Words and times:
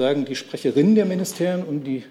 sozusagen 0.00 0.24
die 0.24 0.34
Sprecherin 0.34 0.94
der 0.94 1.04
Ministerien 1.04 1.62
und 1.62 1.84
die, 1.84 2.04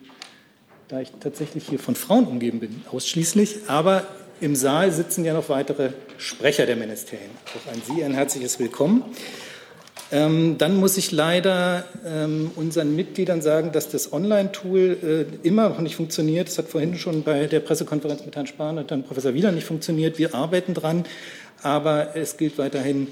da 0.90 1.02
ich 1.02 1.10
tatsächlich 1.20 1.68
hier 1.68 1.80
von 1.80 1.96
Frauen 1.96 2.28
umgeben 2.28 2.60
bin, 2.60 2.84
ausschließlich. 2.92 3.62
Aber 3.66 4.06
im 4.42 4.56
Saal 4.56 4.92
sitzen 4.92 5.26
ja 5.26 5.34
noch 5.34 5.50
weitere 5.50 5.90
Sprecher 6.20 6.68
der 6.68 6.76
Ministerien. 6.76 7.32
Auch 7.48 7.74
an 7.74 7.82
Sie 7.88 8.04
ein 8.04 8.14
herzliches 8.14 8.60
Willkommen. 8.60 9.04
Ähm, 10.12 10.60
dann 10.60 10.78
muss 10.78 10.98
ich 10.98 11.12
leider 11.12 11.84
ähm, 12.06 12.52
unseren 12.56 12.96
Mitgliedern 12.96 13.42
sagen, 13.42 13.72
dass 13.72 13.90
das 13.90 14.14
Online-Tool 14.14 15.28
äh, 15.44 15.48
immer 15.48 15.70
noch 15.70 15.80
nicht 15.80 15.96
funktioniert. 15.96 16.48
Das 16.48 16.60
hat 16.60 16.68
vorhin 16.68 16.96
schon 16.96 17.24
bei 17.24 17.48
der 17.48 17.60
Pressekonferenz 17.60 18.24
mit 18.24 18.36
Herrn 18.36 18.46
Spahn 18.46 18.78
und 18.78 18.92
dann 18.92 19.02
Professor 19.02 19.34
Wieler 19.34 19.52
nicht 19.52 19.66
funktioniert. 19.66 20.20
Wir 20.20 20.36
arbeiten 20.36 20.76
dran, 20.76 21.06
aber 21.64 22.16
es 22.16 22.38
gilt 22.38 22.60
weiterhin 22.60 23.08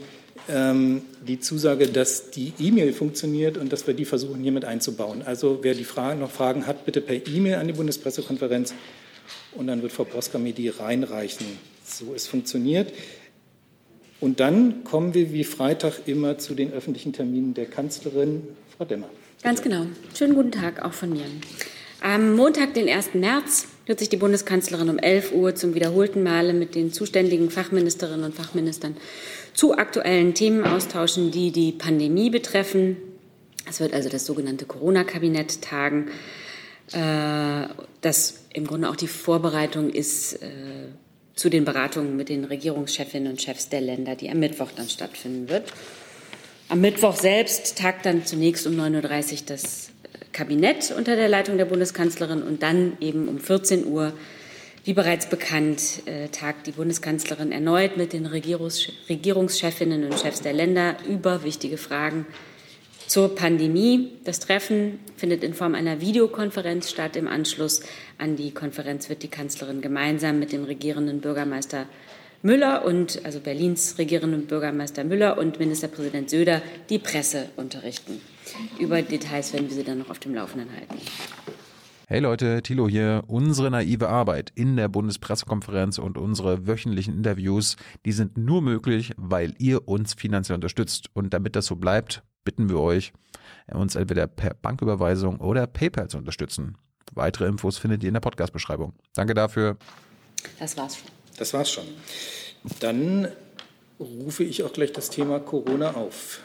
die 0.47 1.39
Zusage, 1.39 1.87
dass 1.87 2.31
die 2.31 2.53
E-Mail 2.59 2.93
funktioniert 2.93 3.57
und 3.57 3.73
dass 3.73 3.87
wir 3.87 3.93
die 3.93 4.05
versuchen, 4.05 4.41
hier 4.41 4.51
mit 4.51 4.65
einzubauen. 4.65 5.21
Also 5.23 5.59
wer 5.61 5.73
die 5.73 5.83
Fragen, 5.83 6.19
noch 6.19 6.31
Fragen 6.31 6.67
hat, 6.67 6.85
bitte 6.85 7.01
per 7.01 7.27
E-Mail 7.27 7.55
an 7.55 7.67
die 7.67 7.73
Bundespressekonferenz 7.73 8.73
und 9.55 9.67
dann 9.67 9.81
wird 9.81 9.91
Frau 9.91 10.03
Broska 10.03 10.37
die 10.37 10.69
reinreichen. 10.69 11.45
So 11.85 12.13
es 12.15 12.27
funktioniert. 12.27 12.93
Und 14.19 14.39
dann 14.39 14.83
kommen 14.83 15.13
wir 15.13 15.31
wie 15.31 15.43
Freitag 15.43 16.07
immer 16.07 16.37
zu 16.37 16.55
den 16.55 16.73
öffentlichen 16.73 17.13
Terminen 17.13 17.53
der 17.53 17.65
Kanzlerin. 17.65 18.43
Frau 18.75 18.85
Demmer. 18.85 19.09
Ganz 19.43 19.61
genau. 19.61 19.85
Schönen 20.17 20.33
guten 20.33 20.51
Tag 20.51 20.83
auch 20.83 20.93
von 20.93 21.11
mir. 21.11 21.25
Am 22.01 22.35
Montag, 22.35 22.73
den 22.73 22.89
1. 22.89 23.13
März, 23.13 23.67
wird 23.87 23.99
sich 23.99 24.09
die 24.09 24.17
Bundeskanzlerin 24.17 24.89
um 24.89 24.99
11 24.99 25.33
Uhr 25.33 25.55
zum 25.55 25.73
wiederholten 25.73 26.21
Male 26.21 26.53
mit 26.53 26.75
den 26.75 26.91
zuständigen 26.91 27.49
Fachministerinnen 27.49 28.25
und 28.25 28.35
Fachministern 28.35 28.97
zu 29.57 29.75
aktuellen 29.75 30.35
Themen 30.35 30.65
austauschen, 30.65 31.31
die 31.31 31.51
die 31.51 31.71
Pandemie 31.71 32.29
betreffen. 32.29 32.95
Es 33.67 33.79
wird 33.79 33.91
also 33.91 34.07
das 34.07 34.23
sogenannte 34.23 34.65
Corona-Kabinett 34.65 35.63
tagen, 35.63 36.09
äh, 36.93 37.67
das 38.01 38.45
im 38.53 38.67
Grunde 38.67 38.87
auch 38.87 38.95
die 38.95 39.07
Vorbereitung 39.07 39.89
ist 39.89 40.43
äh, 40.43 40.47
zu 41.33 41.49
den 41.49 41.65
Beratungen 41.65 42.15
mit 42.15 42.29
den 42.29 42.45
Regierungschefinnen 42.45 43.31
und 43.31 43.41
Chefs 43.41 43.67
der 43.69 43.81
Länder, 43.81 44.15
die 44.15 44.29
am 44.29 44.39
Mittwoch 44.39 44.69
dann 44.75 44.87
stattfinden 44.87 45.49
wird. 45.49 45.73
Am 46.69 46.79
Mittwoch 46.79 47.15
selbst 47.15 47.79
tagt 47.79 48.05
dann 48.05 48.27
zunächst 48.27 48.67
um 48.67 48.73
9.30 48.79 49.31
Uhr 49.31 49.39
das 49.47 49.89
Kabinett 50.33 50.93
unter 50.95 51.15
der 51.15 51.29
Leitung 51.29 51.57
der 51.57 51.65
Bundeskanzlerin 51.65 52.43
und 52.43 52.61
dann 52.61 52.95
eben 53.01 53.27
um 53.27 53.39
14 53.39 53.87
Uhr, 53.87 54.13
wie 54.87 54.93
bereits 54.93 55.27
bekannt, 55.27 56.03
äh, 56.05 56.29
tagt 56.29 56.65
die 56.65 56.71
Bundeskanzlerin 56.71 57.51
erneut 57.51 57.97
mit 57.97 58.13
den 58.13 58.25
Regierungschefinnen 58.25 60.05
und 60.05 60.17
Chefs 60.17 60.41
der 60.41 60.53
Länder 60.53 60.95
über 61.09 61.43
wichtige 61.43 61.75
Fragen 61.75 62.25
zur 63.05 63.35
Pandemie. 63.35 64.13
Das 64.23 64.39
Treffen 64.39 64.99
findet 65.17 65.43
in 65.43 65.53
Form 65.53 65.75
einer 65.75 65.99
Videokonferenz 65.99 66.89
statt. 66.89 67.17
Im 67.17 67.27
Anschluss 67.27 67.81
an 68.17 68.37
die 68.37 68.51
Konferenz 68.51 69.09
wird 69.09 69.23
die 69.23 69.27
Kanzlerin 69.27 69.81
gemeinsam 69.81 70.39
mit 70.39 70.53
dem 70.53 70.63
regierenden 70.63 71.19
Bürgermeister 71.19 71.85
Müller 72.41 72.85
und 72.85 73.25
also 73.25 73.41
Berlins 73.41 73.97
regierenden 73.97 74.45
Bürgermeister 74.45 75.03
Müller 75.03 75.37
und 75.37 75.59
Ministerpräsident 75.59 76.29
Söder 76.29 76.61
die 76.89 76.99
Presse 76.99 77.49
unterrichten. 77.57 78.21
Über 78.79 79.01
Details 79.01 79.51
werden 79.51 79.67
wir 79.67 79.75
Sie 79.75 79.83
dann 79.83 79.99
noch 79.99 80.09
auf 80.09 80.19
dem 80.19 80.33
Laufenden 80.33 80.69
halten. 80.71 80.95
Hey 82.09 82.21
Leute, 82.21 82.61
Thilo 82.61 82.87
hier. 82.87 83.25
Unsere 83.27 83.69
naive 83.69 84.07
Arbeit 84.07 84.53
in 84.55 84.77
der 84.77 84.87
Bundespressekonferenz 84.87 85.97
und 85.97 86.17
unsere 86.17 86.65
wöchentlichen 86.65 87.13
Interviews, 87.13 87.75
die 88.05 88.13
sind 88.13 88.37
nur 88.37 88.61
möglich, 88.61 89.11
weil 89.17 89.53
ihr 89.57 89.89
uns 89.89 90.13
finanziell 90.13 90.55
unterstützt. 90.55 91.09
Und 91.11 91.33
damit 91.33 91.57
das 91.57 91.65
so 91.65 91.75
bleibt, 91.75 92.23
bitten 92.45 92.69
wir 92.69 92.79
euch, 92.79 93.11
uns 93.73 93.95
entweder 93.95 94.25
per 94.25 94.53
Banküberweisung 94.53 95.41
oder 95.41 95.67
PayPal 95.67 96.07
zu 96.07 96.17
unterstützen. 96.17 96.77
Weitere 97.11 97.45
Infos 97.45 97.77
findet 97.77 98.03
ihr 98.03 98.07
in 98.07 98.13
der 98.13 98.21
Podcast-Beschreibung. 98.21 98.93
Danke 99.13 99.33
dafür. 99.33 99.75
Das 100.59 100.77
war's 100.77 100.95
schon. 100.95 101.09
Das 101.37 101.53
war's 101.53 101.69
schon. 101.69 101.87
Dann 102.79 103.27
rufe 103.99 104.45
ich 104.45 104.63
auch 104.63 104.71
gleich 104.71 104.93
das 104.93 105.09
Thema 105.09 105.41
Corona 105.41 105.91
auf. 105.91 106.39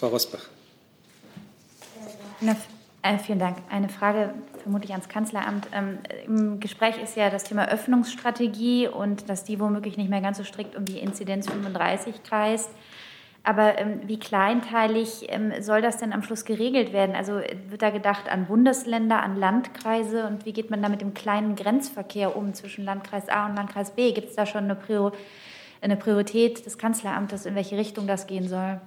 Frau 0.00 0.08
Rosbach. 0.08 0.46
Na, 2.40 2.56
äh, 3.14 3.18
vielen 3.18 3.38
Dank. 3.38 3.58
Eine 3.70 3.88
Frage 3.88 4.34
vermutlich 4.62 4.90
ans 4.92 5.08
Kanzleramt. 5.08 5.68
Ähm, 5.72 5.98
Im 6.26 6.60
Gespräch 6.60 7.00
ist 7.02 7.16
ja 7.16 7.30
das 7.30 7.44
Thema 7.44 7.68
Öffnungsstrategie 7.68 8.88
und 8.88 9.28
dass 9.28 9.44
die 9.44 9.60
womöglich 9.60 9.96
nicht 9.96 10.10
mehr 10.10 10.20
ganz 10.20 10.38
so 10.38 10.44
strikt 10.44 10.76
um 10.76 10.84
die 10.84 10.98
Inzidenz 10.98 11.48
35 11.48 12.22
kreist. 12.22 12.70
Aber 13.44 13.78
ähm, 13.78 14.00
wie 14.06 14.18
kleinteilig 14.18 15.26
ähm, 15.28 15.52
soll 15.60 15.80
das 15.80 15.98
denn 15.98 16.12
am 16.12 16.24
Schluss 16.24 16.44
geregelt 16.44 16.92
werden? 16.92 17.14
Also 17.14 17.34
wird 17.68 17.80
da 17.80 17.90
gedacht 17.90 18.28
an 18.28 18.46
Bundesländer, 18.46 19.22
an 19.22 19.36
Landkreise 19.36 20.26
und 20.26 20.44
wie 20.44 20.52
geht 20.52 20.70
man 20.70 20.82
da 20.82 20.88
mit 20.88 21.00
dem 21.00 21.14
kleinen 21.14 21.54
Grenzverkehr 21.54 22.36
um 22.36 22.54
zwischen 22.54 22.84
Landkreis 22.84 23.28
A 23.28 23.46
und 23.46 23.54
Landkreis 23.54 23.92
B? 23.92 24.12
Gibt 24.12 24.30
es 24.30 24.34
da 24.34 24.46
schon 24.46 24.64
eine, 24.64 24.74
Prior 24.74 25.12
eine 25.80 25.96
Priorität 25.96 26.66
des 26.66 26.76
Kanzleramtes, 26.76 27.46
in 27.46 27.54
welche 27.54 27.76
Richtung 27.76 28.08
das 28.08 28.26
gehen 28.26 28.48
soll? 28.48 28.80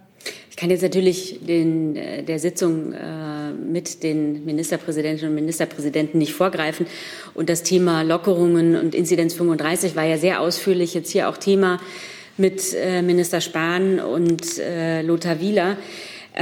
Ich 0.49 0.55
kann 0.55 0.69
jetzt 0.71 0.81
natürlich 0.81 1.39
den, 1.45 1.95
äh, 1.95 2.23
der 2.23 2.39
Sitzung 2.39 2.91
äh, 2.91 3.51
mit 3.51 4.03
den 4.03 4.43
Ministerpräsidentinnen 4.45 5.29
und 5.29 5.35
Ministerpräsidenten 5.35 6.17
nicht 6.17 6.33
vorgreifen. 6.33 6.85
Und 7.33 7.49
das 7.49 7.63
Thema 7.63 8.01
Lockerungen 8.01 8.75
und 8.75 8.93
Inzidenz 8.93 9.33
35 9.35 9.95
war 9.95 10.03
ja 10.03 10.17
sehr 10.17 10.41
ausführlich 10.41 10.93
jetzt 10.93 11.11
hier 11.11 11.29
auch 11.29 11.37
Thema 11.37 11.79
mit 12.37 12.73
äh, 12.73 13.01
Minister 13.01 13.41
Spahn 13.41 13.99
und 13.99 14.61
Lothar 15.03 15.39
Wieler. 15.39 15.77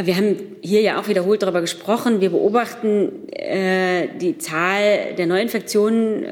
Wir 0.03 0.15
haben 0.15 0.35
hier 0.61 0.81
ja 0.81 0.99
auch 0.99 1.07
wiederholt 1.07 1.41
darüber 1.41 1.61
gesprochen. 1.61 2.21
Wir 2.21 2.29
beobachten 2.29 3.09
die 4.21 4.37
Zahl 4.37 5.15
der 5.17 5.25
Neuinfektionen. 5.25 6.23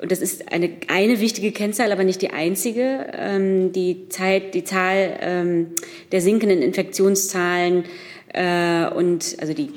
Und 0.00 0.12
das 0.12 0.20
ist 0.20 0.52
eine, 0.52 0.70
eine 0.86 1.20
wichtige 1.20 1.50
Kennzahl, 1.50 1.90
aber 1.90 2.04
nicht 2.04 2.22
die 2.22 2.30
einzige. 2.30 3.06
Ähm, 3.12 3.72
die, 3.72 4.08
Zeit, 4.08 4.54
die 4.54 4.64
Zahl 4.64 5.18
ähm, 5.20 5.66
der 6.12 6.20
sinkenden 6.20 6.62
Infektionszahlen 6.62 7.84
äh, 8.32 8.86
und 8.90 9.36
also 9.40 9.54
die, 9.54 9.70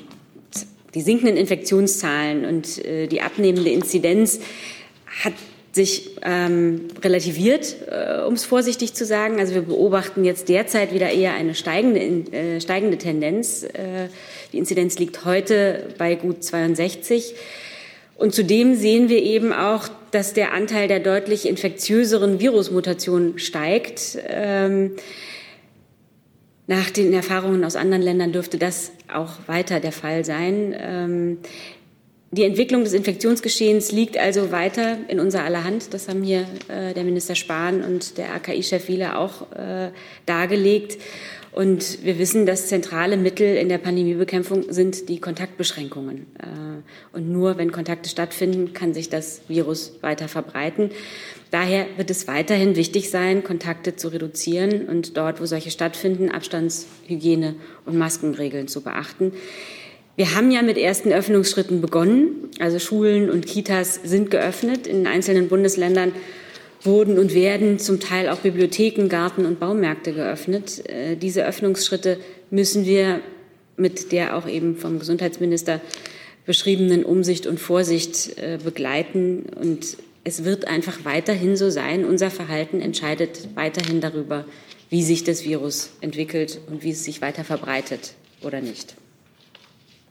die 0.94 1.00
sinkenden 1.00 1.36
Infektionszahlen 1.36 2.44
und 2.44 2.84
äh, 2.84 3.08
die 3.08 3.20
abnehmende 3.20 3.70
Inzidenz 3.70 4.40
hat 5.24 5.32
sich 5.72 6.10
ähm, 6.22 6.88
relativiert, 7.02 7.76
äh, 7.90 8.22
um 8.22 8.34
es 8.34 8.44
vorsichtig 8.44 8.92
zu 8.92 9.06
sagen. 9.06 9.40
Also 9.40 9.54
wir 9.54 9.62
beobachten 9.62 10.24
jetzt 10.24 10.48
derzeit 10.48 10.92
wieder 10.94 11.10
eher 11.10 11.32
eine 11.32 11.54
steigende, 11.54 12.00
äh, 12.00 12.60
steigende 12.60 12.98
Tendenz. 12.98 13.62
Äh, 13.62 14.08
die 14.52 14.58
Inzidenz 14.58 14.98
liegt 14.98 15.24
heute 15.24 15.88
bei 15.96 16.14
gut 16.14 16.44
62. 16.44 17.34
Und 18.16 18.34
zudem 18.34 18.74
sehen 18.74 19.08
wir 19.08 19.22
eben 19.22 19.52
auch, 19.52 19.88
dass 20.10 20.34
der 20.34 20.52
Anteil 20.52 20.88
der 20.88 21.00
deutlich 21.00 21.48
infektiöseren 21.48 22.40
Virusmutationen 22.40 23.38
steigt. 23.38 24.18
Ähm, 24.28 24.92
nach 26.66 26.90
den 26.90 27.12
Erfahrungen 27.12 27.64
aus 27.64 27.76
anderen 27.76 28.02
Ländern 28.02 28.32
dürfte 28.32 28.58
das 28.58 28.92
auch 29.12 29.32
weiter 29.46 29.80
der 29.80 29.92
Fall 29.92 30.24
sein. 30.24 30.74
Ähm, 30.78 31.38
die 32.30 32.44
Entwicklung 32.44 32.82
des 32.82 32.94
Infektionsgeschehens 32.94 33.92
liegt 33.92 34.16
also 34.16 34.52
weiter 34.52 34.96
in 35.08 35.20
unser 35.20 35.44
aller 35.44 35.64
Hand. 35.64 35.92
Das 35.92 36.08
haben 36.08 36.22
hier 36.22 36.46
äh, 36.68 36.94
der 36.94 37.04
Minister 37.04 37.34
Spahn 37.34 37.82
und 37.84 38.16
der 38.16 38.32
AKI-Chef 38.34 38.88
Wieler 38.88 39.18
auch 39.18 39.52
äh, 39.52 39.90
dargelegt. 40.24 40.96
Und 41.52 42.02
wir 42.02 42.18
wissen, 42.18 42.46
dass 42.46 42.68
zentrale 42.68 43.18
Mittel 43.18 43.56
in 43.56 43.68
der 43.68 43.76
Pandemiebekämpfung 43.76 44.72
sind 44.72 45.10
die 45.10 45.20
Kontaktbeschränkungen. 45.20 46.26
Äh, 46.38 47.16
und 47.16 47.30
nur 47.30 47.58
wenn 47.58 47.72
Kontakte 47.72 48.08
stattfinden, 48.08 48.72
kann 48.72 48.94
sich 48.94 49.10
das 49.10 49.42
Virus 49.48 49.98
weiter 50.00 50.28
verbreiten. 50.28 50.90
Daher 51.50 51.86
wird 51.98 52.10
es 52.10 52.26
weiterhin 52.26 52.74
wichtig 52.74 53.10
sein, 53.10 53.44
Kontakte 53.44 53.96
zu 53.96 54.08
reduzieren 54.08 54.86
und 54.86 55.18
dort, 55.18 55.42
wo 55.42 55.46
solche 55.46 55.70
stattfinden, 55.70 56.30
Abstands-, 56.30 56.86
Hygiene- 57.06 57.56
und 57.84 57.98
Maskenregeln 57.98 58.66
zu 58.66 58.80
beachten. 58.80 59.32
Wir 60.16 60.34
haben 60.34 60.50
ja 60.50 60.62
mit 60.62 60.78
ersten 60.78 61.12
Öffnungsschritten 61.12 61.82
begonnen. 61.82 62.50
Also 62.60 62.78
Schulen 62.78 63.30
und 63.30 63.46
Kitas 63.46 64.00
sind 64.02 64.30
geöffnet. 64.30 64.86
In 64.86 65.06
einzelnen 65.06 65.48
Bundesländern 65.48 66.12
wurden 66.84 67.18
und 67.18 67.34
werden 67.34 67.78
zum 67.78 68.00
Teil 68.00 68.28
auch 68.28 68.38
Bibliotheken, 68.38 69.08
Garten 69.08 69.46
und 69.46 69.60
Baumärkte 69.60 70.12
geöffnet. 70.12 70.88
Äh, 70.88 71.16
diese 71.16 71.44
Öffnungsschritte 71.44 72.18
müssen 72.50 72.84
wir 72.84 73.20
mit 73.76 74.12
der 74.12 74.36
auch 74.36 74.46
eben 74.46 74.76
vom 74.76 74.98
Gesundheitsminister 74.98 75.80
beschriebenen 76.44 77.04
Umsicht 77.04 77.46
und 77.46 77.60
Vorsicht 77.60 78.36
äh, 78.38 78.58
begleiten. 78.62 79.44
Und 79.60 79.96
es 80.24 80.44
wird 80.44 80.66
einfach 80.66 81.04
weiterhin 81.04 81.56
so 81.56 81.70
sein. 81.70 82.04
Unser 82.04 82.30
Verhalten 82.30 82.80
entscheidet 82.80 83.48
weiterhin 83.54 84.00
darüber, 84.00 84.44
wie 84.90 85.02
sich 85.02 85.24
das 85.24 85.44
Virus 85.44 85.90
entwickelt 86.00 86.60
und 86.68 86.82
wie 86.82 86.90
es 86.90 87.04
sich 87.04 87.22
weiter 87.22 87.44
verbreitet 87.44 88.12
oder 88.42 88.60
nicht. 88.60 88.94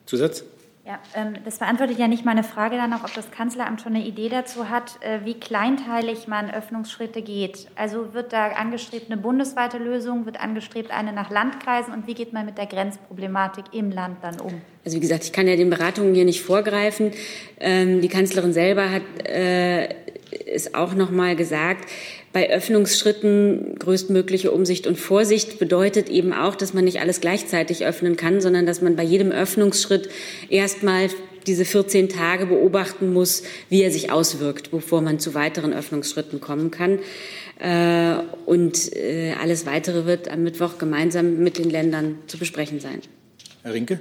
Zusatz? 0.06 0.44
Ja, 0.84 1.00
ähm, 1.16 1.36
das 1.46 1.60
beantwortet 1.60 2.00
ja 2.00 2.08
nicht 2.08 2.26
meine 2.26 2.44
Frage 2.44 2.76
dann 2.76 2.92
auch, 2.94 3.04
ob 3.04 3.14
das 3.14 3.30
Kanzleramt 3.30 3.82
schon 3.82 3.96
eine 3.96 4.04
Idee 4.04 4.30
dazu 4.30 4.70
hat, 4.70 4.98
äh, 5.02 5.20
wie 5.24 5.36
kleinteilig 5.36 6.28
man 6.28 6.50
Öffnungsschritte 6.50 7.22
geht. 7.22 7.68
Also 7.76 8.16
wird 8.16 8.34
da 8.34 8.48
angestrebt 8.48 9.12
eine 9.12 9.22
bundesweite 9.22 9.78
Lösung, 9.78 10.26
wird 10.26 10.42
angestrebt 10.42 10.90
eine 10.90 11.14
nach 11.14 11.30
Landkreisen 11.30 11.94
und 11.94 12.08
wie 12.08 12.16
geht 12.16 12.34
man 12.34 12.48
mit 12.48 12.58
der 12.58 12.66
Grenzproblematik 12.66 13.66
im 13.74 13.92
Land 13.92 14.24
dann 14.24 14.40
um? 14.40 14.60
Also 14.84 14.98
wie 14.98 15.02
gesagt, 15.02 15.24
ich 15.24 15.32
kann 15.32 15.48
ja 15.48 15.56
den 15.56 15.70
Beratungen 15.70 16.16
hier 16.16 16.26
nicht 16.26 16.42
vorgreifen. 16.42 17.12
Ähm, 17.60 18.02
die 18.02 18.08
Kanzlerin 18.08 18.52
selber 18.52 18.90
hat 18.90 19.04
äh, 19.24 19.88
es 20.48 20.74
auch 20.74 20.96
noch 20.96 21.12
mal 21.12 21.36
gesagt, 21.36 21.88
bei 22.34 22.50
Öffnungsschritten 22.50 23.76
größtmögliche 23.78 24.52
Umsicht 24.52 24.88
und 24.88 24.98
Vorsicht 24.98 25.60
bedeutet 25.60 26.10
eben 26.10 26.34
auch, 26.34 26.56
dass 26.56 26.74
man 26.74 26.86
nicht 26.86 27.02
alles 27.02 27.20
gleichzeitig 27.20 27.86
öffnen 27.86 28.16
kann, 28.16 28.40
sondern 28.40 28.66
dass 28.66 28.82
man 28.82 28.96
bei 28.96 29.04
jedem 29.04 29.32
Öffnungsschritt 29.32 30.10
erstmal 30.50 31.10
diese 31.48 31.66
14 31.66 32.10
Tage 32.10 32.46
beobachten 32.46 33.12
muss, 33.14 33.44
wie 33.70 33.82
er 33.82 33.92
sich 33.92 34.12
auswirkt, 34.12 34.72
bevor 34.72 35.02
man 35.02 35.20
zu 35.20 35.34
weiteren 35.34 35.74
Öffnungsschritten 35.74 36.40
kommen 36.40 36.72
kann. 36.72 37.00
Äh, 37.60 38.16
und 38.46 38.96
äh, 38.96 39.34
alles 39.42 39.66
Weitere 39.66 40.06
wird 40.06 40.30
am 40.30 40.44
Mittwoch 40.44 40.78
gemeinsam 40.78 41.40
mit 41.40 41.58
den 41.58 41.70
Ländern 41.70 42.18
zu 42.28 42.38
besprechen 42.38 42.80
sein. 42.80 43.02
Herr 43.64 43.74
Rinke? 43.74 44.00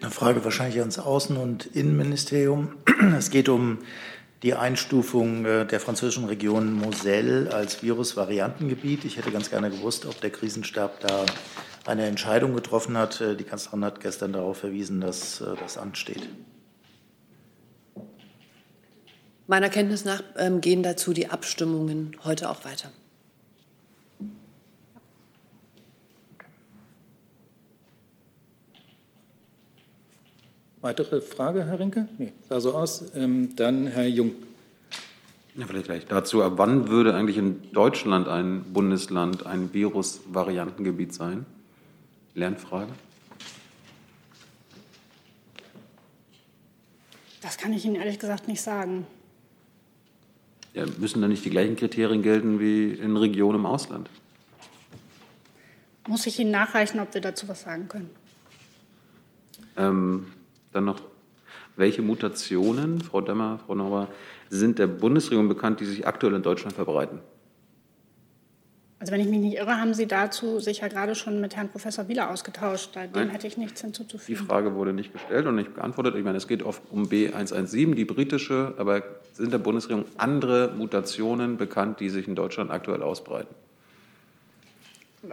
Eine 0.00 0.10
Frage 0.10 0.44
wahrscheinlich 0.44 0.80
ans 0.80 0.98
Außen- 0.98 1.36
und 1.36 1.66
Innenministerium. 1.74 2.72
Es 3.16 3.30
geht 3.30 3.48
um 3.48 3.78
die 4.42 4.54
Einstufung 4.54 5.44
äh, 5.44 5.66
der 5.66 5.80
französischen 5.80 6.26
Region 6.26 6.72
Moselle 6.72 7.52
als 7.52 7.82
Virusvariantengebiet. 7.82 9.04
Ich 9.04 9.16
hätte 9.16 9.30
ganz 9.30 9.50
gerne 9.50 9.70
gewusst, 9.70 10.06
ob 10.06 10.20
der 10.20 10.30
Krisenstab 10.30 11.00
da 11.00 11.26
eine 11.86 12.06
Entscheidung 12.06 12.54
getroffen 12.54 12.96
hat. 12.96 13.20
Äh, 13.20 13.36
die 13.36 13.44
Kanzlerin 13.44 13.84
hat 13.84 14.00
gestern 14.00 14.32
darauf 14.32 14.58
verwiesen, 14.58 15.00
dass 15.00 15.40
äh, 15.40 15.56
das 15.60 15.76
ansteht. 15.78 16.28
Meiner 19.46 19.70
Kenntnis 19.70 20.04
nach 20.04 20.22
ähm, 20.36 20.60
gehen 20.60 20.82
dazu 20.82 21.14
die 21.14 21.30
Abstimmungen 21.30 22.16
heute 22.22 22.50
auch 22.50 22.64
weiter. 22.64 22.90
Weitere 30.80 31.20
Frage, 31.20 31.64
Herr 31.66 31.80
Rinke? 31.80 32.06
Nee, 32.18 32.32
sah 32.48 32.60
so 32.60 32.72
aus. 32.72 33.04
Ähm, 33.16 33.56
dann 33.56 33.88
Herr 33.88 34.06
Jung. 34.06 34.32
Ja, 35.56 35.66
vielleicht 35.66 35.86
gleich 35.86 36.06
dazu. 36.06 36.42
Ab 36.42 36.52
wann 36.56 36.88
würde 36.88 37.16
eigentlich 37.16 37.36
in 37.36 37.72
Deutschland 37.72 38.28
ein 38.28 38.62
Bundesland 38.72 39.44
ein 39.44 39.74
Virusvariantengebiet 39.74 41.12
sein? 41.12 41.46
Lernfrage. 42.34 42.92
Das 47.42 47.58
kann 47.58 47.72
ich 47.72 47.84
Ihnen 47.84 47.96
ehrlich 47.96 48.20
gesagt 48.20 48.46
nicht 48.46 48.62
sagen. 48.62 49.04
Ja, 50.74 50.84
müssen 50.98 51.20
da 51.20 51.26
nicht 51.26 51.44
die 51.44 51.50
gleichen 51.50 51.74
Kriterien 51.74 52.22
gelten 52.22 52.60
wie 52.60 52.92
in 52.92 53.16
Regionen 53.16 53.58
im 53.58 53.66
Ausland? 53.66 54.08
Muss 56.06 56.24
ich 56.26 56.38
Ihnen 56.38 56.52
nachreichen, 56.52 57.00
ob 57.00 57.12
wir 57.14 57.20
dazu 57.20 57.48
was 57.48 57.62
sagen 57.62 57.88
können? 57.88 58.10
Ähm, 59.76 60.26
dann 60.78 60.84
noch, 60.86 61.00
welche 61.76 62.02
Mutationen, 62.02 63.00
Frau 63.00 63.20
Demmer, 63.20 63.60
Frau 63.66 63.74
Nauer, 63.74 64.08
sind 64.48 64.78
der 64.78 64.86
Bundesregierung 64.86 65.48
bekannt, 65.48 65.80
die 65.80 65.84
sich 65.84 66.06
aktuell 66.06 66.34
in 66.34 66.42
Deutschland 66.42 66.74
verbreiten? 66.74 67.20
Also 69.00 69.12
wenn 69.12 69.20
ich 69.20 69.28
mich 69.28 69.38
nicht 69.38 69.56
irre, 69.56 69.76
haben 69.76 69.94
Sie 69.94 70.06
dazu 70.06 70.58
sich 70.58 70.78
ja 70.78 70.88
gerade 70.88 71.14
schon 71.14 71.40
mit 71.40 71.54
Herrn 71.54 71.68
Professor 71.68 72.08
Wieler 72.08 72.30
ausgetauscht. 72.30 72.96
Dem 72.96 73.10
Nein. 73.12 73.28
hätte 73.30 73.46
ich 73.46 73.56
nichts 73.56 73.80
Die 73.80 73.86
hinzuzufügen. 73.86 74.44
Frage 74.44 74.74
wurde 74.74 74.92
nicht 74.92 75.12
gestellt 75.12 75.46
und 75.46 75.54
nicht 75.54 75.74
beantwortet. 75.74 76.16
Ich 76.16 76.24
meine, 76.24 76.36
es 76.36 76.48
geht 76.48 76.64
oft 76.64 76.82
um 76.90 77.04
B117, 77.04 77.94
die 77.94 78.04
britische, 78.04 78.74
aber 78.76 79.02
sind 79.34 79.52
der 79.52 79.58
Bundesregierung 79.58 80.04
andere 80.16 80.72
Mutationen 80.76 81.58
bekannt, 81.58 82.00
die 82.00 82.10
sich 82.10 82.26
in 82.26 82.34
Deutschland 82.34 82.72
aktuell 82.72 83.02
ausbreiten? 83.02 83.54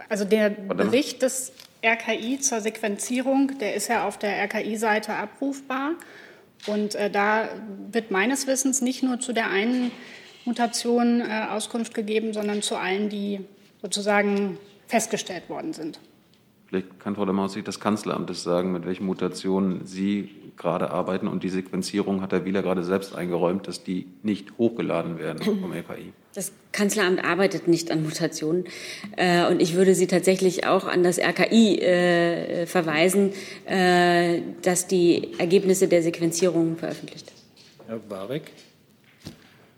Also 0.08 0.24
der. 0.24 0.50
Bericht 0.50 1.22
des 1.22 1.52
RKI 1.86 2.40
zur 2.40 2.60
Sequenzierung, 2.60 3.58
der 3.58 3.74
ist 3.74 3.88
ja 3.88 4.06
auf 4.06 4.18
der 4.18 4.42
RKI-Seite 4.44 5.14
abrufbar. 5.14 5.92
Und 6.66 6.94
äh, 6.94 7.10
da 7.10 7.48
wird 7.90 8.10
meines 8.10 8.46
Wissens 8.46 8.80
nicht 8.80 9.02
nur 9.02 9.20
zu 9.20 9.32
der 9.32 9.50
einen 9.50 9.92
Mutation 10.44 11.20
äh, 11.20 11.46
Auskunft 11.50 11.94
gegeben, 11.94 12.32
sondern 12.32 12.62
zu 12.62 12.76
allen, 12.76 13.08
die 13.08 13.40
sozusagen 13.82 14.58
festgestellt 14.86 15.48
worden 15.48 15.72
sind. 15.72 16.00
Vielleicht 16.68 16.98
kann 16.98 17.14
Frau 17.14 17.24
Demmer 17.24 17.44
aus 17.44 17.52
Sicht 17.52 17.68
des 17.68 17.78
Kanzleramtes 17.78 18.42
sagen, 18.42 18.72
mit 18.72 18.86
welchen 18.86 19.06
Mutationen 19.06 19.86
Sie 19.86 20.30
gerade 20.56 20.90
arbeiten. 20.90 21.28
Und 21.28 21.44
die 21.44 21.48
Sequenzierung 21.48 22.22
hat 22.22 22.32
Herr 22.32 22.44
Wieler 22.44 22.62
gerade 22.62 22.82
selbst 22.82 23.14
eingeräumt, 23.14 23.68
dass 23.68 23.84
die 23.84 24.06
nicht 24.22 24.58
hochgeladen 24.58 25.18
werden 25.18 25.42
vom 25.42 25.72
LKI. 25.72 26.12
Das 26.34 26.52
Kanzleramt 26.72 27.24
arbeitet 27.24 27.68
nicht 27.68 27.90
an 27.90 28.02
Mutationen. 28.02 28.64
Äh, 29.16 29.46
und 29.46 29.62
ich 29.62 29.74
würde 29.74 29.94
Sie 29.94 30.06
tatsächlich 30.06 30.66
auch 30.66 30.86
an 30.86 31.02
das 31.02 31.18
RKI 31.18 31.78
äh, 31.78 32.66
verweisen, 32.66 33.32
äh, 33.64 34.40
das 34.62 34.86
die 34.86 35.38
Ergebnisse 35.38 35.88
der 35.88 36.02
Sequenzierung 36.02 36.76
veröffentlicht. 36.76 37.32
Herr 37.86 38.00
Warek. 38.08 38.50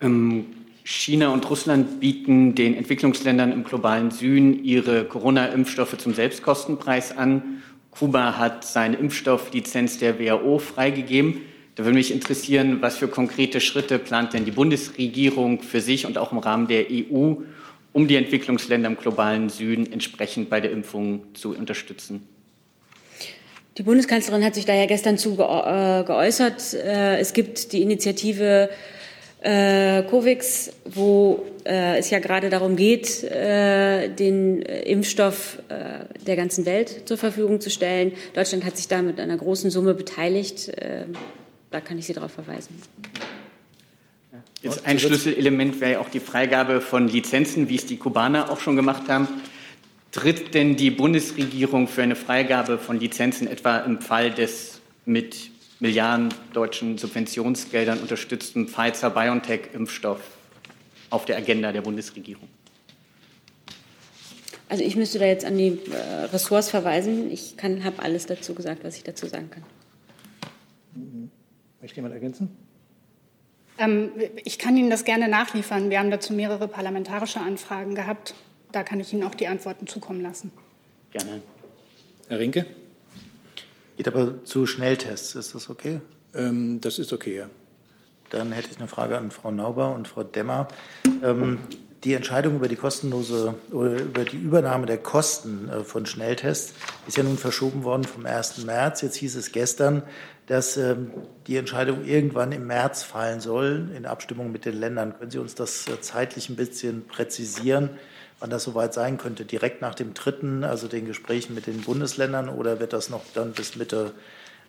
Ähm, 0.00 0.46
China 0.90 1.34
und 1.34 1.48
Russland 1.50 2.00
bieten 2.00 2.54
den 2.54 2.74
Entwicklungsländern 2.74 3.52
im 3.52 3.62
globalen 3.62 4.10
Süden 4.10 4.64
ihre 4.64 5.04
Corona-Impfstoffe 5.04 5.98
zum 5.98 6.14
Selbstkostenpreis 6.14 7.14
an. 7.14 7.62
Kuba 7.90 8.38
hat 8.38 8.64
seine 8.64 8.96
Impfstofflizenz 8.96 9.98
der 9.98 10.18
WHO 10.18 10.58
freigegeben. 10.58 11.42
Da 11.74 11.84
würde 11.84 11.98
mich 11.98 12.10
interessieren, 12.10 12.78
was 12.80 12.96
für 12.96 13.06
konkrete 13.06 13.60
Schritte 13.60 13.98
plant 13.98 14.32
denn 14.32 14.46
die 14.46 14.50
Bundesregierung 14.50 15.60
für 15.60 15.82
sich 15.82 16.06
und 16.06 16.16
auch 16.16 16.32
im 16.32 16.38
Rahmen 16.38 16.68
der 16.68 16.86
EU, 16.90 17.34
um 17.92 18.08
die 18.08 18.16
Entwicklungsländer 18.16 18.88
im 18.88 18.96
globalen 18.96 19.50
Süden 19.50 19.92
entsprechend 19.92 20.48
bei 20.48 20.62
der 20.62 20.70
Impfung 20.70 21.20
zu 21.34 21.54
unterstützen? 21.54 22.26
Die 23.76 23.82
Bundeskanzlerin 23.82 24.42
hat 24.42 24.54
sich 24.54 24.64
da 24.64 24.72
ja 24.72 24.86
gestern 24.86 25.18
zu 25.18 25.34
äh, 25.34 26.04
geäußert. 26.04 26.72
Äh, 26.72 27.18
Es 27.18 27.34
gibt 27.34 27.74
die 27.74 27.82
Initiative 27.82 28.70
äh, 29.40 30.02
COVIX, 30.04 30.72
wo 30.86 31.44
äh, 31.64 31.98
es 31.98 32.10
ja 32.10 32.18
gerade 32.18 32.50
darum 32.50 32.76
geht, 32.76 33.22
äh, 33.24 34.08
den 34.08 34.62
äh, 34.62 34.82
Impfstoff 34.82 35.58
äh, 35.68 36.24
der 36.24 36.36
ganzen 36.36 36.66
Welt 36.66 37.02
zur 37.06 37.18
Verfügung 37.18 37.60
zu 37.60 37.70
stellen. 37.70 38.12
Deutschland 38.34 38.64
hat 38.64 38.76
sich 38.76 38.88
da 38.88 39.02
mit 39.02 39.20
einer 39.20 39.36
großen 39.36 39.70
Summe 39.70 39.94
beteiligt. 39.94 40.68
Äh, 40.68 41.04
Da 41.70 41.80
kann 41.80 41.98
ich 41.98 42.06
Sie 42.06 42.14
darauf 42.14 42.32
verweisen. 42.32 42.80
Jetzt 44.62 44.86
ein 44.86 44.98
Schlüsselelement 44.98 45.80
wäre 45.80 45.92
ja 45.92 45.98
auch 46.00 46.08
die 46.08 46.20
Freigabe 46.20 46.80
von 46.80 47.08
Lizenzen, 47.08 47.68
wie 47.68 47.76
es 47.76 47.86
die 47.86 47.98
Kubaner 47.98 48.50
auch 48.50 48.58
schon 48.58 48.74
gemacht 48.74 49.08
haben. 49.08 49.28
Tritt 50.10 50.54
denn 50.54 50.76
die 50.76 50.90
Bundesregierung 50.90 51.86
für 51.86 52.02
eine 52.02 52.16
Freigabe 52.16 52.78
von 52.78 52.98
Lizenzen 52.98 53.46
etwa 53.46 53.78
im 53.80 54.00
Fall 54.00 54.30
des 54.30 54.80
mit 55.04 55.50
Milliarden 55.80 56.34
deutschen 56.52 56.98
Subventionsgeldern 56.98 58.00
unterstützten 58.00 58.68
Pfizer-BioNTech-Impfstoff 58.68 60.20
auf 61.10 61.24
der 61.24 61.36
Agenda 61.36 61.72
der 61.72 61.82
Bundesregierung? 61.82 62.48
Also 64.68 64.84
ich 64.84 64.96
müsste 64.96 65.18
da 65.18 65.24
jetzt 65.24 65.44
an 65.44 65.56
die 65.56 65.78
äh, 65.90 66.24
Ressorts 66.32 66.70
verweisen. 66.70 67.30
Ich 67.30 67.54
habe 67.62 68.02
alles 68.02 68.26
dazu 68.26 68.54
gesagt, 68.54 68.84
was 68.84 68.96
ich 68.96 69.04
dazu 69.04 69.26
sagen 69.26 69.50
kann. 69.50 69.62
Möchte 71.80 71.96
jemand 71.96 72.14
ergänzen? 72.14 72.50
Ähm, 73.78 74.10
ich 74.44 74.58
kann 74.58 74.76
Ihnen 74.76 74.90
das 74.90 75.04
gerne 75.04 75.28
nachliefern. 75.28 75.90
Wir 75.90 76.00
haben 76.00 76.10
dazu 76.10 76.32
mehrere 76.32 76.68
parlamentarische 76.68 77.40
Anfragen 77.40 77.94
gehabt. 77.94 78.34
Da 78.72 78.82
kann 78.82 79.00
ich 79.00 79.12
Ihnen 79.12 79.22
auch 79.22 79.34
die 79.34 79.46
Antworten 79.46 79.86
zukommen 79.86 80.20
lassen. 80.20 80.50
Gerne. 81.12 81.40
Herr 82.28 82.38
Rinke? 82.38 82.66
Geht 83.98 84.06
aber 84.06 84.44
zu 84.44 84.64
Schnelltests. 84.64 85.34
Ist 85.34 85.56
das 85.56 85.68
okay? 85.68 86.00
Ähm, 86.32 86.80
das 86.80 87.00
ist 87.00 87.12
okay, 87.12 87.36
ja. 87.36 87.50
Dann 88.30 88.52
hätte 88.52 88.68
ich 88.70 88.78
eine 88.78 88.86
Frage 88.86 89.18
an 89.18 89.32
Frau 89.32 89.50
Nauber 89.50 89.92
und 89.92 90.06
Frau 90.06 90.22
Demmer. 90.22 90.68
Ähm, 91.20 91.58
die 92.04 92.14
Entscheidung 92.14 92.54
über 92.54 92.68
die 92.68 92.76
kostenlose 92.76 93.54
oder 93.72 94.00
über 94.00 94.24
die 94.24 94.36
Übernahme 94.36 94.86
der 94.86 94.98
Kosten 94.98 95.68
äh, 95.68 95.82
von 95.82 96.06
Schnelltests 96.06 96.74
ist 97.08 97.16
ja 97.16 97.24
nun 97.24 97.38
verschoben 97.38 97.82
worden 97.82 98.04
vom 98.04 98.24
1. 98.24 98.64
März. 98.64 99.00
Jetzt 99.00 99.16
hieß 99.16 99.34
es 99.34 99.50
gestern, 99.50 100.04
dass 100.46 100.76
ähm, 100.76 101.10
die 101.48 101.56
Entscheidung 101.56 102.04
irgendwann 102.04 102.52
im 102.52 102.68
März 102.68 103.02
fallen 103.02 103.40
soll, 103.40 103.90
in 103.96 104.06
Abstimmung 104.06 104.52
mit 104.52 104.64
den 104.64 104.78
Ländern. 104.78 105.18
Können 105.18 105.32
Sie 105.32 105.38
uns 105.38 105.56
das 105.56 105.88
äh, 105.88 106.00
zeitlich 106.00 106.48
ein 106.48 106.54
bisschen 106.54 107.04
präzisieren, 107.04 107.90
wann 108.40 108.50
das 108.50 108.64
soweit 108.64 108.94
sein 108.94 109.18
könnte? 109.18 109.44
Direkt 109.44 109.82
nach 109.82 109.94
dem 109.94 110.14
dritten, 110.14 110.64
also 110.64 110.88
den 110.88 111.06
Gesprächen 111.06 111.54
mit 111.54 111.66
den 111.66 111.82
Bundesländern, 111.82 112.48
oder 112.48 112.80
wird 112.80 112.92
das 112.92 113.10
noch 113.10 113.22
dann 113.34 113.52
bis 113.52 113.76
Mitte 113.76 114.12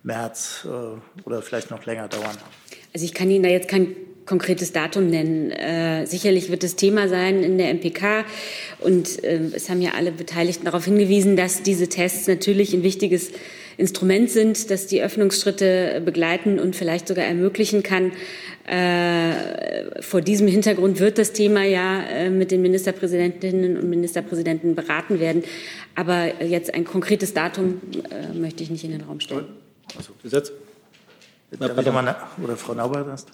März 0.03 0.65
äh, 0.65 1.25
oder 1.25 1.41
vielleicht 1.41 1.71
noch 1.71 1.85
länger 1.85 2.07
dauern? 2.07 2.37
Also 2.93 3.05
ich 3.05 3.13
kann 3.13 3.29
Ihnen 3.29 3.43
da 3.43 3.49
jetzt 3.49 3.67
kein 3.67 3.95
konkretes 4.29 4.71
Datum 4.71 5.07
nennen. 5.07 5.49
Äh, 5.49 6.05
sicherlich 6.05 6.51
wird 6.51 6.63
es 6.63 6.75
Thema 6.75 7.07
sein 7.09 7.43
in 7.43 7.57
der 7.57 7.73
MPK 7.73 8.25
und 8.79 9.23
äh, 9.23 9.39
es 9.55 9.69
haben 9.69 9.81
ja 9.81 9.91
alle 9.97 10.11
Beteiligten 10.11 10.65
darauf 10.65 10.85
hingewiesen, 10.85 11.35
dass 11.35 11.63
diese 11.63 11.89
Tests 11.89 12.27
natürlich 12.27 12.73
ein 12.75 12.83
wichtiges 12.83 13.31
Instrument 13.77 14.29
sind, 14.29 14.69
das 14.69 14.85
die 14.85 15.01
Öffnungsschritte 15.01 16.01
begleiten 16.05 16.59
und 16.59 16.75
vielleicht 16.75 17.07
sogar 17.07 17.25
ermöglichen 17.25 17.81
kann. 17.81 18.11
Äh, 18.67 20.01
vor 20.01 20.21
diesem 20.21 20.47
Hintergrund 20.47 20.99
wird 20.99 21.17
das 21.17 21.33
Thema 21.33 21.63
ja 21.63 22.03
äh, 22.03 22.29
mit 22.29 22.51
den 22.51 22.61
Ministerpräsidentinnen 22.61 23.77
und 23.77 23.89
Ministerpräsidenten 23.89 24.75
beraten 24.75 25.19
werden. 25.19 25.43
Aber 25.95 26.43
jetzt 26.43 26.71
ein 26.73 26.85
konkretes 26.85 27.33
Datum 27.33 27.81
äh, 28.11 28.37
möchte 28.37 28.61
ich 28.61 28.69
nicht 28.69 28.83
in 28.83 28.91
den 28.91 29.01
Raum 29.01 29.21
stellen. 29.21 29.45
Also, 29.97 30.11
Gesetz? 30.21 30.51
Oder 31.51 32.57
Frau 32.57 32.73
Nauber 32.73 33.03
das? 33.03 33.25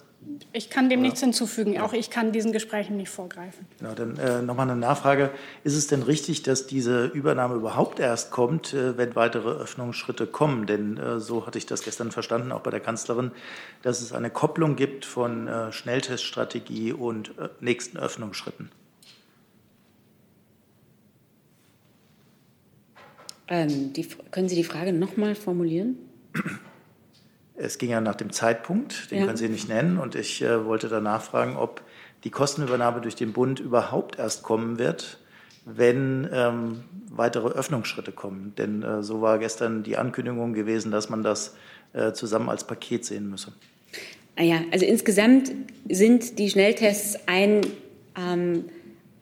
Ich 0.52 0.70
kann 0.70 0.88
dem 0.88 1.00
ja. 1.00 1.06
nichts 1.06 1.20
hinzufügen. 1.20 1.78
Auch 1.80 1.92
ich 1.92 2.10
kann 2.10 2.32
diesen 2.32 2.52
Gesprächen 2.52 2.96
nicht 2.96 3.10
vorgreifen. 3.10 3.66
Genau, 3.78 3.94
dann 3.94 4.16
äh, 4.16 4.42
nochmal 4.42 4.68
eine 4.68 4.78
Nachfrage. 4.78 5.30
Ist 5.64 5.76
es 5.76 5.86
denn 5.86 6.02
richtig, 6.02 6.42
dass 6.42 6.66
diese 6.66 7.06
Übernahme 7.06 7.54
überhaupt 7.54 8.00
erst 8.00 8.30
kommt, 8.30 8.72
äh, 8.72 8.96
wenn 8.96 9.14
weitere 9.14 9.50
Öffnungsschritte 9.50 10.26
kommen? 10.26 10.66
Denn 10.66 10.96
äh, 10.96 11.20
so 11.20 11.46
hatte 11.46 11.58
ich 11.58 11.66
das 11.66 11.82
gestern 11.82 12.10
verstanden, 12.10 12.52
auch 12.52 12.60
bei 12.60 12.70
der 12.70 12.80
Kanzlerin, 12.80 13.30
dass 13.82 14.00
es 14.00 14.12
eine 14.12 14.30
Kopplung 14.30 14.76
gibt 14.76 15.04
von 15.04 15.46
äh, 15.46 15.72
Schnellteststrategie 15.72 16.92
und 16.92 17.38
äh, 17.38 17.48
nächsten 17.60 17.98
Öffnungsschritten. 17.98 18.70
Ähm, 23.48 23.92
die, 23.92 24.08
können 24.32 24.48
Sie 24.48 24.56
die 24.56 24.64
Frage 24.64 24.92
nochmal 24.92 25.34
formulieren? 25.34 25.98
Es 27.56 27.78
ging 27.78 27.90
ja 27.90 28.00
nach 28.00 28.14
dem 28.16 28.32
Zeitpunkt, 28.32 29.10
den 29.10 29.20
ja. 29.20 29.24
können 29.24 29.36
Sie 29.36 29.48
nicht 29.48 29.68
nennen. 29.68 29.98
Und 29.98 30.14
ich 30.14 30.42
äh, 30.42 30.64
wollte 30.64 30.88
danach 30.88 31.22
fragen, 31.22 31.56
ob 31.56 31.82
die 32.24 32.30
Kostenübernahme 32.30 33.00
durch 33.00 33.14
den 33.14 33.32
Bund 33.32 33.60
überhaupt 33.60 34.18
erst 34.18 34.42
kommen 34.42 34.78
wird, 34.78 35.18
wenn 35.64 36.28
ähm, 36.32 36.84
weitere 37.10 37.48
Öffnungsschritte 37.48 38.12
kommen. 38.12 38.52
Denn 38.58 38.82
äh, 38.82 39.02
so 39.02 39.20
war 39.20 39.38
gestern 39.38 39.82
die 39.82 39.96
Ankündigung 39.96 40.52
gewesen, 40.52 40.90
dass 40.92 41.08
man 41.08 41.22
das 41.22 41.54
äh, 41.92 42.12
zusammen 42.12 42.48
als 42.48 42.64
Paket 42.64 43.04
sehen 43.04 43.30
müsse. 43.30 43.52
Naja, 44.36 44.56
ah 44.56 44.72
also 44.72 44.84
insgesamt 44.84 45.50
sind 45.88 46.38
die 46.38 46.50
Schnelltests 46.50 47.18
ein, 47.26 47.62
ähm, 48.16 48.66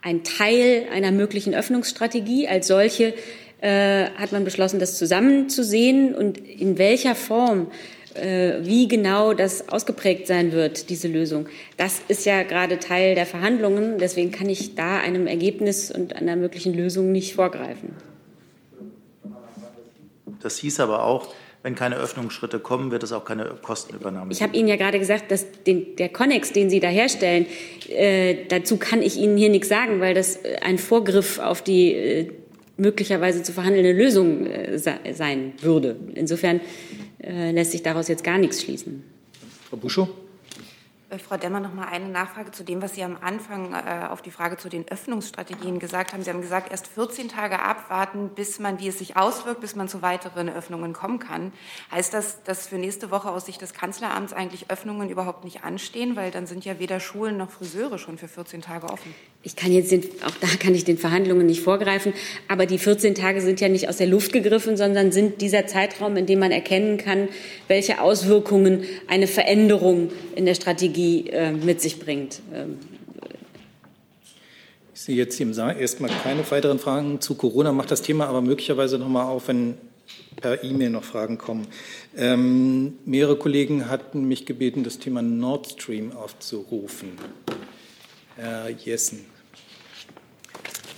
ein 0.02 0.24
Teil 0.24 0.86
einer 0.92 1.12
möglichen 1.12 1.54
Öffnungsstrategie. 1.54 2.48
Als 2.48 2.66
solche 2.66 3.14
äh, 3.60 4.10
hat 4.16 4.32
man 4.32 4.44
beschlossen, 4.44 4.80
das 4.80 4.98
zusammenzusehen 4.98 6.14
und 6.14 6.38
in 6.38 6.78
welcher 6.78 7.14
Form 7.14 7.68
wie 8.14 8.88
genau 8.88 9.35
das 9.35 9.68
ausgeprägt 9.68 10.26
sein 10.26 10.52
wird, 10.52 10.88
diese 10.90 11.09
Lösung. 11.09 11.47
Das 11.76 12.00
ist 12.09 12.25
ja 12.26 12.42
gerade 12.42 12.78
Teil 12.78 13.14
der 13.14 13.26
Verhandlungen. 13.26 13.99
Deswegen 13.99 14.30
kann 14.30 14.49
ich 14.49 14.75
da 14.75 14.99
einem 14.99 15.26
Ergebnis 15.26 15.90
und 15.90 16.14
einer 16.14 16.37
möglichen 16.37 16.75
Lösung 16.75 17.12
nicht 17.12 17.35
vorgreifen. 17.35 17.90
Das 20.40 20.59
hieß 20.59 20.80
aber 20.80 21.04
auch, 21.04 21.35
wenn 21.64 21.75
keine 21.75 21.97
Öffnungsschritte 21.97 22.59
kommen, 22.59 22.90
wird 22.90 23.02
es 23.02 23.12
auch 23.12 23.25
keine 23.25 23.47
Kostenübernahme 23.62 24.30
Ich 24.30 24.42
habe 24.42 24.54
Ihnen 24.54 24.68
ja 24.68 24.76
gerade 24.76 24.99
gesagt, 24.99 25.30
dass 25.30 25.47
den, 25.66 25.97
der 25.97 26.11
Connex, 26.11 26.52
den 26.52 26.68
Sie 26.68 26.78
da 26.78 26.88
herstellen, 26.88 27.47
äh, 27.88 28.37
dazu 28.49 28.76
kann 28.76 29.00
ich 29.00 29.16
Ihnen 29.16 29.38
hier 29.38 29.49
nichts 29.49 29.71
sagen, 29.71 30.00
weil 30.00 30.12
das 30.12 30.38
ein 30.61 30.76
Vorgriff 30.76 31.38
auf 31.38 31.62
die 31.62 31.94
äh, 31.94 32.30
möglicherweise 32.76 33.42
zu 33.42 33.52
verhandelnde 33.52 33.92
Lösung 33.92 34.44
äh, 34.44 34.78
sein 34.78 35.54
würde. 35.62 35.97
Insofern 36.14 36.56
äh, 36.56 36.61
lässt 37.26 37.73
sich 37.73 37.83
daraus 37.83 38.09
jetzt 38.09 38.25
gar 38.25 38.38
nichts 38.38 38.62
schließen. 38.62 39.02
Frau 39.69 39.76
Buschow. 39.76 40.09
Äh, 41.14 41.18
Frau 41.18 41.37
Demmer, 41.37 41.61
noch 41.61 41.75
mal 41.75 41.87
eine 41.87 42.09
Nachfrage 42.09 42.50
zu 42.50 42.64
dem, 42.64 42.83
was 42.83 42.94
Sie 42.94 43.02
am 43.02 43.16
Anfang 43.21 43.73
äh, 43.73 44.06
auf 44.09 44.23
die 44.23 44.30
Frage 44.30 44.56
zu 44.56 44.68
den 44.68 44.87
Öffnungsstrategien 44.88 45.78
gesagt 45.78 46.12
haben. 46.12 46.23
Sie 46.23 46.30
haben 46.30 46.40
gesagt, 46.40 46.71
erst 46.71 46.87
14 46.87 47.28
Tage 47.28 47.61
abwarten, 47.61 48.30
bis 48.35 48.59
man, 48.59 48.80
wie 48.80 48.88
es 48.88 48.99
sich 48.99 49.16
auswirkt, 49.16 49.61
bis 49.61 49.76
man 49.76 49.88
zu 49.88 50.02
weiteren 50.02 50.49
Öffnungen 50.49 50.92
kommen 50.92 51.18
kann. 51.18 51.52
Heißt 51.90 52.14
das, 52.14 52.42
dass 52.44 52.66
für 52.66 52.76
nächste 52.76 53.11
Woche 53.11 53.30
aus 53.30 53.47
Sicht 53.47 53.61
des 53.62 53.73
Kanzleramts 53.73 54.33
eigentlich 54.33 54.71
Öffnungen 54.71 55.11
überhaupt 55.11 55.44
nicht 55.44 55.64
anstehen? 55.64 56.16
Weil 56.16 56.30
dann 56.30 56.47
sind 56.47 56.64
ja 56.64 56.78
weder 56.78 57.00
Schulen 57.00 57.37
noch 57.37 57.50
Friseure 57.50 57.99
schon 57.99 58.18
für 58.18 58.28
14 58.28 58.62
Tage 58.62 58.87
offen. 58.87 59.14
Ich 59.42 59.56
kann 59.56 59.73
jetzt 59.73 59.90
den, 59.92 60.02
auch 60.25 60.35
da 60.40 60.47
kann 60.59 60.75
ich 60.75 60.85
den 60.85 60.97
Verhandlungen 60.97 61.47
nicht 61.47 61.61
vorgreifen, 61.61 62.14
aber 62.49 62.64
die 62.64 62.78
14 62.78 63.14
Tage 63.14 63.42
sind 63.42 63.61
ja 63.61 63.68
nicht 63.68 63.88
aus 63.88 63.99
der 63.99 64.06
Luft 64.06 64.33
gegriffen, 64.33 64.76
sondern 64.76 65.12
sind 65.12 65.42
dieser 65.42 65.66
Zeitraum, 65.66 66.16
in 66.16 66.25
dem 66.25 66.38
man 66.38 66.50
erkennen 66.50 66.97
kann, 66.97 67.28
welche 67.68 68.00
Auswirkungen 68.00 68.85
eine 69.06 69.26
Veränderung 69.26 70.11
in 70.35 70.47
der 70.47 70.54
Strategie 70.54 71.03
äh, 71.30 71.52
mit 71.52 71.80
sich 71.80 71.99
bringt. 71.99 72.40
Ähm, 72.52 72.78
ich 74.94 75.00
sehe 75.00 75.16
jetzt 75.16 75.37
hier 75.37 75.46
im 75.46 75.54
Saal 75.54 75.78
erstmal 75.78 76.11
keine 76.23 76.49
weiteren 76.50 76.78
Fragen 76.78 77.20
zu 77.20 77.34
Corona, 77.34 77.73
macht 77.73 77.90
das 77.90 78.02
Thema 78.02 78.26
aber 78.26 78.40
möglicherweise 78.40 78.99
noch 78.99 79.08
mal 79.08 79.25
auf, 79.25 79.49
wenn 79.49 79.75
per 80.37 80.62
E-Mail 80.62 80.90
noch 80.90 81.04
Fragen 81.04 81.38
kommen. 81.38 81.66
Ähm, 82.16 82.94
mehrere 83.04 83.37
Kollegen 83.37 83.88
hatten 83.88 84.25
mich 84.25 84.46
gebeten, 84.46 84.84
das 84.84 84.99
Thema 84.99 85.23
Nord 85.23 85.73
Stream 85.73 86.12
aufzurufen. 86.12 87.11
Herr 88.37 88.68
Jessen. 88.68 89.25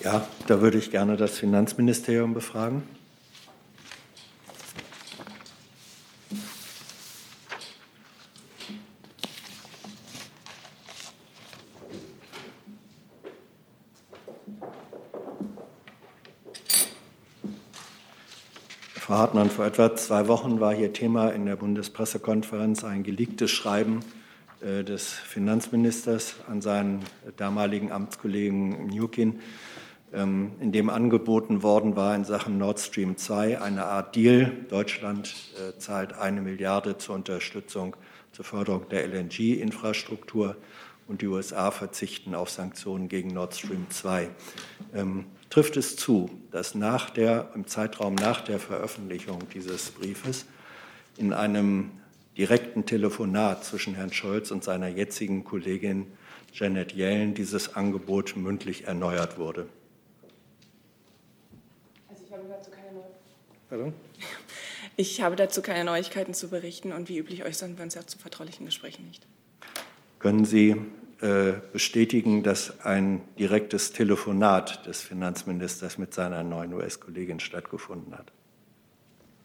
Ja, 0.02 0.28
da 0.46 0.60
würde 0.60 0.78
ich 0.78 0.90
gerne 0.90 1.16
das 1.16 1.38
Finanzministerium 1.38 2.34
befragen. 2.34 2.82
Frau 19.06 19.18
Hartmann, 19.18 19.50
vor 19.50 19.64
etwa 19.64 19.94
zwei 19.94 20.26
Wochen 20.26 20.58
war 20.58 20.74
hier 20.74 20.92
Thema 20.92 21.28
in 21.28 21.46
der 21.46 21.54
Bundespressekonferenz 21.54 22.82
ein 22.82 23.04
geleaktes 23.04 23.52
Schreiben 23.52 24.00
äh, 24.60 24.82
des 24.82 25.12
Finanzministers 25.12 26.34
an 26.48 26.60
seinen 26.60 27.04
damaligen 27.36 27.92
Amtskollegen 27.92 28.88
Newkin 28.88 29.38
ähm, 30.12 30.50
in 30.58 30.72
dem 30.72 30.90
angeboten 30.90 31.62
worden 31.62 31.94
war 31.94 32.16
in 32.16 32.24
Sachen 32.24 32.58
Nord 32.58 32.80
Stream 32.80 33.16
2 33.16 33.60
eine 33.60 33.84
Art 33.84 34.16
Deal. 34.16 34.50
Deutschland 34.70 35.36
äh, 35.56 35.78
zahlt 35.78 36.14
eine 36.14 36.40
Milliarde 36.40 36.98
zur 36.98 37.14
Unterstützung 37.14 37.94
zur 38.32 38.44
Förderung 38.44 38.88
der 38.88 39.06
LNG-Infrastruktur 39.06 40.56
und 41.06 41.22
die 41.22 41.28
USA 41.28 41.70
verzichten 41.70 42.34
auf 42.34 42.50
Sanktionen 42.50 43.08
gegen 43.08 43.28
Nord 43.28 43.54
Stream 43.54 43.86
2. 43.88 44.30
Ähm, 44.96 45.26
trifft 45.50 45.76
es 45.76 45.96
zu, 45.96 46.30
dass 46.50 46.74
nach 46.74 47.10
der, 47.10 47.50
im 47.54 47.66
Zeitraum 47.66 48.14
nach 48.14 48.40
der 48.40 48.58
Veröffentlichung 48.58 49.48
dieses 49.54 49.90
Briefes 49.90 50.46
in 51.16 51.32
einem 51.32 51.90
direkten 52.36 52.84
Telefonat 52.84 53.64
zwischen 53.64 53.94
Herrn 53.94 54.12
Scholz 54.12 54.50
und 54.50 54.62
seiner 54.62 54.88
jetzigen 54.88 55.44
Kollegin 55.44 56.06
Janet 56.52 56.94
Yellen 56.94 57.34
dieses 57.34 57.74
Angebot 57.74 58.36
mündlich 58.36 58.84
erneuert 58.84 59.38
wurde? 59.38 59.68
Pardon? 63.68 63.92
Ich 64.98 65.20
habe 65.20 65.36
dazu 65.36 65.60
keine 65.60 65.84
Neuigkeiten 65.84 66.32
zu 66.32 66.48
berichten 66.48 66.90
und 66.92 67.10
wie 67.10 67.18
üblich 67.18 67.44
äußern 67.44 67.76
wir 67.76 67.84
uns 67.84 67.94
ja 67.94 68.06
zu 68.06 68.16
vertraulichen 68.16 68.64
Gesprächen 68.64 69.06
nicht. 69.06 69.26
Können 70.18 70.46
Sie 70.46 70.74
bestätigen, 71.18 72.42
dass 72.42 72.80
ein 72.80 73.22
direktes 73.38 73.92
Telefonat 73.92 74.86
des 74.86 75.00
Finanzministers 75.00 75.96
mit 75.96 76.12
seiner 76.12 76.42
neuen 76.42 76.74
US-Kollegin 76.74 77.40
stattgefunden 77.40 78.16
hat? 78.16 78.32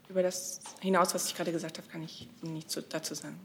Über 0.10 0.22
das 0.22 0.60
hinaus, 0.82 1.16
was 1.16 1.28
ich 1.28 1.36
gerade 1.36 1.54
gesagt 1.54 1.78
habe, 1.78 1.88
kann 1.88 2.04
ich 2.04 2.28
nichts 2.42 2.78
dazu 2.90 3.14
sagen. 3.14 3.40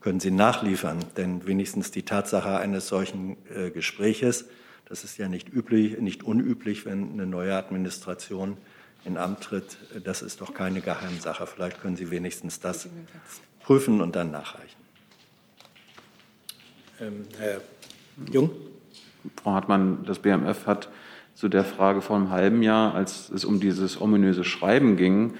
Können 0.00 0.20
Sie 0.20 0.32
nachliefern? 0.32 0.98
Denn 1.16 1.46
wenigstens 1.46 1.90
die 1.90 2.02
Tatsache 2.02 2.58
eines 2.58 2.88
solchen 2.88 3.36
äh, 3.48 3.70
Gespräches, 3.70 4.46
das 4.86 5.04
ist 5.04 5.16
ja 5.16 5.28
nicht 5.28 5.50
üblich, 5.50 5.98
nicht 5.98 6.24
unüblich, 6.24 6.84
wenn 6.84 7.12
eine 7.12 7.26
neue 7.26 7.54
Administration 7.54 8.58
in 9.04 9.16
Amt 9.16 9.42
tritt, 9.42 9.78
das 10.04 10.22
ist 10.22 10.40
doch 10.40 10.52
keine 10.52 10.80
Geheimsache. 10.80 11.46
Vielleicht 11.46 11.80
können 11.80 11.96
Sie 11.96 12.10
wenigstens 12.10 12.60
das 12.60 12.88
prüfen 13.60 14.00
und 14.00 14.16
dann 14.16 14.30
nachreichen. 14.30 14.83
Ähm, 17.00 17.24
Herr 17.38 17.60
Jung. 18.32 18.50
Frau 19.42 19.52
Hartmann, 19.52 20.04
das 20.06 20.20
BMF 20.20 20.66
hat 20.66 20.88
zu 21.34 21.48
der 21.48 21.64
Frage 21.64 22.00
vor 22.00 22.16
einem 22.16 22.30
halben 22.30 22.62
Jahr, 22.62 22.94
als 22.94 23.30
es 23.30 23.44
um 23.44 23.58
dieses 23.58 24.00
ominöse 24.00 24.44
Schreiben 24.44 24.96
ging, 24.96 25.34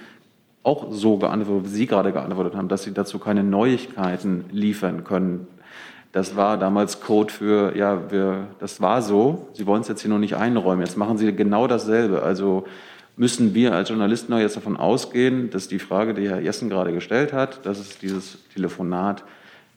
auch 0.64 0.90
so 0.90 1.18
geantwortet, 1.18 1.70
wie 1.70 1.74
Sie 1.74 1.86
gerade 1.86 2.12
geantwortet 2.12 2.56
haben, 2.56 2.68
dass 2.68 2.82
Sie 2.82 2.92
dazu 2.92 3.18
keine 3.18 3.44
Neuigkeiten 3.44 4.46
liefern 4.50 5.04
können. 5.04 5.46
Das 6.10 6.36
war 6.36 6.58
damals 6.58 7.00
Code 7.00 7.32
für, 7.32 7.76
ja, 7.76 8.10
wir, 8.10 8.48
das 8.58 8.80
war 8.80 9.02
so. 9.02 9.48
Sie 9.52 9.66
wollen 9.66 9.82
es 9.82 9.88
jetzt 9.88 10.00
hier 10.00 10.10
noch 10.10 10.18
nicht 10.18 10.36
einräumen. 10.36 10.84
Jetzt 10.84 10.96
machen 10.96 11.18
Sie 11.18 11.32
genau 11.34 11.66
dasselbe. 11.66 12.22
Also 12.22 12.64
müssen 13.16 13.54
wir 13.54 13.74
als 13.74 13.90
Journalisten 13.90 14.32
auch 14.32 14.38
jetzt 14.38 14.56
davon 14.56 14.76
ausgehen, 14.76 15.50
dass 15.50 15.68
die 15.68 15.78
Frage, 15.78 16.14
die 16.14 16.28
Herr 16.28 16.40
Jessen 16.40 16.70
gerade 16.70 16.92
gestellt 16.92 17.32
hat, 17.32 17.66
dass 17.66 17.78
es 17.78 17.98
dieses 17.98 18.38
Telefonat 18.54 19.24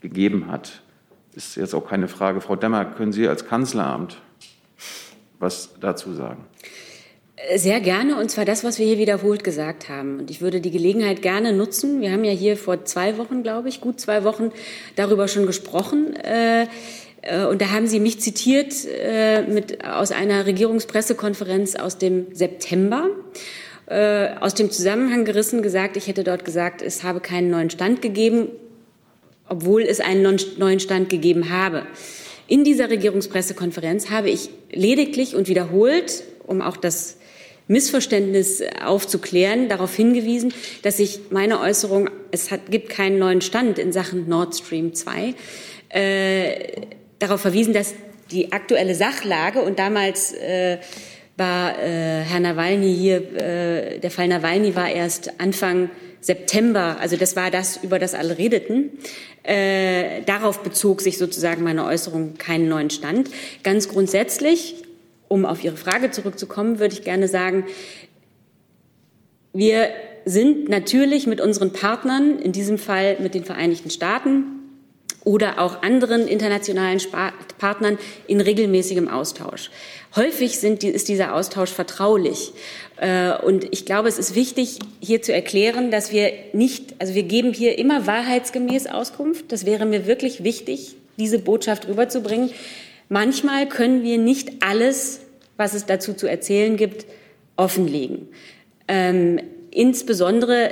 gegeben 0.02 0.48
hat. 0.50 0.82
Ist 1.38 1.56
jetzt 1.56 1.76
auch 1.76 1.88
keine 1.88 2.08
Frage. 2.08 2.42
Frau 2.42 2.56
Demmer, 2.56 2.84
können 2.84 3.14
Sie 3.14 3.28
als 3.28 3.46
Kanzleramt 3.46 4.18
was 5.40 5.70
dazu 5.80 6.14
sagen? 6.14 6.46
Sehr 7.56 7.80
gerne, 7.80 8.20
und 8.20 8.32
zwar 8.32 8.46
das, 8.46 8.64
was 8.64 8.80
wir 8.80 8.88
hier 8.88 8.98
wiederholt 8.98 9.44
gesagt 9.44 9.88
haben. 9.90 10.18
Und 10.20 10.32
ich 10.32 10.42
würde 10.42 10.60
die 10.60 10.72
Gelegenheit 10.72 11.22
gerne 11.22 11.54
nutzen. 11.54 12.02
Wir 12.02 12.12
haben 12.12 12.24
ja 12.24 12.32
hier 12.32 12.58
vor 12.58 12.86
zwei 12.86 13.20
Wochen, 13.20 13.44
glaube 13.44 13.70
ich, 13.70 13.80
gut 13.80 14.02
zwei 14.02 14.24
Wochen 14.24 14.52
darüber 14.96 15.28
schon 15.28 15.46
gesprochen. 15.46 16.16
Äh, 16.16 16.64
äh, 17.22 17.46
und 17.46 17.62
da 17.62 17.70
haben 17.70 17.86
Sie 17.86 18.00
mich 18.00 18.20
zitiert 18.20 18.74
äh, 18.88 19.44
mit, 19.44 19.86
aus 19.86 20.12
einer 20.12 20.48
Regierungspressekonferenz 20.48 21.76
aus 21.76 22.00
dem 22.00 22.34
September. 22.34 23.10
Aus 24.42 24.54
dem 24.54 24.70
Zusammenhang 24.70 25.24
gerissen 25.24 25.62
gesagt, 25.62 25.96
ich 25.96 26.08
hätte 26.08 26.26
dort 26.26 26.44
gesagt, 26.44 26.82
es 26.82 27.06
habe 27.06 27.22
keinen 27.22 27.50
neuen 27.50 27.70
Stand 27.70 28.02
gegeben, 28.02 28.50
obwohl 29.50 29.84
es 29.84 30.00
einen 30.00 30.38
neuen 30.58 30.80
Stand 30.80 31.10
gegeben 31.10 31.50
habe. 31.50 31.86
In 32.48 32.64
dieser 32.64 32.90
Regierungspressekonferenz 32.90 34.10
habe 34.10 34.30
ich 34.30 34.50
lediglich 34.72 35.36
und 35.36 35.48
wiederholt, 35.48 36.24
um 36.46 36.62
auch 36.62 36.78
das 36.78 37.18
Missverständnis 37.68 38.64
aufzuklären, 38.84 39.68
darauf 39.68 39.94
hingewiesen, 39.94 40.54
dass 40.84 41.00
ich 41.00 41.20
meine 41.30 41.60
Äußerung, 41.60 42.10
es 42.32 42.50
hat, 42.52 42.72
gibt 42.72 42.90
keinen 42.90 43.20
neuen 43.20 43.42
Stand 43.42 43.78
in 43.78 43.92
Sachen 43.92 44.30
Nord 44.30 44.56
Stream 44.56 44.94
2, 44.94 45.34
äh, 45.90 46.82
darauf 47.20 47.42
verwiesen, 47.42 47.74
dass 47.74 47.94
die 48.32 48.54
aktuelle 48.54 48.96
Sachlage 48.96 49.62
und 49.62 49.80
damals 49.80 50.34
äh, 50.34 50.78
war 51.36 51.78
äh, 51.78 52.22
Herr 52.24 52.40
Nawalny 52.40 52.96
hier, 52.96 53.18
äh, 53.36 54.00
der 54.00 54.12
Fall 54.12 54.28
Nawalny 54.28 54.76
war 54.76 54.90
erst 54.90 55.40
Anfang 55.40 55.90
September, 56.28 56.98
also 57.00 57.16
das 57.16 57.38
war 57.38 57.52
das, 57.52 57.78
über 57.78 58.00
das 58.00 58.14
alle 58.14 58.38
redeten. 58.38 58.92
Äh, 59.44 60.24
darauf 60.24 60.62
bezog 60.62 61.00
sich 61.00 61.18
sozusagen 61.18 61.64
meine 61.64 61.86
Äußerung 61.86 62.38
keinen 62.38 62.68
neuen 62.68 62.90
Stand. 62.90 63.30
Ganz 63.64 63.88
grundsätzlich 63.88 64.76
um 65.30 65.46
auf 65.46 65.64
Ihre 65.64 65.78
Frage 65.78 66.12
zurückzukommen, 66.12 66.80
würde 66.80 66.94
ich 66.94 67.04
gerne 67.04 67.30
sagen, 67.30 67.66
wir 69.54 69.90
sind 70.26 70.68
natürlich 70.68 71.28
mit 71.28 71.40
unseren 71.40 71.72
Partnern, 71.72 72.40
in 72.40 72.52
diesem 72.52 72.78
Fall 72.78 73.16
mit 73.20 73.34
den 73.34 73.46
Vereinigten 73.46 73.90
Staaten 73.90 74.44
oder 75.24 75.60
auch 75.60 75.82
anderen 75.82 76.28
internationalen 76.28 77.02
Partnern, 77.58 77.98
in 78.28 78.42
regelmäßigem 78.42 79.08
Austausch. 79.08 79.72
Häufig 80.18 80.60
sind, 80.60 80.84
ist 80.84 81.08
dieser 81.10 81.36
Austausch 81.36 81.70
vertraulich. 81.70 82.52
Äh, 83.00 83.34
und 83.38 83.72
ich 83.72 83.86
glaube, 83.86 84.10
es 84.10 84.18
ist 84.18 84.34
wichtig, 84.34 84.80
hier 85.00 85.22
zu 85.22 85.32
erklären, 85.32 85.92
dass 85.92 86.12
wir 86.12 86.32
nicht, 86.54 86.96
also 87.00 87.14
wir 87.14 87.24
geben 87.24 87.54
hier 87.54 87.78
immer 87.78 88.08
wahrheitsgemäß 88.08 88.88
Auskunft. 88.88 89.52
Das 89.52 89.66
wäre 89.66 89.86
mir 89.86 90.08
wirklich 90.08 90.44
wichtig, 90.44 90.96
diese 91.18 91.38
Botschaft 91.38 91.88
rüberzubringen. 91.88 92.50
Manchmal 93.10 93.70
können 93.70 94.04
wir 94.04 94.18
nicht 94.18 94.64
alles, 94.64 95.22
was 95.56 95.76
es 95.76 95.86
dazu 95.86 96.14
zu 96.14 96.28
erzählen 96.28 96.78
gibt, 96.78 97.06
offenlegen. 97.56 98.28
Ähm, 98.88 99.40
insbesondere, 99.72 100.72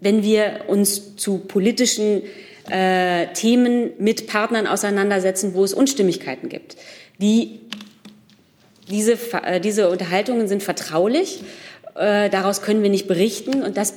wenn 0.00 0.22
wir 0.22 0.66
uns 0.68 1.16
zu 1.16 1.38
politischen 1.38 2.22
äh, 2.70 3.26
Themen 3.32 3.90
mit 3.98 4.26
Partnern 4.26 4.66
auseinandersetzen, 4.66 5.54
wo 5.54 5.64
es 5.64 5.74
Unstimmigkeiten 5.74 6.48
gibt. 6.48 6.76
Die, 7.20 7.60
diese, 8.90 9.18
äh, 9.42 9.60
diese 9.60 9.88
Unterhaltungen 9.90 10.48
sind 10.48 10.62
vertraulich. 10.62 11.42
Äh, 11.94 12.30
daraus 12.30 12.62
können 12.62 12.82
wir 12.82 12.90
nicht 12.90 13.06
berichten. 13.06 13.62
Und 13.62 13.76
das 13.76 13.94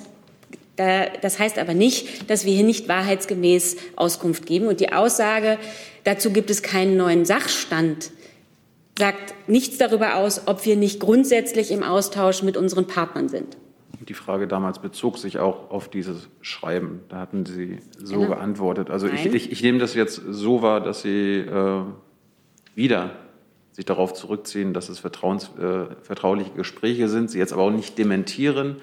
das 0.77 1.39
heißt 1.39 1.58
aber 1.58 1.74
nicht, 1.74 2.29
dass 2.29 2.46
wir 2.46 2.53
hier 2.53 2.63
nicht 2.63 2.88
wahrheitsgemäß 2.88 3.77
Auskunft 3.96 4.46
geben. 4.46 4.67
Und 4.67 4.79
die 4.79 4.94
Aussage, 4.94 5.58
dazu 6.03 6.32
gibt 6.32 6.51
es 6.51 6.62
keinen 6.62 6.98
neuen 6.98 7.25
Sachstand, 7.25 8.12
sagt 8.98 9.34
nichts 9.48 9.77
darüber 9.77 10.15
aus, 10.15 10.44
ob 10.46 10.65
wir 10.65 10.75
nicht 10.75 11.00
grundsätzlich 11.00 11.72
im 11.72 11.82
Austausch 11.82 12.44
mit 12.44 12.58
unseren 12.58 12.86
Partnern 12.86 13.27
sind. 13.27 13.58
Die 14.08 14.13
Frage 14.13 14.48
damals 14.48 14.79
bezog 14.79 15.17
sich 15.17 15.39
auch 15.39 15.72
auf 15.72 15.89
dieses 15.89 16.29
Schreiben. 16.41 17.01
Da 17.10 17.17
hatten 17.17 17.46
Sie 17.46 17.79
so 17.98 18.20
genau. 18.20 18.36
geantwortet. 18.36 18.89
Also 18.89 19.08
ich, 19.08 19.25
ich, 19.25 19.51
ich, 19.51 19.63
nehme 19.63 19.79
das 19.79 19.96
jetzt 19.96 20.22
so 20.29 20.62
wahr, 20.62 20.79
dass 20.79 21.01
Sie 21.01 21.39
äh, 21.39 21.82
wieder 22.75 23.15
sich 23.77 23.86
darauf 23.86 24.15
zurückziehen, 24.15 24.74
dass 24.74 24.89
es 24.89 24.98
vertrauens, 24.98 25.51
äh, 25.60 25.93
vertrauliche 26.01 26.50
Gespräche 26.50 27.10
sind, 27.10 27.29
Sie 27.29 27.38
jetzt 27.38 27.53
aber 27.53 27.62
auch 27.62 27.69
nicht 27.69 27.96
dementieren, 28.00 28.77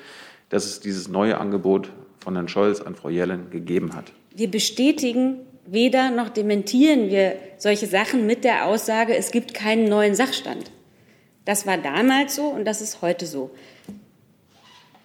dass 0.51 0.67
es 0.67 0.79
dieses 0.79 1.09
neue 1.09 1.39
Angebot 1.39 1.91
von 2.21 2.35
Herrn 2.35 2.47
Scholz 2.47 2.81
an 2.81 2.95
Frau 2.95 3.09
Jellen 3.09 3.51
gegeben 3.51 3.97
hat. 3.97 4.13
Wir 4.37 4.49
bestätigen 4.49 5.41
weder 5.67 6.13
noch 6.13 6.29
dementieren 6.29 7.11
wir 7.11 7.35
solche 7.59 7.89
Sachen 7.89 8.25
mit 8.25 8.45
der 8.45 8.67
Aussage, 8.67 9.17
es 9.17 9.33
gibt 9.33 9.53
keinen 9.53 9.89
neuen 9.89 10.15
Sachstand. 10.15 10.71
Das 11.45 11.67
war 11.67 11.77
damals 11.77 12.37
so 12.37 12.45
und 12.45 12.65
das 12.65 12.81
ist 12.81 13.03
heute 13.03 13.27
so. 13.27 13.51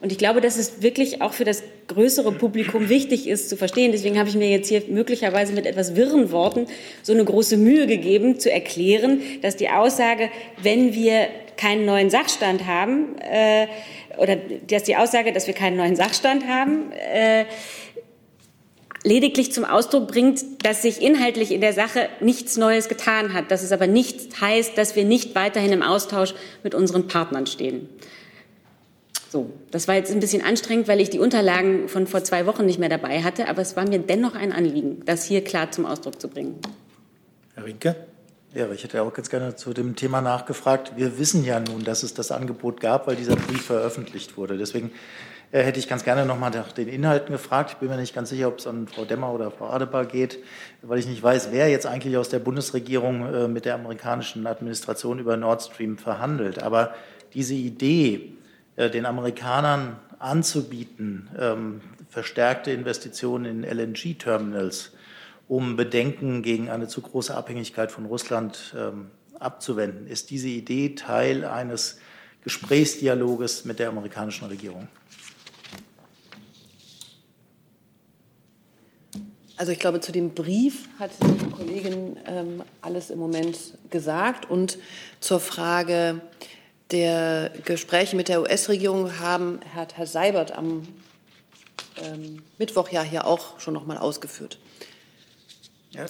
Und 0.02 0.14
ich 0.14 0.18
glaube, 0.18 0.40
dass 0.40 0.58
es 0.58 0.82
wirklich 0.82 1.22
auch 1.22 1.34
für 1.34 1.44
das 1.44 1.62
größere 1.88 2.32
Publikum 2.32 2.88
wichtig 2.88 3.28
ist 3.28 3.50
zu 3.50 3.58
verstehen. 3.58 3.92
Deswegen 3.92 4.18
habe 4.18 4.30
ich 4.30 4.36
mir 4.36 4.50
jetzt 4.50 4.70
hier 4.70 4.84
möglicherweise 4.88 5.52
mit 5.52 5.66
etwas 5.66 5.96
wirren 5.96 6.32
Worten 6.32 6.68
so 7.04 7.12
eine 7.12 7.26
große 7.26 7.58
Mühe 7.58 7.86
gegeben, 7.86 8.40
zu 8.40 8.50
erklären, 8.50 9.22
dass 9.42 9.58
die 9.58 9.70
Aussage, 9.70 10.30
wenn 10.62 10.94
wir 10.94 11.28
keinen 11.58 11.86
neuen 11.86 12.10
Sachstand 12.10 12.66
haben, 12.66 13.18
äh, 13.20 13.68
oder 14.18 14.38
dass 14.68 14.84
die 14.84 14.96
Aussage, 14.96 15.34
dass 15.34 15.48
wir 15.48 15.54
keinen 15.54 15.76
neuen 15.76 15.98
Sachstand 15.98 16.48
haben, 16.48 16.92
äh, 16.94 17.46
lediglich 19.04 19.52
zum 19.52 19.66
Ausdruck 19.66 20.08
bringt, 20.08 20.66
dass 20.66 20.82
sich 20.82 21.02
inhaltlich 21.02 21.52
in 21.52 21.62
der 21.62 21.74
Sache 21.74 22.10
nichts 22.22 22.58
Neues 22.58 22.88
getan 22.88 23.34
hat, 23.34 23.52
dass 23.52 23.64
es 23.64 23.72
aber 23.72 23.88
nicht 23.88 24.40
heißt, 24.40 24.78
dass 24.78 24.96
wir 24.96 25.04
nicht 25.04 25.36
weiterhin 25.36 25.72
im 25.72 25.82
Austausch 25.82 26.34
mit 26.64 26.76
unseren 26.76 27.08
Partnern 27.08 27.48
stehen. 27.48 27.90
So, 29.30 29.52
das 29.70 29.88
war 29.88 29.94
jetzt 29.94 30.12
ein 30.12 30.20
bisschen 30.20 30.42
anstrengend, 30.42 30.88
weil 30.88 31.00
ich 31.00 31.12
die 31.12 31.20
Unterlagen 31.20 31.88
von 31.88 32.08
vor 32.08 32.24
zwei 32.24 32.48
Wochen 32.48 32.66
nicht 32.66 32.80
mehr 32.80 32.90
dabei 32.90 33.22
hatte, 33.22 33.48
aber 33.48 33.62
es 33.62 33.76
war 33.76 33.88
mir 33.88 34.00
dennoch 34.00 34.34
ein 34.34 34.52
Anliegen, 34.52 35.04
das 35.06 35.24
hier 35.24 35.44
klar 35.44 35.70
zum 35.70 35.86
Ausdruck 35.86 36.20
zu 36.20 36.28
bringen. 36.28 36.60
Herr 37.54 37.64
Rinke? 37.64 37.96
Ja, 38.56 38.72
ich 38.72 38.84
hätte 38.84 39.04
auch 39.04 39.14
ganz 39.14 39.30
gerne 39.30 39.56
zu 39.56 39.74
dem 39.74 39.96
Thema 39.96 40.22
nachgefragt. 40.22 40.94
Wir 40.96 41.20
wissen 41.20 41.46
ja 41.46 41.60
nun, 41.60 41.84
dass 41.84 42.02
es 42.02 42.16
das 42.16 42.32
Angebot 42.32 42.82
gab, 42.82 43.06
weil 43.06 43.16
dieser 43.16 43.36
Brief 43.36 43.66
veröffentlicht 43.66 44.36
wurde. 44.36 44.58
Deswegen 44.58 44.90
äh, 45.52 45.62
hätte 45.62 45.78
ich 45.78 45.88
ganz 45.88 46.04
gerne 46.04 46.26
noch 46.26 46.40
mal 46.40 46.50
nach 46.50 46.72
den 46.72 46.88
Inhalten 46.88 47.32
gefragt. 47.32 47.70
Ich 47.74 47.78
bin 47.78 47.90
mir 47.90 47.98
nicht 47.98 48.16
ganz 48.16 48.30
sicher, 48.30 48.48
ob 48.48 48.58
es 48.58 48.66
an 48.66 48.88
Frau 48.88 49.06
Demmer 49.06 49.32
oder 49.32 49.52
Frau 49.52 49.68
Adebar 49.68 50.06
geht, 50.06 50.40
weil 50.82 50.98
ich 50.98 51.06
nicht 51.06 51.22
weiß, 51.22 51.50
wer 51.52 51.70
jetzt 51.70 51.86
eigentlich 51.86 52.18
aus 52.18 52.30
der 52.30 52.40
Bundesregierung 52.40 53.32
äh, 53.32 53.48
mit 53.48 53.66
der 53.66 53.76
amerikanischen 53.76 54.48
Administration 54.48 55.20
über 55.20 55.38
Nord 55.38 55.62
Stream 55.62 56.00
verhandelt. 56.00 56.64
Aber 56.64 56.96
diese 57.36 57.54
Idee, 57.54 58.32
den 58.88 59.06
Amerikanern 59.06 59.98
anzubieten, 60.20 61.30
ähm, 61.38 61.82
verstärkte 62.10 62.72
Investitionen 62.72 63.64
in 63.64 63.64
LNG-Terminals, 63.64 64.94
um 65.48 65.76
Bedenken 65.76 66.44
gegen 66.44 66.70
eine 66.70 66.88
zu 66.88 67.02
große 67.02 67.36
Abhängigkeit 67.36 67.92
von 67.92 68.06
Russland 68.06 68.74
ähm, 68.78 69.12
abzuwenden. 69.40 70.08
Ist 70.08 70.30
diese 70.30 70.48
Idee 70.48 70.96
Teil 70.96 71.44
eines 71.44 72.00
Gesprächsdialoges 72.44 73.66
mit 73.66 73.80
der 73.80 73.90
amerikanischen 73.90 74.48
Regierung? 74.48 74.88
Also 79.60 79.74
ich 79.74 79.80
glaube, 79.80 80.00
zu 80.00 80.14
dem 80.14 80.34
Brief 80.34 80.88
hat 81.00 81.12
die 81.22 81.52
Kollegin 81.52 82.18
ähm, 82.26 82.64
alles 82.82 83.10
im 83.10 83.20
Moment 83.20 83.78
gesagt. 83.90 84.50
Und 84.50 84.78
zur 85.20 85.42
Frage 85.42 86.22
der 86.92 87.52
Gespräche 87.66 88.16
mit 88.16 88.30
der 88.30 88.42
US-Regierung 88.42 89.20
haben 89.20 89.60
hat 89.76 89.98
Herr 89.98 90.08
Seibert 90.08 90.52
am 90.52 90.88
ähm, 92.04 92.42
Mittwoch 92.58 92.90
ja 92.90 93.04
hier 93.04 93.26
auch 93.26 93.60
schon 93.60 93.74
noch 93.74 93.86
mal 93.86 93.98
ausgeführt. 93.98 94.58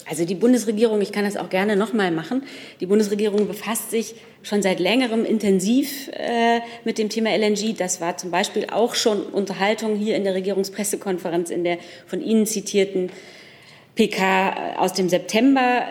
Also 0.10 0.26
die 0.26 0.36
Bundesregierung, 0.36 1.00
ich 1.00 1.14
kann 1.14 1.24
das 1.24 1.38
auch 1.38 1.50
gerne 1.50 1.78
noch 1.78 1.94
mal 1.94 2.12
machen, 2.12 2.44
die 2.82 2.86
Bundesregierung 2.86 3.48
befasst 3.48 3.92
sich 3.92 4.16
schon 4.44 4.62
seit 4.62 4.80
längerem 4.80 5.24
intensiv 5.24 6.10
äh, 6.10 6.60
mit 6.84 6.98
dem 6.98 7.08
Thema 7.08 7.34
LNG. 7.36 7.76
Das 7.78 8.02
war 8.02 8.18
zum 8.18 8.30
Beispiel 8.30 8.68
auch 8.70 8.94
schon 8.94 9.24
Unterhaltung 9.24 9.96
hier 9.96 10.18
in 10.18 10.26
der 10.26 10.34
Regierungspressekonferenz 10.34 11.50
in 11.50 11.64
der 11.64 11.78
von 12.08 12.22
Ihnen 12.22 12.46
zitierten 12.46 13.10
PK 13.96 14.50
äh, 14.50 14.78
aus 14.78 14.92
dem 14.94 15.08
September. 15.08 15.84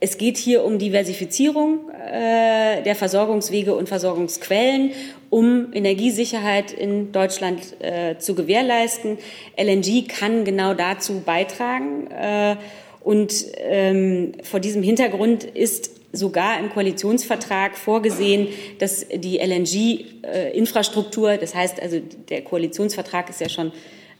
Es 0.00 0.18
geht 0.18 0.36
hier 0.36 0.64
um 0.64 0.78
Diversifizierung 0.78 1.90
äh, 1.90 2.82
der 2.82 2.94
Versorgungswege 2.94 3.74
und 3.74 3.88
Versorgungsquellen, 3.88 4.92
um 5.30 5.72
Energiesicherheit 5.72 6.72
in 6.72 7.12
Deutschland 7.12 7.80
äh, 7.80 8.18
zu 8.18 8.34
gewährleisten. 8.34 9.18
LNG 9.56 10.06
kann 10.08 10.44
genau 10.44 10.74
dazu 10.74 11.22
beitragen. 11.24 12.10
Äh, 12.10 12.56
und 13.02 13.32
ähm, 13.58 14.32
vor 14.42 14.60
diesem 14.60 14.82
Hintergrund 14.82 15.44
ist 15.44 15.90
sogar 16.12 16.58
im 16.58 16.70
Koalitionsvertrag 16.70 17.76
vorgesehen, 17.76 18.48
dass 18.78 19.06
die 19.08 19.38
LNG-Infrastruktur, 19.38 21.36
das 21.36 21.54
heißt 21.54 21.82
also 21.82 22.00
der 22.28 22.42
Koalitionsvertrag 22.42 23.28
ist 23.28 23.40
ja 23.40 23.48
schon 23.48 23.72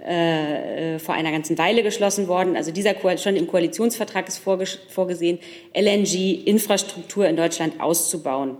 äh, 0.04 0.98
vor 0.98 1.14
einer 1.14 1.32
ganzen 1.32 1.56
Weile 1.56 1.82
geschlossen 1.82 2.28
worden. 2.28 2.56
Also 2.56 2.72
dieser 2.72 2.94
schon 3.16 3.36
im 3.36 3.46
Koalitionsvertrag 3.46 4.28
ist 4.28 4.38
vorgesehen, 4.38 5.38
LNG-Infrastruktur 5.74 7.26
in 7.26 7.36
Deutschland 7.36 7.80
auszubauen. 7.80 8.56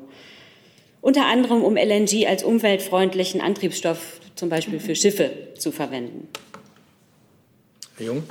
Unter 1.02 1.26
anderem, 1.26 1.62
um 1.62 1.76
LNG 1.76 2.26
als 2.26 2.44
umweltfreundlichen 2.44 3.42
Antriebsstoff 3.42 4.20
zum 4.36 4.48
Beispiel 4.48 4.80
für 4.80 4.96
Schiffe 4.96 5.30
zu 5.58 5.70
verwenden. 5.70 6.28
Herr 7.96 8.06
Jung. 8.06 8.22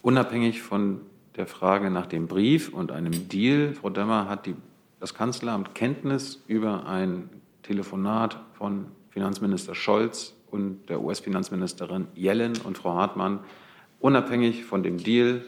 Unabhängig 0.00 0.62
von 0.62 1.02
der 1.36 1.46
Frage 1.46 1.90
nach 1.90 2.06
dem 2.06 2.28
Brief 2.28 2.72
und 2.72 2.92
einem 2.92 3.28
Deal, 3.28 3.74
Frau 3.74 3.90
Dömer, 3.90 4.28
hat 4.28 4.46
die, 4.46 4.54
das 5.00 5.12
Kanzleramt 5.12 5.74
Kenntnis 5.74 6.42
über 6.46 6.86
ein 6.86 7.28
Telefonat 7.62 8.40
von 8.54 8.86
Finanzminister 9.10 9.74
Scholz 9.74 10.32
und 10.50 10.86
der 10.88 11.00
US-Finanzministerin 11.00 12.08
Yellen 12.14 12.56
und 12.62 12.78
Frau 12.78 12.94
Hartmann. 12.94 13.40
Unabhängig 14.00 14.64
von 14.64 14.82
dem 14.82 14.98
Deal 14.98 15.44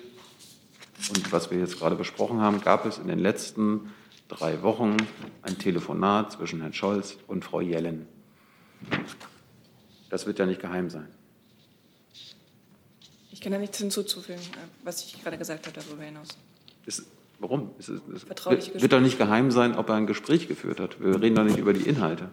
und 1.09 1.33
was 1.33 1.51
wir 1.51 1.59
jetzt 1.59 1.79
gerade 1.79 1.97
besprochen 1.97 2.41
haben, 2.41 2.61
gab 2.61 2.85
es 2.85 2.99
in 2.99 3.09
den 3.09 3.19
letzten 3.19 3.91
drei 4.29 4.63
Wochen 4.63 4.97
ein 5.43 5.59
Telefonat 5.59 6.33
zwischen 6.33 6.61
Herrn 6.61 6.75
Scholz 6.75 7.17
und 7.27 7.45
Frau 7.45 7.61
Yellen. 7.61 8.07
Das 10.11 10.27
wird 10.27 10.39
ja 10.39 10.47
nicht 10.47 10.61
geheim 10.61 10.91
sein. 10.91 11.09
Ich 13.33 13.41
kann 13.41 13.53
da 13.53 13.59
nichts 13.59 13.79
hinzuzufügen, 13.79 14.43
was 14.85 15.05
ich 15.05 15.23
gerade 15.23 15.39
gesagt 15.39 15.67
habe 15.67 15.81
darüber 15.81 16.03
hinaus. 16.03 16.29
Ist, 16.85 17.07
warum? 17.39 17.71
Ist 17.79 17.89
es, 17.89 18.03
es 18.15 18.29
wird, 18.29 18.83
wird 18.83 18.93
doch 18.93 19.01
nicht 19.01 19.17
geheim 19.17 19.51
sein, 19.51 19.77
ob 19.77 19.89
er 19.89 19.95
ein 19.95 20.07
Gespräch 20.07 20.47
geführt 20.49 20.79
hat. 20.79 21.01
Wir 21.01 21.21
reden 21.21 21.37
doch 21.37 21.45
nicht 21.45 21.57
über 21.57 21.73
die 21.73 21.89
Inhalte. 21.89 22.29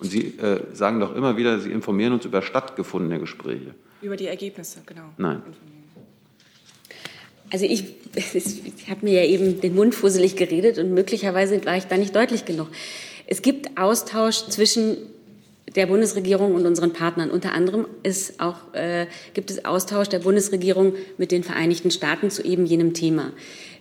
Und 0.00 0.10
Sie 0.10 0.38
äh, 0.38 0.60
sagen 0.72 0.98
doch 1.00 1.14
immer 1.14 1.36
wieder, 1.36 1.60
Sie 1.60 1.70
informieren 1.70 2.14
uns 2.14 2.24
über 2.24 2.42
stattgefundene 2.42 3.20
Gespräche. 3.20 3.74
Über 4.02 4.16
die 4.16 4.26
Ergebnisse, 4.26 4.80
genau. 4.86 5.04
Nein. 5.18 5.42
Also 7.52 7.66
ich, 7.66 7.84
ich 8.14 8.90
habe 8.90 9.04
mir 9.04 9.22
ja 9.22 9.28
eben 9.28 9.60
den 9.60 9.74
Mund 9.74 9.94
fusselig 9.94 10.36
geredet 10.36 10.78
und 10.78 10.92
möglicherweise 10.92 11.64
war 11.66 11.76
ich 11.76 11.84
da 11.84 11.96
nicht 11.96 12.16
deutlich 12.16 12.44
genug. 12.44 12.68
Es 13.26 13.42
gibt 13.42 13.78
Austausch 13.78 14.46
zwischen 14.48 14.96
der 15.76 15.86
Bundesregierung 15.86 16.54
und 16.54 16.66
unseren 16.66 16.92
Partnern. 16.92 17.30
Unter 17.30 17.52
anderem 17.52 17.86
ist 18.02 18.40
auch, 18.40 18.74
äh, 18.74 19.06
gibt 19.34 19.50
es 19.50 19.64
Austausch 19.64 20.08
der 20.08 20.18
Bundesregierung 20.20 20.94
mit 21.16 21.30
den 21.30 21.44
Vereinigten 21.44 21.90
Staaten 21.90 22.30
zu 22.30 22.42
eben 22.42 22.66
jenem 22.66 22.94
Thema. 22.94 23.32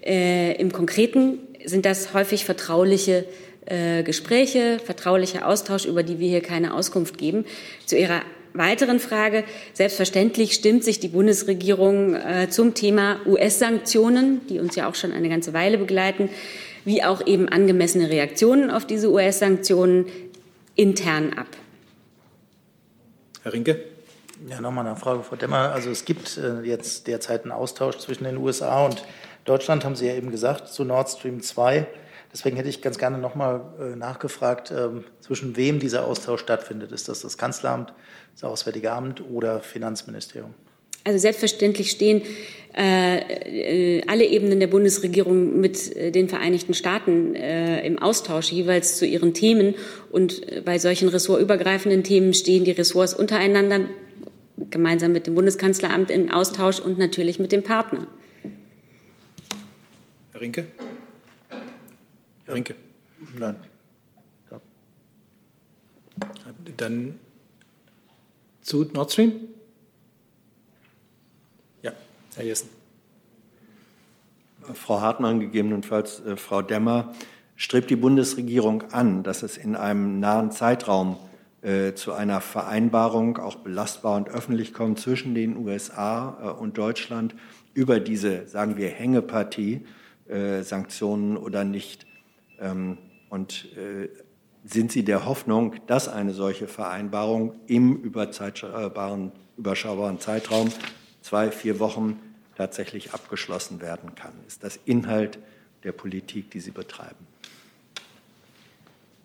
Äh, 0.05 0.59
Im 0.59 0.71
Konkreten 0.71 1.39
sind 1.65 1.85
das 1.85 2.13
häufig 2.13 2.45
vertrauliche 2.45 3.25
äh, 3.69 4.03
Gespräche, 4.03 4.79
vertraulicher 4.83 5.47
Austausch, 5.47 5.85
über 5.85 6.03
die 6.03 6.19
wir 6.19 6.27
hier 6.27 6.41
keine 6.41 6.73
Auskunft 6.73 7.17
geben. 7.17 7.45
Zu 7.85 7.97
Ihrer 7.97 8.21
weiteren 8.53 8.99
Frage. 8.99 9.43
Selbstverständlich 9.73 10.53
stimmt 10.53 10.83
sich 10.83 10.99
die 10.99 11.07
Bundesregierung 11.07 12.15
äh, 12.15 12.49
zum 12.49 12.73
Thema 12.73 13.17
US-Sanktionen, 13.25 14.41
die 14.47 14.59
uns 14.59 14.75
ja 14.75 14.89
auch 14.89 14.95
schon 14.95 15.11
eine 15.11 15.29
ganze 15.29 15.53
Weile 15.53 15.77
begleiten, 15.77 16.29
wie 16.85 17.03
auch 17.03 17.25
eben 17.25 17.47
angemessene 17.49 18.09
Reaktionen 18.09 18.71
auf 18.71 18.85
diese 18.85 19.11
US-Sanktionen 19.11 20.07
intern 20.75 21.33
ab. 21.33 21.47
Herr 23.43 23.53
Rinke. 23.53 23.83
Ja, 24.47 24.61
nochmal 24.61 24.87
eine 24.87 24.95
Frage, 24.95 25.21
Frau 25.21 25.35
Demmer. 25.35 25.73
Also 25.73 25.89
es 25.89 26.05
gibt 26.05 26.37
äh, 26.37 26.61
jetzt 26.61 27.07
derzeit 27.07 27.43
einen 27.43 27.51
Austausch 27.51 27.97
zwischen 27.97 28.23
den 28.23 28.37
USA 28.37 28.85
und 28.85 29.03
Deutschland, 29.43 29.83
haben 29.83 29.95
Sie 29.95 30.07
ja 30.07 30.13
eben 30.13 30.31
gesagt, 30.31 30.69
zu 30.69 30.85
Nord 30.85 31.09
Stream 31.09 31.41
2. 31.41 31.85
Deswegen 32.31 32.57
hätte 32.57 32.69
ich 32.69 32.81
ganz 32.81 32.99
gerne 32.99 33.17
nochmal 33.17 33.61
äh, 33.79 33.95
nachgefragt, 33.95 34.71
ähm, 34.71 35.03
zwischen 35.19 35.57
wem 35.57 35.79
dieser 35.79 36.05
Austausch 36.05 36.41
stattfindet. 36.41 36.91
Ist 36.91 37.09
das 37.09 37.21
das 37.21 37.37
Kanzleramt, 37.37 37.93
das 38.35 38.43
Auswärtige 38.43 38.91
Amt 38.91 39.23
oder 39.31 39.61
Finanzministerium? 39.61 40.53
Also 41.05 41.17
selbstverständlich 41.17 41.89
stehen 41.89 42.21
äh, 42.77 43.97
äh 43.97 44.03
alle 44.05 44.25
Ebenen 44.25 44.59
der 44.59 44.67
Bundesregierung 44.67 45.59
mit 45.59 45.95
äh, 45.95 46.11
den 46.11 46.29
Vereinigten 46.29 46.75
Staaten 46.75 47.33
äh, 47.33 47.85
im 47.85 47.97
Austausch 47.97 48.51
jeweils 48.51 48.97
zu 48.97 49.07
ihren 49.07 49.33
Themen. 49.33 49.73
Und 50.11 50.47
äh, 50.47 50.61
bei 50.61 50.77
solchen 50.77 51.09
ressortübergreifenden 51.09 52.03
Themen 52.03 52.35
stehen 52.35 52.63
die 52.63 52.71
Ressorts 52.71 53.15
untereinander 53.15 53.85
gemeinsam 54.69 55.13
mit 55.13 55.25
dem 55.25 55.35
Bundeskanzleramt 55.35 56.11
im 56.11 56.31
Austausch 56.31 56.79
und 56.79 56.99
natürlich 56.99 57.39
mit 57.39 57.51
dem 57.51 57.63
Partner. 57.63 58.07
Herr 60.33 60.41
Rinke? 60.41 60.67
Rinke? 62.49 62.75
Nein. 63.37 63.55
Ja. 64.51 64.61
Dann 66.77 67.19
zu 68.61 68.83
Nord 68.93 69.11
Stream? 69.11 69.33
Ja, 71.81 71.91
Herr 72.35 72.45
Jessen. 72.45 72.69
Frau 74.73 75.01
Hartmann, 75.01 75.39
gegebenenfalls 75.39 76.19
äh, 76.21 76.35
Frau 76.35 76.61
Demmer, 76.61 77.13
strebt 77.55 77.89
die 77.89 77.95
Bundesregierung 77.95 78.83
an, 78.91 79.23
dass 79.23 79.43
es 79.43 79.57
in 79.57 79.75
einem 79.75 80.19
nahen 80.19 80.51
Zeitraum 80.51 81.17
äh, 81.61 81.93
zu 81.93 82.13
einer 82.13 82.39
Vereinbarung, 82.41 83.37
auch 83.37 83.55
belastbar 83.55 84.15
und 84.15 84.29
öffentlich 84.29 84.73
kommt, 84.73 84.99
zwischen 84.99 85.35
den 85.35 85.57
USA 85.57 86.37
äh, 86.41 86.59
und 86.59 86.77
Deutschland 86.77 87.35
über 87.73 87.99
diese, 87.99 88.47
sagen 88.47 88.77
wir, 88.77 88.89
Hängepartie, 88.89 89.85
äh, 90.27 90.61
Sanktionen 90.61 91.35
oder 91.35 91.63
nicht. 91.63 92.05
Ähm, 92.59 92.97
und 93.29 93.67
äh, 93.77 94.09
sind 94.65 94.91
Sie 94.91 95.03
der 95.03 95.25
Hoffnung, 95.25 95.75
dass 95.87 96.07
eine 96.07 96.33
solche 96.33 96.67
Vereinbarung 96.67 97.55
im 97.67 97.95
überschaubaren 98.01 99.31
Zeitraum, 100.19 100.69
zwei, 101.21 101.51
vier 101.51 101.79
Wochen, 101.79 102.19
tatsächlich 102.55 103.13
abgeschlossen 103.13 103.81
werden 103.81 104.15
kann? 104.15 104.33
Ist 104.47 104.63
das 104.63 104.79
Inhalt 104.85 105.39
der 105.83 105.93
Politik, 105.93 106.51
die 106.51 106.59
Sie 106.59 106.71
betreiben? 106.71 107.25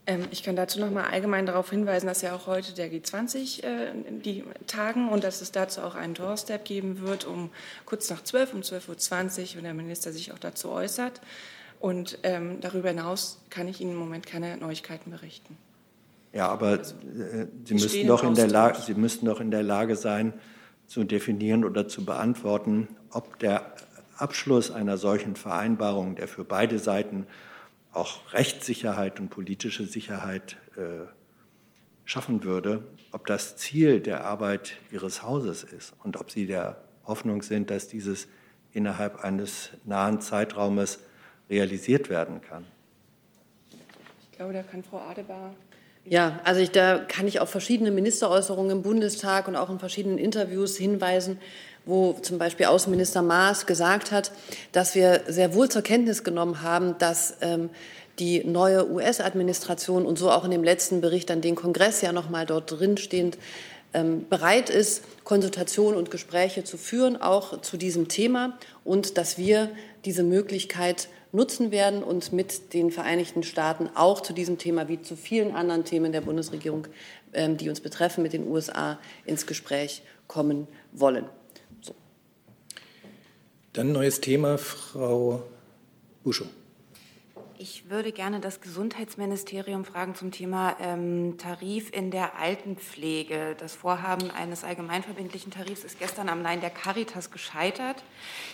Ähm, 0.06 0.26
ich 0.30 0.42
kann 0.42 0.56
dazu 0.56 0.80
noch 0.80 0.90
mal 0.90 1.04
allgemein 1.04 1.46
darauf 1.46 1.70
hinweisen, 1.70 2.06
dass 2.06 2.22
ja 2.22 2.34
auch 2.34 2.46
heute 2.46 2.74
der 2.74 2.90
G20 2.92 3.64
äh, 3.64 3.92
die 4.10 4.44
tagen 4.66 5.08
und 5.08 5.24
dass 5.24 5.40
es 5.40 5.50
dazu 5.50 5.80
auch 5.80 5.94
einen 5.94 6.14
Doorstep 6.14 6.64
geben 6.64 7.00
wird, 7.00 7.24
um 7.24 7.50
kurz 7.86 8.10
nach 8.10 8.22
12, 8.22 8.54
um 8.54 8.60
12.20 8.60 9.40
Uhr, 9.40 9.56
wenn 9.56 9.64
der 9.64 9.74
Minister 9.74 10.12
sich 10.12 10.32
auch 10.32 10.38
dazu 10.38 10.70
äußert. 10.70 11.20
Und 11.84 12.18
ähm, 12.22 12.60
darüber 12.62 12.88
hinaus 12.88 13.44
kann 13.50 13.68
ich 13.68 13.82
Ihnen 13.82 13.90
im 13.90 13.98
Moment 13.98 14.26
keine 14.26 14.56
Neuigkeiten 14.56 15.10
berichten. 15.10 15.58
Ja, 16.32 16.48
aber 16.48 16.68
also, 16.68 16.94
äh, 16.94 17.46
Sie, 17.66 17.74
müssten 17.74 18.06
doch 18.06 18.24
in 18.24 18.34
der 18.34 18.48
Lage, 18.48 18.80
Sie 18.80 18.94
müssten 18.94 19.26
doch 19.26 19.38
in 19.38 19.50
der 19.50 19.62
Lage 19.62 19.94
sein, 19.94 20.32
zu 20.86 21.04
definieren 21.04 21.62
oder 21.62 21.86
zu 21.86 22.06
beantworten, 22.06 22.88
ob 23.10 23.38
der 23.38 23.74
Abschluss 24.16 24.70
einer 24.70 24.96
solchen 24.96 25.36
Vereinbarung, 25.36 26.14
der 26.14 26.26
für 26.26 26.42
beide 26.42 26.78
Seiten 26.78 27.26
auch 27.92 28.32
Rechtssicherheit 28.32 29.20
und 29.20 29.28
politische 29.28 29.84
Sicherheit 29.84 30.56
äh, 30.78 31.04
schaffen 32.06 32.44
würde, 32.44 32.82
ob 33.12 33.26
das 33.26 33.58
Ziel 33.58 34.00
der 34.00 34.24
Arbeit 34.24 34.78
Ihres 34.90 35.22
Hauses 35.22 35.64
ist 35.64 35.92
und 36.02 36.16
ob 36.16 36.30
Sie 36.30 36.46
der 36.46 36.78
Hoffnung 37.04 37.42
sind, 37.42 37.68
dass 37.68 37.88
dieses 37.88 38.26
innerhalb 38.72 39.22
eines 39.22 39.72
nahen 39.84 40.22
Zeitraumes 40.22 41.00
realisiert 41.50 42.10
werden 42.10 42.40
kann. 42.40 42.64
Ich 44.30 44.38
glaube, 44.38 44.52
da 44.52 44.62
kann 44.62 44.82
Frau 44.82 44.98
Adebar. 44.98 45.54
Ja, 46.06 46.40
also 46.44 46.60
ich, 46.60 46.70
da 46.70 46.98
kann 46.98 47.26
ich 47.26 47.40
auf 47.40 47.48
verschiedene 47.48 47.90
Ministeräußerungen 47.90 48.70
im 48.72 48.82
Bundestag 48.82 49.48
und 49.48 49.56
auch 49.56 49.70
in 49.70 49.78
verschiedenen 49.78 50.18
Interviews 50.18 50.76
hinweisen, 50.76 51.38
wo 51.86 52.12
zum 52.14 52.38
Beispiel 52.38 52.66
Außenminister 52.66 53.22
Maas 53.22 53.64
gesagt 53.64 54.12
hat, 54.12 54.30
dass 54.72 54.94
wir 54.94 55.22
sehr 55.28 55.54
wohl 55.54 55.70
zur 55.70 55.82
Kenntnis 55.82 56.22
genommen 56.22 56.60
haben, 56.62 56.98
dass 56.98 57.36
ähm, 57.40 57.70
die 58.18 58.44
neue 58.44 58.90
US-Administration 58.90 60.04
und 60.04 60.18
so 60.18 60.30
auch 60.30 60.44
in 60.44 60.50
dem 60.50 60.62
letzten 60.62 61.00
Bericht 61.00 61.30
an 61.30 61.40
den 61.40 61.54
Kongress 61.54 62.02
ja 62.02 62.12
noch 62.12 62.28
mal 62.28 62.44
dort 62.44 62.70
drinstehend 62.70 63.38
ähm, 63.94 64.26
bereit 64.28 64.70
ist, 64.70 65.04
Konsultationen 65.24 65.98
und 65.98 66.10
Gespräche 66.10 66.64
zu 66.64 66.76
führen, 66.76 67.20
auch 67.20 67.60
zu 67.62 67.76
diesem 67.76 68.08
Thema 68.08 68.58
und 68.84 69.16
dass 69.16 69.38
wir 69.38 69.70
diese 70.04 70.22
Möglichkeit 70.22 71.08
nutzen 71.34 71.70
werden 71.70 72.02
und 72.02 72.32
mit 72.32 72.72
den 72.72 72.90
Vereinigten 72.90 73.42
Staaten 73.42 73.90
auch 73.94 74.20
zu 74.20 74.32
diesem 74.32 74.56
Thema 74.56 74.88
wie 74.88 75.02
zu 75.02 75.16
vielen 75.16 75.54
anderen 75.54 75.84
Themen 75.84 76.12
der 76.12 76.20
Bundesregierung, 76.20 76.86
ähm, 77.32 77.56
die 77.56 77.68
uns 77.68 77.80
betreffen, 77.80 78.22
mit 78.22 78.32
den 78.32 78.46
USA 78.46 78.98
ins 79.26 79.46
Gespräch 79.46 80.02
kommen 80.28 80.68
wollen. 80.92 81.26
So. 81.82 81.94
Dann 83.72 83.92
neues 83.92 84.20
Thema, 84.20 84.56
Frau 84.58 85.42
Buschow. 86.22 86.46
Ich 87.64 87.88
würde 87.88 88.12
gerne 88.12 88.40
das 88.40 88.60
Gesundheitsministerium 88.60 89.86
fragen 89.86 90.14
zum 90.14 90.30
Thema 90.30 90.76
ähm, 90.82 91.38
Tarif 91.38 91.90
in 91.96 92.10
der 92.10 92.38
Altenpflege. 92.38 93.56
Das 93.58 93.74
Vorhaben 93.74 94.30
eines 94.30 94.64
allgemeinverbindlichen 94.64 95.50
Tarifs 95.50 95.82
ist 95.82 95.98
gestern 95.98 96.28
am 96.28 96.42
Nein 96.42 96.60
der 96.60 96.68
Caritas 96.68 97.30
gescheitert. 97.30 98.04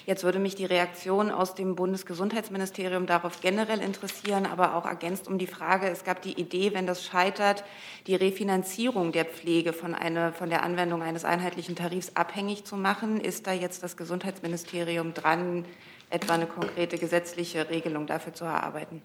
Jetzt 0.06 0.22
würde 0.22 0.38
mich 0.38 0.54
die 0.54 0.64
Reaktion 0.64 1.32
aus 1.32 1.56
dem 1.56 1.74
Bundesgesundheitsministerium 1.74 3.06
darauf 3.06 3.40
generell 3.40 3.80
interessieren, 3.80 4.46
aber 4.46 4.76
auch 4.76 4.86
ergänzt 4.86 5.26
um 5.26 5.38
die 5.38 5.48
Frage, 5.48 5.88
es 5.88 6.04
gab 6.04 6.22
die 6.22 6.38
Idee, 6.40 6.72
wenn 6.72 6.86
das 6.86 7.04
scheitert, 7.04 7.64
die 8.06 8.14
Refinanzierung 8.14 9.10
der 9.10 9.24
Pflege 9.24 9.72
von, 9.72 9.92
eine, 9.92 10.32
von 10.32 10.50
der 10.50 10.62
Anwendung 10.62 11.02
eines 11.02 11.24
einheitlichen 11.24 11.74
Tarifs 11.74 12.12
abhängig 12.14 12.64
zu 12.64 12.76
machen. 12.76 13.20
Ist 13.20 13.48
da 13.48 13.52
jetzt 13.52 13.82
das 13.82 13.96
Gesundheitsministerium 13.96 15.14
dran, 15.14 15.64
etwa 16.10 16.34
eine 16.34 16.46
konkrete 16.46 16.98
gesetzliche 16.98 17.70
Regelung 17.70 18.06
dafür 18.06 18.34
zu 18.34 18.44
erarbeiten? 18.44 19.02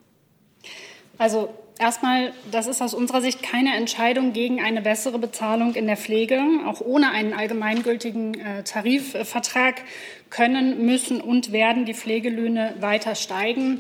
Also 1.18 1.54
erstmal, 1.80 2.34
das 2.52 2.68
ist 2.68 2.82
aus 2.82 2.94
unserer 2.94 3.22
Sicht 3.22 3.42
keine 3.42 3.76
Entscheidung 3.76 4.34
gegen 4.34 4.62
eine 4.62 4.82
bessere 4.82 5.18
Bezahlung 5.18 5.76
in 5.76 5.88
der 5.88 5.98
Pflege. 5.98 6.42
Auch 6.66 6.82
ohne 6.82 7.12
einen 7.12 7.34
allgemeingültigen 7.34 8.40
äh, 8.40 8.64
Tarifvertrag 8.64 9.82
können, 10.30 10.86
müssen 10.86 11.22
und 11.22 11.52
werden 11.52 11.86
die 11.86 11.94
Pflegelöhne 11.94 12.76
weiter 12.80 13.16
steigen. 13.16 13.80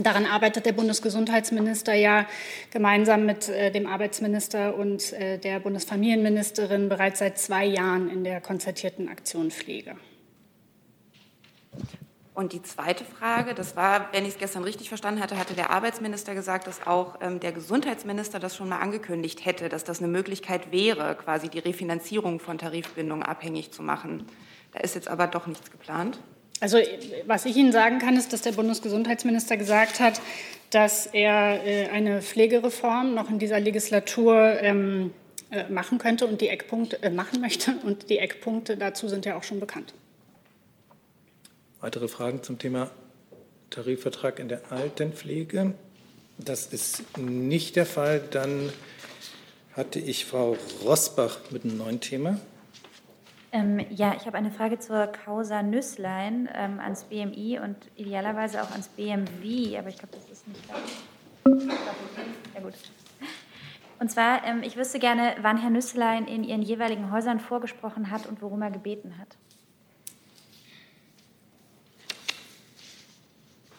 Daran 0.00 0.26
arbeitet 0.26 0.66
der 0.66 0.72
Bundesgesundheitsminister 0.72 1.94
ja 1.94 2.26
gemeinsam 2.70 3.24
mit 3.24 3.48
äh, 3.48 3.72
dem 3.72 3.86
Arbeitsminister 3.86 4.76
und 4.76 5.12
äh, 5.14 5.38
der 5.38 5.60
Bundesfamilienministerin 5.60 6.88
bereits 6.88 7.18
seit 7.20 7.38
zwei 7.38 7.64
Jahren 7.64 8.10
in 8.10 8.24
der 8.24 8.40
konzertierten 8.40 9.08
Aktion 9.08 9.50
Pflege. 9.50 9.96
Und 12.38 12.52
die 12.52 12.62
zweite 12.62 13.04
Frage, 13.04 13.52
das 13.52 13.74
war, 13.74 14.10
wenn 14.12 14.22
ich 14.22 14.34
es 14.34 14.38
gestern 14.38 14.62
richtig 14.62 14.86
verstanden 14.86 15.20
hatte, 15.20 15.36
hatte 15.36 15.54
der 15.54 15.70
Arbeitsminister 15.70 16.36
gesagt, 16.36 16.68
dass 16.68 16.86
auch 16.86 17.16
ähm, 17.20 17.40
der 17.40 17.50
Gesundheitsminister 17.50 18.38
das 18.38 18.54
schon 18.54 18.68
mal 18.68 18.78
angekündigt 18.78 19.44
hätte, 19.44 19.68
dass 19.68 19.82
das 19.82 19.98
eine 19.98 20.06
Möglichkeit 20.06 20.70
wäre, 20.70 21.16
quasi 21.16 21.48
die 21.48 21.58
Refinanzierung 21.58 22.38
von 22.38 22.56
Tarifbindungen 22.56 23.24
abhängig 23.24 23.72
zu 23.72 23.82
machen. 23.82 24.24
Da 24.70 24.78
ist 24.78 24.94
jetzt 24.94 25.08
aber 25.08 25.26
doch 25.26 25.48
nichts 25.48 25.72
geplant. 25.72 26.20
Also 26.60 26.78
was 27.26 27.44
ich 27.44 27.56
Ihnen 27.56 27.72
sagen 27.72 27.98
kann, 27.98 28.16
ist, 28.16 28.32
dass 28.32 28.42
der 28.42 28.52
Bundesgesundheitsminister 28.52 29.56
gesagt 29.56 29.98
hat, 29.98 30.20
dass 30.70 31.06
er 31.06 31.66
äh, 31.66 31.88
eine 31.88 32.22
Pflegereform 32.22 33.14
noch 33.14 33.30
in 33.30 33.40
dieser 33.40 33.58
Legislatur 33.58 34.60
ähm, 34.60 35.12
äh, 35.50 35.68
machen 35.68 35.98
könnte 35.98 36.24
und 36.28 36.40
die 36.40 36.50
Eckpunkte 36.50 37.02
äh, 37.02 37.10
machen 37.10 37.40
möchte. 37.40 37.74
Und 37.84 38.10
die 38.10 38.18
Eckpunkte 38.18 38.76
dazu 38.76 39.08
sind 39.08 39.26
ja 39.26 39.36
auch 39.36 39.42
schon 39.42 39.58
bekannt. 39.58 39.92
Weitere 41.80 42.08
Fragen 42.08 42.42
zum 42.42 42.58
Thema 42.58 42.90
Tarifvertrag 43.70 44.40
in 44.40 44.48
der 44.48 44.72
Altenpflege? 44.72 45.74
Das 46.36 46.66
ist 46.66 47.16
nicht 47.16 47.76
der 47.76 47.86
Fall. 47.86 48.20
Dann 48.32 48.72
hatte 49.76 50.00
ich 50.00 50.24
Frau 50.24 50.56
Rosbach 50.84 51.38
mit 51.50 51.64
einem 51.64 51.78
neuen 51.78 52.00
Thema. 52.00 52.38
Ähm, 53.52 53.86
ja, 53.90 54.14
ich 54.16 54.26
habe 54.26 54.36
eine 54.36 54.50
Frage 54.50 54.80
zur 54.80 55.06
Causa 55.06 55.62
Nüsslein 55.62 56.48
ähm, 56.52 56.80
ans 56.80 57.04
BMI 57.04 57.60
und 57.60 57.76
idealerweise 57.94 58.60
auch 58.62 58.72
ans 58.72 58.88
BMW, 58.88 59.78
aber 59.78 59.88
ich 59.88 59.98
glaube, 59.98 60.16
das 60.16 60.28
ist 60.28 60.48
nicht 60.48 60.60
da. 60.68 60.74
Ja, 62.54 62.60
gut. 62.60 62.74
Und 64.00 64.10
zwar, 64.10 64.44
ähm, 64.44 64.62
ich 64.64 64.76
wüsste 64.76 64.98
gerne, 64.98 65.36
wann 65.42 65.58
Herr 65.58 65.70
Nüsslein 65.70 66.26
in 66.26 66.42
Ihren 66.42 66.62
jeweiligen 66.62 67.12
Häusern 67.12 67.38
vorgesprochen 67.38 68.10
hat 68.10 68.26
und 68.26 68.42
worum 68.42 68.62
er 68.62 68.72
gebeten 68.72 69.16
hat. 69.18 69.36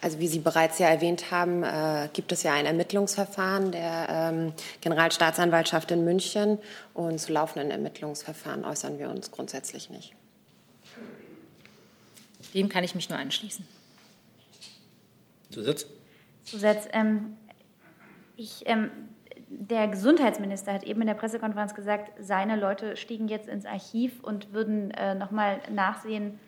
Also 0.01 0.19
wie 0.19 0.27
Sie 0.27 0.39
bereits 0.39 0.79
ja 0.79 0.87
erwähnt 0.87 1.29
haben, 1.29 1.63
äh, 1.63 2.09
gibt 2.13 2.31
es 2.31 2.43
ja 2.43 2.53
ein 2.53 2.65
Ermittlungsverfahren 2.65 3.71
der 3.71 4.07
ähm, 4.09 4.53
Generalstaatsanwaltschaft 4.79 5.91
in 5.91 6.05
München 6.05 6.57
und 6.93 7.19
zu 7.19 7.33
laufenden 7.33 7.69
Ermittlungsverfahren 7.69 8.63
äußern 8.63 8.97
wir 8.97 9.09
uns 9.09 9.31
grundsätzlich 9.31 9.89
nicht. 9.89 10.13
Dem 12.53 12.69
kann 12.69 12.83
ich 12.83 12.95
mich 12.95 13.09
nur 13.09 13.19
anschließen. 13.19 13.67
Zusatz? 15.51 15.85
Zusatz. 16.45 16.87
Ähm, 16.93 17.35
ich, 18.37 18.63
ähm, 18.65 18.89
der 19.49 19.87
Gesundheitsminister 19.89 20.73
hat 20.73 20.83
eben 20.83 21.01
in 21.01 21.07
der 21.07 21.13
Pressekonferenz 21.15 21.75
gesagt, 21.75 22.11
seine 22.19 22.55
Leute 22.55 22.95
stiegen 22.95 23.27
jetzt 23.27 23.49
ins 23.49 23.65
Archiv 23.65 24.23
und 24.23 24.53
würden 24.53 24.91
äh, 24.91 25.15
noch 25.15 25.31
mal 25.31 25.59
nachsehen, 25.69 26.39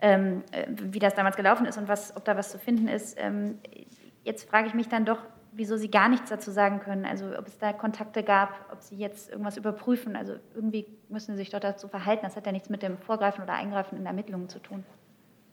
ähm, 0.00 0.42
äh, 0.52 0.66
wie 0.68 0.98
das 0.98 1.14
damals 1.14 1.36
gelaufen 1.36 1.66
ist 1.66 1.78
und 1.78 1.88
was, 1.88 2.16
ob 2.16 2.24
da 2.24 2.36
was 2.36 2.50
zu 2.50 2.58
finden 2.58 2.88
ist. 2.88 3.16
Ähm, 3.18 3.58
jetzt 4.24 4.48
frage 4.48 4.68
ich 4.68 4.74
mich 4.74 4.88
dann 4.88 5.04
doch, 5.04 5.18
wieso 5.52 5.76
Sie 5.76 5.90
gar 5.90 6.08
nichts 6.08 6.28
dazu 6.28 6.50
sagen 6.50 6.80
können. 6.80 7.04
Also 7.04 7.26
ob 7.38 7.46
es 7.46 7.58
da 7.58 7.72
Kontakte 7.72 8.22
gab, 8.22 8.50
ob 8.70 8.82
Sie 8.82 8.96
jetzt 8.96 9.30
irgendwas 9.30 9.56
überprüfen. 9.56 10.16
Also 10.16 10.34
irgendwie 10.54 10.86
müssen 11.08 11.32
Sie 11.32 11.38
sich 11.38 11.50
doch 11.50 11.60
dazu 11.60 11.88
verhalten. 11.88 12.24
Das 12.24 12.36
hat 12.36 12.46
ja 12.46 12.52
nichts 12.52 12.68
mit 12.68 12.82
dem 12.82 12.98
Vorgreifen 12.98 13.42
oder 13.42 13.54
Eingreifen 13.54 13.98
in 13.98 14.06
Ermittlungen 14.06 14.48
zu 14.48 14.58
tun. 14.58 14.84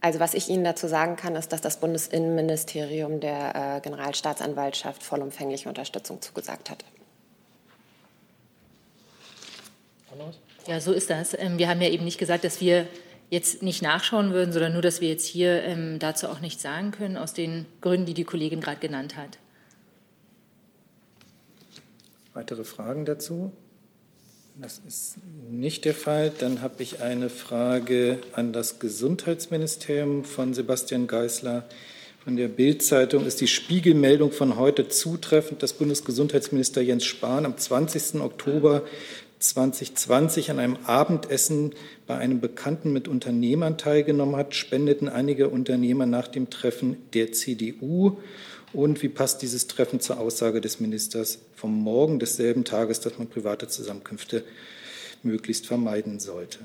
Also 0.02 0.20
was 0.20 0.34
ich 0.34 0.50
Ihnen 0.50 0.66
dazu 0.66 0.88
sagen 0.88 1.16
kann, 1.16 1.36
ist, 1.38 1.54
dass 1.54 1.62
das 1.62 1.80
Bundesinnenministerium 1.80 3.22
der 3.22 3.78
äh, 3.78 3.80
Generalstaatsanwaltschaft 3.80 5.02
vollumfängliche 5.02 5.70
Unterstützung 5.70 6.22
zugesagt 6.22 6.70
hat. 6.70 6.84
Ja, 10.68 10.82
so 10.82 10.92
ist 10.92 11.10
das. 11.10 11.34
Ähm, 11.40 11.58
wir 11.58 11.70
haben 11.70 11.82
ja 11.82 11.88
eben 11.88 12.04
nicht 12.04 12.18
gesagt, 12.18 12.44
dass 12.44 12.60
wir 12.60 12.88
jetzt 13.34 13.64
nicht 13.64 13.82
nachschauen 13.82 14.32
würden, 14.32 14.54
sondern 14.54 14.74
nur, 14.74 14.84
dass 14.84 15.02
wir 15.02 15.10
jetzt 15.10 15.26
hier 15.26 15.64
ähm, 15.64 15.98
dazu 15.98 16.28
auch 16.28 16.40
nichts 16.40 16.62
sagen 16.62 16.92
können, 16.92 17.18
aus 17.18 17.34
den 17.34 17.66
Gründen, 17.82 18.06
die 18.06 18.14
die 18.14 18.26
Kollegin 18.26 18.62
gerade 18.62 18.80
genannt 18.80 19.18
hat. 19.18 19.40
Weitere 22.36 22.64
Fragen 22.64 23.06
dazu? 23.06 23.52
Das 24.62 24.80
ist 24.88 25.16
nicht 25.50 25.84
der 25.84 25.96
Fall. 25.96 26.32
Dann 26.38 26.62
habe 26.62 26.84
ich 26.84 27.02
eine 27.02 27.32
Frage 27.32 28.20
an 28.34 28.54
das 28.54 28.78
Gesundheitsministerium 28.78 30.26
von 30.26 30.54
Sebastian 30.54 31.08
Geisler. 31.08 31.68
Von 32.24 32.38
der 32.38 32.50
Bild-Zeitung 32.50 33.26
ist 33.26 33.42
die 33.42 33.48
Spiegelmeldung 33.48 34.32
von 34.32 34.58
heute 34.58 34.88
zutreffend, 34.90 35.64
dass 35.64 35.74
Bundesgesundheitsminister 35.74 36.82
Jens 36.82 37.04
Spahn 37.04 37.48
am 37.48 37.58
20. 37.58 38.22
Oktober 38.22 38.84
2020 39.44 40.52
an 40.52 40.60
einem 40.60 40.78
Abendessen 40.86 41.74
bei 42.08 42.18
einem 42.18 42.40
Bekannten 42.40 42.94
mit 42.94 43.08
Unternehmern 43.08 43.78
teilgenommen 43.78 44.36
hat, 44.36 44.56
spendeten 44.56 45.10
einige 45.10 45.50
Unternehmer 45.50 46.06
nach 46.06 46.28
dem 46.28 46.50
Treffen 46.50 46.98
der 47.14 47.34
CDU. 47.34 48.18
Und 48.72 49.04
wie 49.04 49.10
passt 49.10 49.42
dieses 49.42 49.68
Treffen 49.68 50.00
zur 50.00 50.20
Aussage 50.20 50.62
des 50.62 50.80
Ministers 50.80 51.40
vom 51.56 51.78
Morgen 51.78 52.20
desselben 52.20 52.64
Tages, 52.64 53.02
dass 53.02 53.20
man 53.20 53.28
private 53.28 53.68
Zusammenkünfte 53.68 54.44
möglichst 55.22 55.68
vermeiden 55.68 56.20
sollte? 56.20 56.60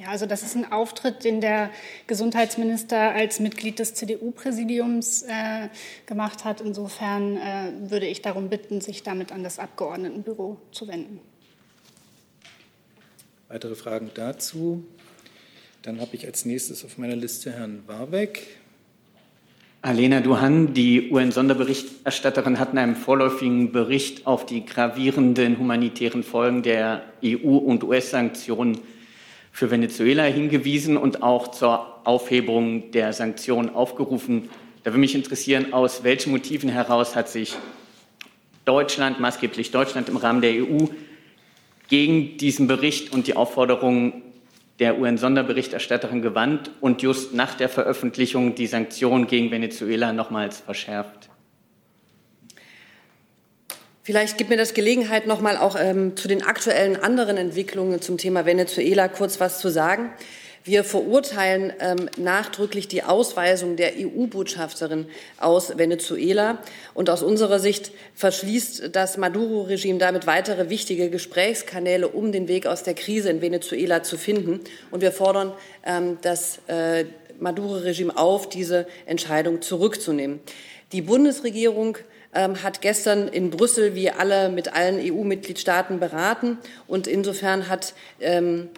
Ja, 0.00 0.08
also 0.08 0.24
das 0.24 0.42
ist 0.42 0.56
ein 0.56 0.72
Auftritt, 0.72 1.24
den 1.24 1.42
der 1.42 1.70
Gesundheitsminister 2.06 3.12
als 3.12 3.38
Mitglied 3.38 3.78
des 3.78 3.94
CDU-Präsidiums 3.94 5.22
äh, 5.22 5.68
gemacht 6.06 6.46
hat. 6.46 6.62
Insofern 6.62 7.36
äh, 7.36 7.90
würde 7.90 8.06
ich 8.06 8.22
darum 8.22 8.48
bitten, 8.48 8.80
sich 8.80 9.02
damit 9.02 9.30
an 9.30 9.44
das 9.44 9.58
Abgeordnetenbüro 9.58 10.56
zu 10.72 10.88
wenden. 10.88 11.20
Weitere 13.52 13.74
Fragen 13.74 14.12
dazu? 14.14 14.84
Dann 15.82 16.00
habe 16.00 16.14
ich 16.14 16.24
als 16.24 16.44
nächstes 16.44 16.84
auf 16.84 16.98
meiner 16.98 17.16
Liste 17.16 17.50
Herrn 17.50 17.82
Warbeck. 17.88 18.46
Alena 19.82 20.20
Duhan, 20.20 20.72
die 20.72 21.10
UN-Sonderberichterstatterin, 21.10 22.60
hat 22.60 22.70
in 22.70 22.78
einem 22.78 22.94
vorläufigen 22.94 23.72
Bericht 23.72 24.24
auf 24.28 24.46
die 24.46 24.64
gravierenden 24.64 25.58
humanitären 25.58 26.22
Folgen 26.22 26.62
der 26.62 27.02
EU- 27.24 27.56
und 27.56 27.82
US-Sanktionen 27.82 28.78
für 29.50 29.68
Venezuela 29.72 30.22
hingewiesen 30.22 30.96
und 30.96 31.24
auch 31.24 31.48
zur 31.48 32.06
Aufhebung 32.06 32.92
der 32.92 33.12
Sanktionen 33.12 33.70
aufgerufen. 33.70 34.48
Da 34.84 34.92
würde 34.92 35.00
mich 35.00 35.16
interessieren, 35.16 35.72
aus 35.72 36.04
welchen 36.04 36.30
Motiven 36.30 36.68
heraus 36.70 37.16
hat 37.16 37.28
sich 37.28 37.56
Deutschland, 38.64 39.18
maßgeblich 39.18 39.72
Deutschland 39.72 40.08
im 40.08 40.18
Rahmen 40.18 40.40
der 40.40 40.52
EU, 40.52 40.86
gegen 41.90 42.38
diesen 42.38 42.66
Bericht 42.66 43.12
und 43.12 43.26
die 43.26 43.36
Aufforderung 43.36 44.22
der 44.78 44.98
UN-Sonderberichterstatterin 44.98 46.22
gewandt 46.22 46.70
und 46.80 47.02
just 47.02 47.34
nach 47.34 47.54
der 47.54 47.68
Veröffentlichung 47.68 48.54
die 48.54 48.66
Sanktionen 48.66 49.26
gegen 49.26 49.50
Venezuela 49.50 50.14
nochmals 50.14 50.60
verschärft. 50.60 51.28
Vielleicht 54.02 54.38
gibt 54.38 54.48
mir 54.48 54.56
das 54.56 54.72
Gelegenheit, 54.72 55.26
noch 55.26 55.42
mal 55.42 55.58
auch 55.58 55.76
ähm, 55.78 56.16
zu 56.16 56.26
den 56.26 56.42
aktuellen 56.42 56.96
anderen 56.96 57.36
Entwicklungen 57.36 58.00
zum 58.00 58.16
Thema 58.16 58.46
Venezuela 58.46 59.08
kurz 59.08 59.38
was 59.38 59.60
zu 59.60 59.68
sagen. 59.68 60.10
Wir 60.62 60.84
verurteilen 60.84 61.72
ähm, 61.80 62.10
nachdrücklich 62.18 62.86
die 62.86 63.02
Ausweisung 63.02 63.76
der 63.76 63.92
EU-Botschafterin 63.96 65.06
aus 65.38 65.78
Venezuela. 65.78 66.58
Und 66.92 67.08
aus 67.08 67.22
unserer 67.22 67.58
Sicht 67.58 67.92
verschließt 68.14 68.94
das 68.94 69.16
Maduro-Regime 69.16 69.98
damit 69.98 70.26
weitere 70.26 70.68
wichtige 70.68 71.08
Gesprächskanäle, 71.08 72.08
um 72.08 72.30
den 72.30 72.46
Weg 72.46 72.66
aus 72.66 72.82
der 72.82 72.92
Krise 72.92 73.30
in 73.30 73.40
Venezuela 73.40 74.02
zu 74.02 74.18
finden. 74.18 74.60
Und 74.90 75.00
wir 75.00 75.12
fordern 75.12 75.54
ähm, 75.86 76.18
das 76.20 76.58
äh, 76.66 77.06
Maduro-Regime 77.38 78.18
auf, 78.18 78.46
diese 78.46 78.86
Entscheidung 79.06 79.62
zurückzunehmen. 79.62 80.40
Die 80.92 81.00
Bundesregierung 81.00 81.96
ähm, 82.34 82.62
hat 82.62 82.82
gestern 82.82 83.28
in 83.28 83.48
Brüssel 83.48 83.94
wie 83.94 84.10
alle 84.10 84.50
mit 84.50 84.74
allen 84.74 84.98
EU-Mitgliedstaaten 85.00 86.00
beraten 86.00 86.58
und 86.86 87.06
insofern 87.06 87.68
hat 87.68 87.94
ähm, 88.20 88.68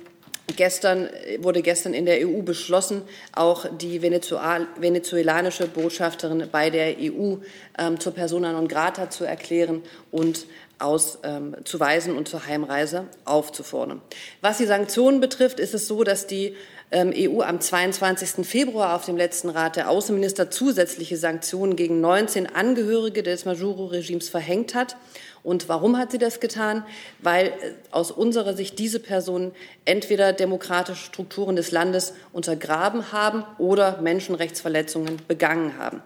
Gestern 0.56 1.08
wurde 1.38 1.62
gestern 1.62 1.94
in 1.94 2.04
der 2.04 2.26
EU 2.26 2.42
beschlossen, 2.42 3.02
auch 3.32 3.64
die 3.80 4.02
venezuelanische 4.02 5.66
Botschafterin 5.68 6.48
bei 6.50 6.68
der 6.68 6.96
EU 6.98 7.36
ähm, 7.78 8.00
zur 8.00 8.12
Persona 8.12 8.52
non 8.52 8.68
grata 8.68 9.08
zu 9.08 9.24
erklären 9.24 9.82
und 10.10 10.46
auszuweisen 10.78 12.12
ähm, 12.12 12.18
und 12.18 12.28
zur 12.28 12.46
Heimreise 12.46 13.06
aufzufordern. 13.24 14.02
Was 14.40 14.58
die 14.58 14.66
Sanktionen 14.66 15.20
betrifft, 15.20 15.60
ist 15.60 15.74
es 15.74 15.86
so, 15.86 16.02
dass 16.02 16.26
die 16.26 16.56
ähm, 16.90 17.12
EU 17.16 17.40
am 17.40 17.60
22. 17.60 18.46
Februar 18.46 18.94
auf 18.94 19.06
dem 19.06 19.16
letzten 19.16 19.48
Rat 19.48 19.76
der 19.76 19.88
Außenminister 19.88 20.50
zusätzliche 20.50 21.16
Sanktionen 21.16 21.76
gegen 21.76 22.00
19 22.00 22.46
Angehörige 22.46 23.22
des 23.22 23.44
Majuro-Regimes 23.44 24.28
verhängt 24.28 24.74
hat. 24.74 24.96
Und 25.44 25.68
warum 25.68 25.98
hat 25.98 26.12
sie 26.12 26.18
das 26.18 26.38
getan? 26.38 26.84
Weil 27.20 27.46
äh, 27.46 27.52
aus 27.90 28.10
unserer 28.10 28.54
Sicht 28.54 28.78
diese 28.78 29.00
Personen 29.00 29.52
entweder 29.84 30.32
demokratische 30.32 31.04
Strukturen 31.04 31.56
des 31.56 31.72
Landes 31.72 32.14
untergraben 32.32 33.12
haben 33.12 33.44
oder 33.58 34.00
Menschenrechtsverletzungen 34.00 35.20
begangen 35.26 35.76
haben. 35.78 36.02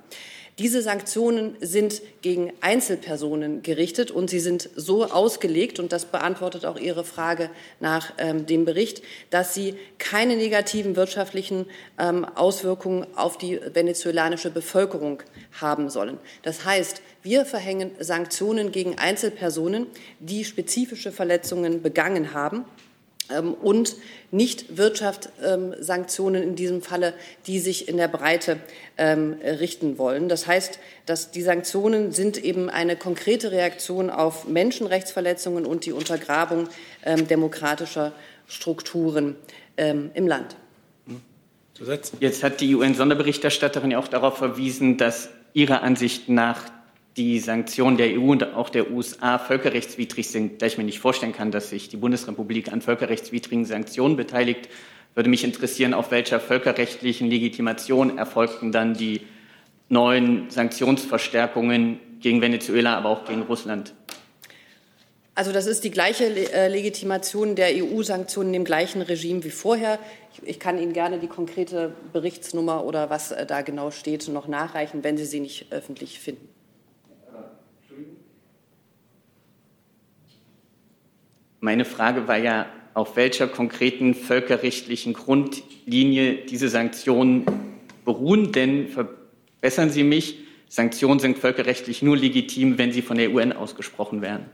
Diese 0.59 0.81
Sanktionen 0.81 1.55
sind 1.61 2.01
gegen 2.23 2.51
Einzelpersonen 2.63 3.61
gerichtet 3.61 4.11
und 4.11 4.31
sie 4.31 4.41
sind 4.41 4.71
so 4.75 5.05
ausgelegt, 5.05 5.79
und 5.79 5.93
das 5.93 6.07
beantwortet 6.07 6.65
auch 6.65 6.79
Ihre 6.79 7.05
Frage 7.05 7.51
nach 7.79 8.15
ähm, 8.17 8.47
dem 8.47 8.65
Bericht, 8.65 9.03
dass 9.29 9.53
sie 9.53 9.75
keine 9.99 10.35
negativen 10.35 10.97
wirtschaftlichen 10.97 11.67
ähm, 11.99 12.25
Auswirkungen 12.25 13.07
auf 13.17 13.37
die 13.37 13.61
venezuelanische 13.75 14.51
Bevölkerung 14.51 15.23
haben 15.61 15.91
sollen. 15.91 16.17
Das 16.43 16.65
heißt, 16.65 17.03
wir 17.23 17.45
verhängen 17.45 17.91
Sanktionen 17.99 18.73
gegen 18.73 18.97
Einzelpersonen, 18.97 19.89
die 20.21 20.47
spezifische 20.47 21.13
Verletzungen 21.13 21.83
begangen 21.83 22.33
haben 22.33 22.65
und 23.63 23.97
nicht 24.31 24.77
Wirtschaftssanktionen 24.77 26.43
in 26.43 26.57
diesem 26.57 26.83
Falle, 26.83 27.15
die 27.47 27.59
sich 27.59 27.89
in 27.89 27.97
der 27.97 28.09
Breite 28.09 28.59
ähm, 28.97 29.37
richten 29.43 29.99
wollen. 29.99 30.29
Das 30.29 30.47
heißt, 30.47 30.79
dass 31.07 31.31
die 31.31 31.43
Sanktionen 31.43 32.13
sind 32.13 32.43
eben 32.43 32.71
eine 32.71 32.97
konkrete 32.97 33.53
Reaktion 33.53 34.11
auf 34.11 34.47
Menschenrechtsverletzungen 34.47 35.67
und 35.67 35.87
die 35.87 35.93
Untergrabung 35.93 36.69
ähm, 37.05 37.27
demokratischer 37.27 38.13
Strukturen 38.47 39.37
im 39.77 40.27
Land. 40.27 40.57
Jetzt 42.21 42.43
hat 42.43 42.61
die 42.61 42.75
UN-Sonderberichterstatterin 42.75 43.91
ja 43.91 43.99
auch 43.99 44.09
darauf 44.09 44.39
verwiesen, 44.39 44.97
dass 44.97 45.29
ihrer 45.53 45.83
Ansicht 45.83 46.29
nach 46.29 46.63
die 47.17 47.39
Sanktionen 47.39 47.97
der 47.97 48.19
EU 48.19 48.33
und 48.33 48.55
auch 48.55 48.69
der 48.69 48.91
USA 48.91 49.39
völkerrechtswidrig 49.39 50.29
sind, 50.29 50.61
da 50.61 50.67
ich 50.67 50.77
mir 50.77 50.85
nicht 50.85 51.01
vorstellen 51.01 51.33
kann, 51.33 51.51
dass 51.51 51.71
sich 51.71 51.89
die 51.89 51.97
Bundesrepublik 51.97 52.73
an 52.73 52.83
völkerrechtswidrigen 52.83 53.65
Sanktionen 53.65 54.17
beteiligt, 54.17 54.69
würde 55.15 55.31
mich 55.31 55.45
interessieren, 55.45 55.95
auf 55.95 56.11
welcher 56.11 56.41
völkerrechtlichen 56.41 57.29
Legitimation 57.31 58.19
erfolgten 58.19 58.71
dann 58.71 58.93
die 58.93 59.23
neuen 59.89 60.51
Sanktionsverstärkungen 60.51 62.01
gegen 62.21 62.43
Venezuela, 62.43 62.99
aber 62.99 63.09
auch 63.09 63.25
gegen 63.25 63.43
Russland. 63.43 63.95
Also 65.35 65.53
das 65.53 65.67
ist 65.67 65.85
die 65.85 65.91
gleiche 65.91 66.25
äh, 66.53 66.69
Legitimation 66.69 67.57
der 67.57 67.69
EU-Sanktionen 67.75 68.53
im 68.55 68.65
gleichen 68.65 69.03
Regime 69.03 69.45
wie 69.45 69.51
vorher. 69.51 69.99
Ich 70.43 70.59
kann 70.59 70.79
Ihnen 70.79 70.95
gerne 70.95 71.19
die 71.19 71.27
konkrete 71.27 71.93
Berichtsnummer 72.13 72.85
oder 72.85 73.11
was 73.11 73.33
äh, 73.33 73.45
da 73.45 73.61
genau 73.61 73.91
steht 73.91 74.29
noch 74.29 74.49
nachreichen, 74.49 75.05
wenn 75.05 75.19
Sie 75.19 75.27
sie 75.27 75.41
nicht 75.41 75.73
öffentlich 75.73 76.21
finden. 76.21 76.56
Meine 81.67 81.85
Frage 81.85 82.29
war 82.29 82.37
ja, 82.37 82.67
auf 82.95 83.17
welcher 83.17 83.49
konkreten 83.49 84.15
völkerrechtlichen 84.15 85.15
Grundlinie 85.15 86.37
diese 86.49 86.69
Sanktionen 86.69 87.45
beruhen. 88.05 88.53
Denn 88.53 88.87
verbessern 88.87 89.91
Sie 89.91 90.05
mich, 90.05 90.37
Sanktionen 90.69 91.19
sind 91.19 91.39
völkerrechtlich 91.39 92.03
nur 92.03 92.17
legitim, 92.17 92.79
wenn 92.79 92.93
sie 92.93 93.03
von 93.03 93.19
der 93.19 93.33
UN 93.33 93.53
ausgesprochen 93.53 94.23
werden. 94.23 94.47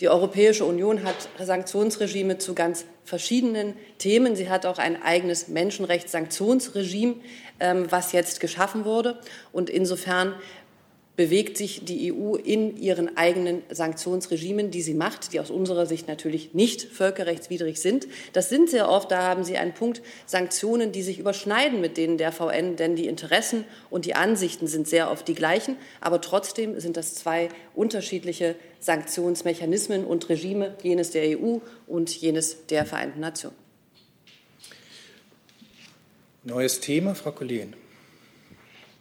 Die 0.00 0.08
Europäische 0.08 0.64
Union 0.64 1.04
hat 1.04 1.28
Sanktionsregime 1.38 2.38
zu 2.38 2.54
ganz 2.54 2.86
verschiedenen 3.04 3.74
Themen. 3.98 4.36
Sie 4.36 4.48
hat 4.48 4.64
auch 4.64 4.78
ein 4.78 5.02
eigenes 5.02 5.48
Menschenrechtssanktionsregime, 5.48 7.16
ähm, 7.60 7.86
was 7.90 8.12
jetzt 8.12 8.40
geschaffen 8.40 8.86
wurde. 8.86 9.18
Und 9.52 9.68
insofern 9.68 10.32
bewegt 11.16 11.56
sich 11.56 11.84
die 11.84 12.12
EU 12.12 12.34
in 12.36 12.76
ihren 12.76 13.16
eigenen 13.16 13.62
Sanktionsregimen, 13.70 14.70
die 14.70 14.82
sie 14.82 14.94
macht, 14.94 15.32
die 15.32 15.40
aus 15.40 15.50
unserer 15.50 15.86
Sicht 15.86 16.08
natürlich 16.08 16.52
nicht 16.52 16.82
völkerrechtswidrig 16.82 17.80
sind. 17.80 18.06
Das 18.34 18.50
sind 18.50 18.68
sehr 18.68 18.90
oft, 18.90 19.10
da 19.10 19.22
haben 19.22 19.42
Sie 19.42 19.56
einen 19.56 19.72
Punkt, 19.72 20.02
Sanktionen, 20.26 20.92
die 20.92 21.02
sich 21.02 21.18
überschneiden 21.18 21.80
mit 21.80 21.96
denen 21.96 22.18
der 22.18 22.32
VN, 22.32 22.76
denn 22.76 22.96
die 22.96 23.06
Interessen 23.06 23.64
und 23.88 24.04
die 24.04 24.14
Ansichten 24.14 24.66
sind 24.66 24.86
sehr 24.86 25.10
oft 25.10 25.26
die 25.26 25.34
gleichen. 25.34 25.76
Aber 26.00 26.20
trotzdem 26.20 26.78
sind 26.78 26.96
das 26.96 27.14
zwei 27.14 27.48
unterschiedliche 27.74 28.54
Sanktionsmechanismen 28.80 30.04
und 30.04 30.28
Regime, 30.28 30.76
jenes 30.82 31.10
der 31.10 31.40
EU 31.40 31.58
und 31.86 32.14
jenes 32.14 32.66
der 32.66 32.84
Vereinten 32.84 33.20
Nationen. 33.20 33.56
Neues 36.44 36.78
Thema, 36.78 37.14
Frau 37.14 37.32
Kollegin. 37.32 37.74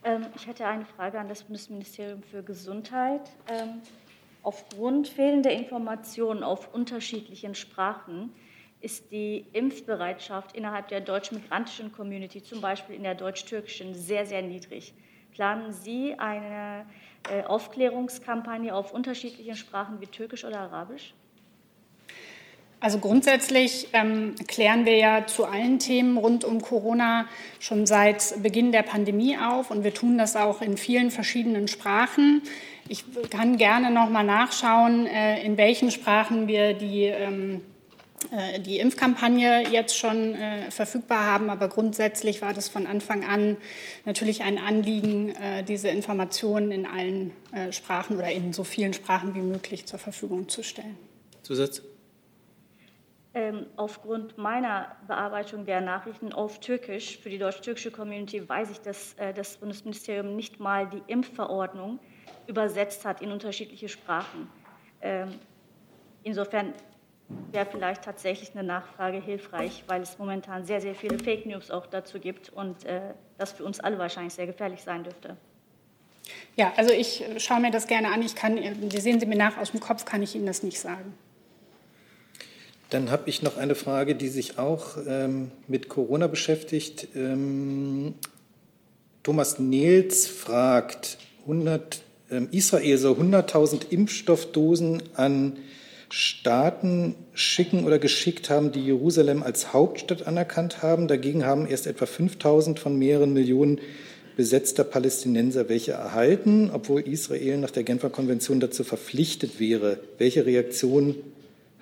Ähm, 0.05 0.27
ich 0.35 0.47
hätte 0.47 0.65
eine 0.65 0.85
Frage 0.85 1.19
an 1.19 1.27
das 1.27 1.43
Bundesministerium 1.43 2.21
für 2.21 2.43
Gesundheit. 2.43 3.31
Ähm, 3.49 3.81
aufgrund 4.43 5.07
fehlender 5.07 5.51
Informationen 5.51 6.43
auf 6.43 6.73
unterschiedlichen 6.73 7.55
Sprachen 7.55 8.31
ist 8.81 9.11
die 9.11 9.47
Impfbereitschaft 9.53 10.55
innerhalb 10.55 10.89
der 10.89 11.01
deutsch-migrantischen 11.01 11.91
Community, 11.91 12.43
zum 12.43 12.61
Beispiel 12.61 12.95
in 12.95 13.03
der 13.03 13.15
deutsch-türkischen, 13.15 13.95
sehr, 13.95 14.27
sehr 14.27 14.43
niedrig. 14.43 14.93
Planen 15.31 15.73
Sie 15.73 16.13
eine 16.19 16.85
äh, 17.29 17.43
Aufklärungskampagne 17.43 18.75
auf 18.75 18.93
unterschiedlichen 18.93 19.55
Sprachen 19.55 19.99
wie 20.01 20.07
Türkisch 20.07 20.45
oder 20.45 20.59
Arabisch? 20.59 21.15
Also 22.85 22.99
grundsätzlich 22.99 23.87
ähm, 23.93 24.35
klären 24.45 24.85
wir 24.85 24.95
ja 24.95 25.25
zu 25.25 25.45
allen 25.45 25.79
Themen 25.79 26.17
rund 26.17 26.43
um 26.43 26.61
Corona 26.61 27.25
schon 27.59 27.87
seit 27.87 28.43
Beginn 28.43 28.71
der 28.71 28.83
Pandemie 28.83 29.39
auf 29.39 29.71
und 29.71 29.83
wir 29.83 29.91
tun 29.91 30.19
das 30.19 30.35
auch 30.35 30.61
in 30.61 30.77
vielen 30.77 31.09
verschiedenen 31.09 31.67
Sprachen. 31.67 32.43
Ich 32.87 33.03
kann 33.31 33.57
gerne 33.57 33.89
noch 33.89 34.11
mal 34.11 34.21
nachschauen, 34.21 35.07
äh, 35.07 35.43
in 35.43 35.57
welchen 35.57 35.89
Sprachen 35.89 36.47
wir 36.47 36.75
die 36.75 37.05
ähm, 37.05 37.61
äh, 38.31 38.59
die 38.59 38.77
Impfkampagne 38.77 39.67
jetzt 39.71 39.97
schon 39.97 40.35
äh, 40.35 40.69
verfügbar 40.69 41.25
haben. 41.25 41.49
Aber 41.49 41.69
grundsätzlich 41.69 42.43
war 42.43 42.53
das 42.53 42.69
von 42.69 42.85
Anfang 42.85 43.25
an 43.25 43.57
natürlich 44.05 44.43
ein 44.43 44.59
Anliegen, 44.59 45.31
äh, 45.31 45.63
diese 45.63 45.87
Informationen 45.87 46.71
in 46.71 46.85
allen 46.85 47.31
äh, 47.51 47.71
Sprachen 47.71 48.17
oder 48.17 48.31
in 48.31 48.53
so 48.53 48.63
vielen 48.63 48.93
Sprachen 48.93 49.33
wie 49.33 49.41
möglich 49.41 49.87
zur 49.87 49.97
Verfügung 49.97 50.49
zu 50.49 50.61
stellen. 50.61 50.99
Zusatz? 51.41 51.81
Ähm, 53.37 53.65
aufgrund 53.75 54.37
meiner 54.37 54.95
Bearbeitung 55.07 55.65
der 55.65 55.81
Nachrichten 55.81 56.31
auf 56.31 56.61
Türkisch 56.61 57.17
für 57.17 57.29
die 57.29 57.37
deutsch-türkische 57.37 57.91
Community 57.91 58.47
weiß 58.47 58.71
ich, 58.71 58.79
dass 58.79 59.13
äh, 59.15 59.33
das 59.33 59.57
Bundesministerium 59.57 60.37
nicht 60.37 60.61
mal 60.61 60.87
die 60.87 61.01
Impfverordnung 61.07 61.99
übersetzt 62.47 63.03
hat 63.03 63.21
in 63.21 63.33
unterschiedliche 63.33 63.89
Sprachen. 63.89 64.49
Ähm, 65.01 65.37
insofern 66.23 66.73
wäre 67.51 67.65
vielleicht 67.65 68.05
tatsächlich 68.05 68.55
eine 68.55 68.65
Nachfrage 68.65 69.19
hilfreich, 69.19 69.83
weil 69.87 70.01
es 70.01 70.17
momentan 70.17 70.63
sehr, 70.63 70.79
sehr 70.79 70.95
viele 70.95 71.19
Fake 71.19 71.45
News 71.45 71.71
auch 71.71 71.87
dazu 71.87 72.21
gibt 72.21 72.53
und 72.53 72.85
äh, 72.85 73.01
das 73.37 73.51
für 73.51 73.65
uns 73.65 73.81
alle 73.81 73.99
wahrscheinlich 73.99 74.33
sehr 74.33 74.47
gefährlich 74.47 74.81
sein 74.81 75.03
dürfte. 75.03 75.35
Ja, 76.55 76.71
also 76.77 76.93
ich 76.93 77.21
schaue 77.39 77.59
mir 77.59 77.71
das 77.71 77.85
gerne 77.87 78.13
an. 78.13 78.21
Ich 78.21 78.33
kann, 78.33 78.57
Sie 78.89 79.01
sehen 79.01 79.19
Sie 79.19 79.25
mir 79.25 79.35
nach, 79.35 79.57
aus 79.57 79.71
dem 79.71 79.81
Kopf 79.81 80.05
kann 80.05 80.23
ich 80.23 80.35
Ihnen 80.35 80.45
das 80.45 80.63
nicht 80.63 80.79
sagen. 80.79 81.17
Dann 82.89 83.09
habe 83.11 83.29
ich 83.29 83.41
noch 83.41 83.57
eine 83.57 83.75
Frage, 83.75 84.15
die 84.15 84.27
sich 84.27 84.59
auch 84.59 84.97
ähm, 85.07 85.51
mit 85.67 85.89
Corona 85.89 86.27
beschäftigt. 86.27 87.07
Ähm, 87.15 88.13
Thomas 89.23 89.57
Nils 89.57 90.27
fragt, 90.27 91.17
100, 91.41 92.01
ähm, 92.29 92.47
Israel 92.51 92.97
soll 92.97 93.15
100.000 93.15 93.89
Impfstoffdosen 93.89 95.01
an 95.15 95.57
Staaten 96.09 97.15
schicken 97.33 97.85
oder 97.85 97.97
geschickt 97.97 98.49
haben, 98.49 98.71
die 98.71 98.85
Jerusalem 98.85 99.41
als 99.41 99.73
Hauptstadt 99.73 100.27
anerkannt 100.27 100.83
haben. 100.83 101.07
Dagegen 101.07 101.45
haben 101.45 101.65
erst 101.65 101.87
etwa 101.87 102.05
5.000 102.05 102.77
von 102.77 102.97
mehreren 102.97 103.33
Millionen 103.33 103.81
besetzter 104.37 104.83
Palästinenser 104.83 105.69
welche 105.69 105.93
erhalten, 105.93 106.69
obwohl 106.71 107.01
Israel 107.01 107.57
nach 107.57 107.71
der 107.71 107.83
Genfer 107.83 108.09
Konvention 108.09 108.59
dazu 108.59 108.83
verpflichtet 108.83 109.59
wäre. 109.59 109.99
Welche 110.17 110.45
Reaktion 110.45 111.15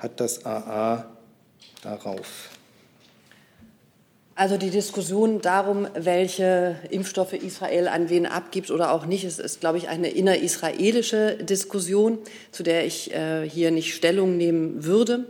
hat 0.04 0.20
das 0.20 0.46
AA 0.46 1.06
darauf? 1.82 2.50
Also 4.36 4.58
die 4.58 4.72
Diskussion 4.72 5.42
darum, 5.42 5.88
welche 5.94 6.76
Impfstoffe 6.90 7.34
Israel 7.34 7.88
an 7.88 8.10
wen 8.10 8.26
abgibt 8.26 8.72
oder 8.72 8.92
auch 8.92 9.06
nicht, 9.06 9.24
ist, 9.24 9.40
ist 9.40 9.62
glaube 9.62 9.78
ich, 9.78 9.88
eine 9.88 10.10
innerisraelische 10.10 11.38
Diskussion, 11.38 12.18
zu 12.52 12.64
der 12.64 12.86
ich 12.86 13.14
äh, 13.14 13.48
hier 13.48 13.72
nicht 13.72 13.94
Stellung 13.94 14.36
nehmen 14.36 14.84
würde. 14.84 15.26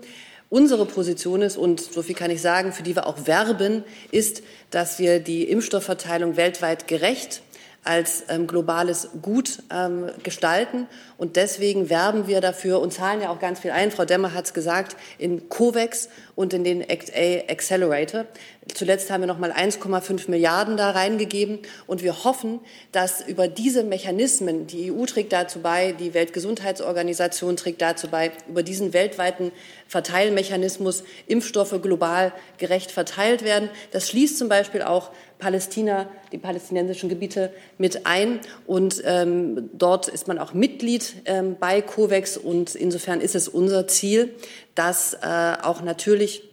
Unsere 0.49 0.85
Position 0.85 1.41
ist, 1.41 1.57
und 1.57 1.81
so 1.81 2.01
viel 2.01 2.15
kann 2.15 2.31
ich 2.31 2.41
sagen, 2.41 2.71
für 2.71 2.83
die 2.83 2.95
wir 2.95 3.05
auch 3.05 3.27
werben, 3.27 3.83
ist, 4.11 4.41
dass 4.71 4.99
wir 4.99 5.19
die 5.19 5.43
Impfstoffverteilung 5.49 6.37
weltweit 6.37 6.87
gerecht 6.87 7.41
als 7.83 8.23
ähm, 8.29 8.47
globales 8.47 9.09
Gut 9.21 9.63
ähm, 9.71 10.09
gestalten. 10.23 10.87
Und 11.17 11.35
deswegen 11.35 11.89
werben 11.89 12.27
wir 12.27 12.41
dafür 12.41 12.79
und 12.79 12.93
zahlen 12.93 13.21
ja 13.21 13.29
auch 13.29 13.39
ganz 13.39 13.59
viel 13.59 13.71
ein. 13.71 13.91
Frau 13.91 14.05
Demmer 14.05 14.33
hat 14.33 14.45
es 14.45 14.53
gesagt, 14.53 14.95
in 15.17 15.49
COVAX 15.49 16.09
und 16.35 16.53
in 16.53 16.63
den 16.63 16.81
ACT-A 16.81 17.51
Accelerator. 17.51 18.25
Zuletzt 18.73 19.11
haben 19.11 19.21
wir 19.21 19.27
noch 19.27 19.39
mal 19.39 19.51
1,5 19.51 20.29
Milliarden 20.29 20.77
da 20.77 20.91
reingegeben. 20.91 21.59
Und 21.85 22.01
wir 22.01 22.23
hoffen, 22.23 22.59
dass 22.91 23.21
über 23.27 23.47
diese 23.47 23.83
Mechanismen, 23.83 24.67
die 24.67 24.91
EU 24.91 25.05
trägt 25.05 25.33
dazu 25.33 25.59
bei, 25.59 25.91
die 25.91 26.13
Weltgesundheitsorganisation 26.13 27.57
trägt 27.57 27.81
dazu 27.81 28.07
bei, 28.07 28.31
über 28.47 28.63
diesen 28.63 28.93
weltweiten 28.93 29.51
Verteilmechanismus 29.87 31.03
Impfstoffe 31.27 31.79
global 31.81 32.31
gerecht 32.57 32.91
verteilt 32.91 33.43
werden. 33.43 33.69
Das 33.91 34.09
schließt 34.09 34.37
zum 34.37 34.49
Beispiel 34.49 34.81
auch 34.81 35.11
Palästina, 35.39 36.07
die 36.31 36.37
palästinensischen 36.37 37.09
Gebiete 37.09 37.51
mit 37.77 38.05
ein. 38.05 38.39
Und 38.65 39.03
ähm, 39.05 39.69
dort 39.73 40.07
ist 40.07 40.27
man 40.27 40.39
auch 40.39 40.53
Mitglied 40.53 41.15
ähm, 41.25 41.57
bei 41.59 41.81
COVAX. 41.81 42.37
Und 42.37 42.75
insofern 42.75 43.19
ist 43.19 43.35
es 43.35 43.49
unser 43.49 43.87
Ziel, 43.87 44.33
dass 44.75 45.13
äh, 45.13 45.55
auch 45.61 45.81
natürlich 45.81 46.49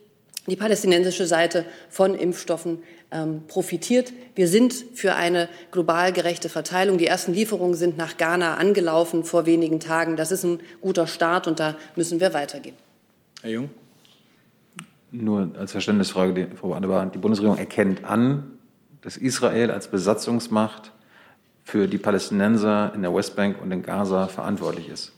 die 0.47 0.57
palästinensische 0.57 1.27
Seite 1.27 1.65
von 1.89 2.15
Impfstoffen 2.15 2.83
ähm, 3.11 3.43
profitiert. 3.47 4.13
Wir 4.35 4.49
sind 4.49 4.73
für 4.95 5.15
eine 5.15 5.49
global 5.71 6.13
gerechte 6.13 6.49
Verteilung. 6.49 6.99
Die 6.99 7.07
ersten 7.07 7.33
Lieferungen 7.33 7.75
sind 7.75 7.97
nach 7.97 8.17
Ghana 8.17 8.55
angelaufen 8.55 9.25
vor 9.25 9.47
wenigen 9.47 9.81
Tagen. 9.81 10.17
Das 10.17 10.33
ist 10.33 10.45
ein 10.45 10.61
guter 10.81 11.07
Start 11.07 11.47
und 11.47 11.61
da 11.61 11.77
müssen 11.97 12.21
wir 12.21 12.33
weitergehen. 12.35 12.77
Herr 13.43 13.51
Jung. 13.51 13.71
Nur 15.13 15.51
als 15.59 15.73
Verständnisfrage, 15.73 16.49
Frau 16.55 16.73
Adebar, 16.75 17.07
die 17.07 17.19
Bundesregierung 17.19 17.59
erkennt 17.59 18.05
an, 18.05 18.53
dass 19.03 19.17
Israel 19.17 19.71
als 19.71 19.89
Besatzungsmacht 19.89 20.93
für 21.65 21.89
die 21.89 21.99
Palästinenser 21.99 22.93
in 22.95 23.03
der 23.03 23.15
Westbank 23.15 23.61
und 23.61 23.73
in 23.73 23.83
Gaza 23.83 24.29
verantwortlich 24.29 24.89
ist. 24.89 25.13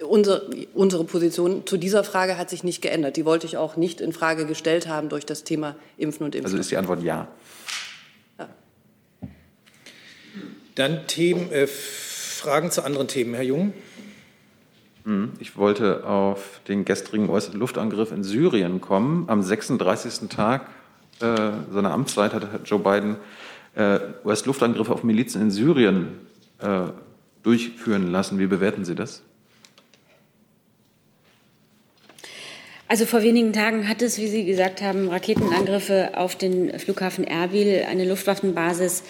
Unsere, 0.00 0.50
unsere 0.74 1.04
Position 1.04 1.66
zu 1.66 1.78
dieser 1.78 2.04
Frage 2.04 2.36
hat 2.36 2.50
sich 2.50 2.62
nicht 2.64 2.82
geändert. 2.82 3.16
Die 3.16 3.24
wollte 3.24 3.46
ich 3.46 3.56
auch 3.56 3.76
nicht 3.76 4.00
in 4.00 4.12
Frage 4.12 4.44
gestellt 4.44 4.88
haben 4.88 5.08
durch 5.08 5.24
das 5.24 5.42
Thema 5.42 5.74
Impfen 5.96 6.24
und 6.26 6.34
Impfen. 6.34 6.46
Also 6.46 6.58
ist 6.58 6.70
die 6.70 6.76
Antwort 6.76 7.02
ja. 7.02 7.28
ja. 8.38 8.48
Dann 10.74 11.06
Themen, 11.06 11.50
äh, 11.50 11.66
Fragen 11.66 12.70
zu 12.70 12.84
anderen 12.84 13.08
Themen, 13.08 13.34
Herr 13.34 13.42
Jung. 13.42 13.72
Hm, 15.04 15.32
ich 15.38 15.56
wollte 15.56 16.04
auf 16.04 16.60
den 16.68 16.84
gestrigen 16.84 17.28
Luftangriff 17.52 18.12
in 18.12 18.24
Syrien 18.24 18.80
kommen. 18.80 19.24
Am 19.28 19.42
36. 19.42 20.28
Tag 20.28 20.66
äh, 21.20 21.52
seiner 21.72 21.92
Amtszeit 21.92 22.34
hat 22.34 22.42
Joe 22.64 22.80
Biden 22.80 23.16
äh, 23.76 24.00
US-Luftangriffe 24.24 24.92
auf 24.92 25.04
Milizen 25.04 25.40
in 25.40 25.50
Syrien 25.50 26.08
äh, 26.58 26.88
durchführen 27.42 28.10
lassen. 28.10 28.38
Wie 28.38 28.46
bewerten 28.46 28.84
Sie 28.84 28.94
das? 28.94 29.22
Also 32.88 33.04
vor 33.04 33.22
wenigen 33.22 33.52
Tagen 33.52 33.88
hat 33.88 34.00
es, 34.00 34.16
wie 34.18 34.28
Sie 34.28 34.44
gesagt 34.44 34.80
haben, 34.80 35.08
Raketenangriffe 35.08 36.10
auf 36.14 36.36
den 36.36 36.78
Flughafen 36.78 37.24
Erbil, 37.24 37.84
eine 37.88 38.04
Luftwaffenbasis 38.04 39.02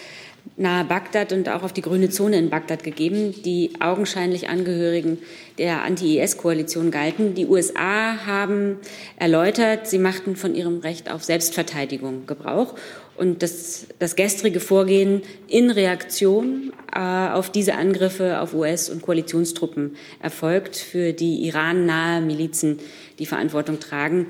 nahe 0.56 0.84
Bagdad 0.84 1.32
und 1.32 1.48
auch 1.48 1.62
auf 1.62 1.72
die 1.72 1.82
grüne 1.82 2.08
Zone 2.08 2.38
in 2.38 2.50
Bagdad 2.50 2.84
gegeben, 2.84 3.34
die 3.42 3.72
augenscheinlich 3.80 4.48
Angehörigen 4.48 5.18
der 5.58 5.82
Anti-IS-Koalition 5.82 6.90
galten. 6.90 7.34
Die 7.34 7.46
USA 7.46 8.24
haben 8.26 8.76
erläutert, 9.16 9.88
sie 9.88 9.98
machten 9.98 10.36
von 10.36 10.54
ihrem 10.54 10.78
Recht 10.78 11.10
auf 11.10 11.24
Selbstverteidigung 11.24 12.26
Gebrauch. 12.26 12.74
Und 13.18 13.42
das, 13.42 13.86
das 13.98 14.16
gestrige 14.16 14.60
Vorgehen 14.60 15.22
in 15.48 15.70
Reaktion 15.70 16.72
äh, 16.92 16.98
auf 16.98 17.50
diese 17.50 17.74
Angriffe 17.74 18.40
auf 18.40 18.54
US- 18.54 18.90
und 18.90 19.02
Koalitionstruppen 19.02 19.96
erfolgt, 20.20 20.76
für 20.76 21.12
die 21.12 21.46
Iran-nahe 21.46 22.20
Milizen 22.20 22.78
die 23.18 23.26
Verantwortung 23.26 23.80
tragen. 23.80 24.26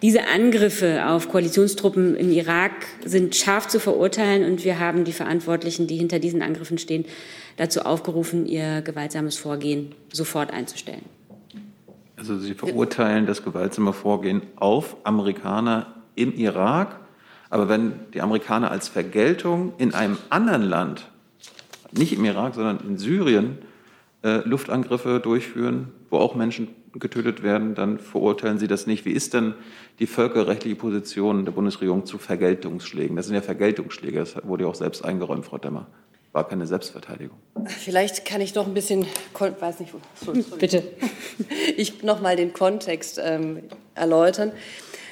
Diese 0.00 0.28
Angriffe 0.28 1.08
auf 1.08 1.28
Koalitionstruppen 1.28 2.14
im 2.14 2.30
Irak 2.30 2.72
sind 3.04 3.34
scharf 3.34 3.66
zu 3.66 3.80
verurteilen 3.80 4.48
und 4.48 4.64
wir 4.64 4.78
haben 4.78 5.04
die 5.04 5.12
Verantwortlichen, 5.12 5.88
die 5.88 5.96
hinter 5.96 6.20
diesen 6.20 6.40
Angriffen 6.40 6.78
stehen, 6.78 7.04
dazu 7.56 7.80
aufgerufen, 7.80 8.46
ihr 8.46 8.80
gewaltsames 8.82 9.36
Vorgehen 9.36 9.94
sofort 10.12 10.52
einzustellen. 10.52 11.02
Also 12.16 12.38
Sie 12.38 12.54
verurteilen 12.54 13.26
das 13.26 13.42
gewaltsame 13.42 13.92
Vorgehen 13.92 14.42
auf 14.56 14.96
Amerikaner 15.02 15.94
im 16.14 16.32
Irak, 16.34 17.00
aber 17.50 17.68
wenn 17.68 17.92
die 18.14 18.20
Amerikaner 18.20 18.70
als 18.70 18.88
Vergeltung 18.88 19.72
in 19.78 19.94
einem 19.94 20.18
anderen 20.30 20.62
Land, 20.62 21.08
nicht 21.92 22.12
im 22.12 22.24
Irak, 22.24 22.54
sondern 22.54 22.80
in 22.86 22.98
Syrien, 22.98 23.58
äh, 24.22 24.38
Luftangriffe 24.48 25.20
durchführen, 25.20 25.92
wo 26.10 26.18
auch 26.18 26.34
Menschen 26.34 26.68
getötet 26.94 27.42
werden, 27.42 27.74
dann 27.74 27.98
verurteilen 27.98 28.58
Sie 28.58 28.66
das 28.66 28.86
nicht. 28.86 29.04
Wie 29.04 29.12
ist 29.12 29.34
denn 29.34 29.54
die 29.98 30.06
völkerrechtliche 30.06 30.76
Position 30.76 31.44
der 31.44 31.52
Bundesregierung 31.52 32.06
zu 32.06 32.18
Vergeltungsschlägen? 32.18 33.16
Das 33.16 33.26
sind 33.26 33.34
ja 33.34 33.42
Vergeltungsschläge, 33.42 34.18
das 34.18 34.36
wurde 34.42 34.64
ja 34.64 34.70
auch 34.70 34.74
selbst 34.74 35.04
eingeräumt, 35.04 35.44
Frau 35.44 35.58
Demmer. 35.58 35.86
War 36.32 36.46
keine 36.46 36.66
Selbstverteidigung. 36.66 37.38
Vielleicht 37.66 38.26
kann 38.26 38.40
ich 38.40 38.54
noch 38.54 38.66
ein 38.66 38.74
bisschen, 38.74 39.06
weiß 39.34 39.80
nicht, 39.80 39.94
so, 40.14 40.32
bitte, 40.58 40.82
ich 41.76 42.02
noch 42.02 42.20
mal 42.20 42.36
den 42.36 42.52
Kontext 42.52 43.18
ähm, 43.22 43.62
erläutern. 43.94 44.52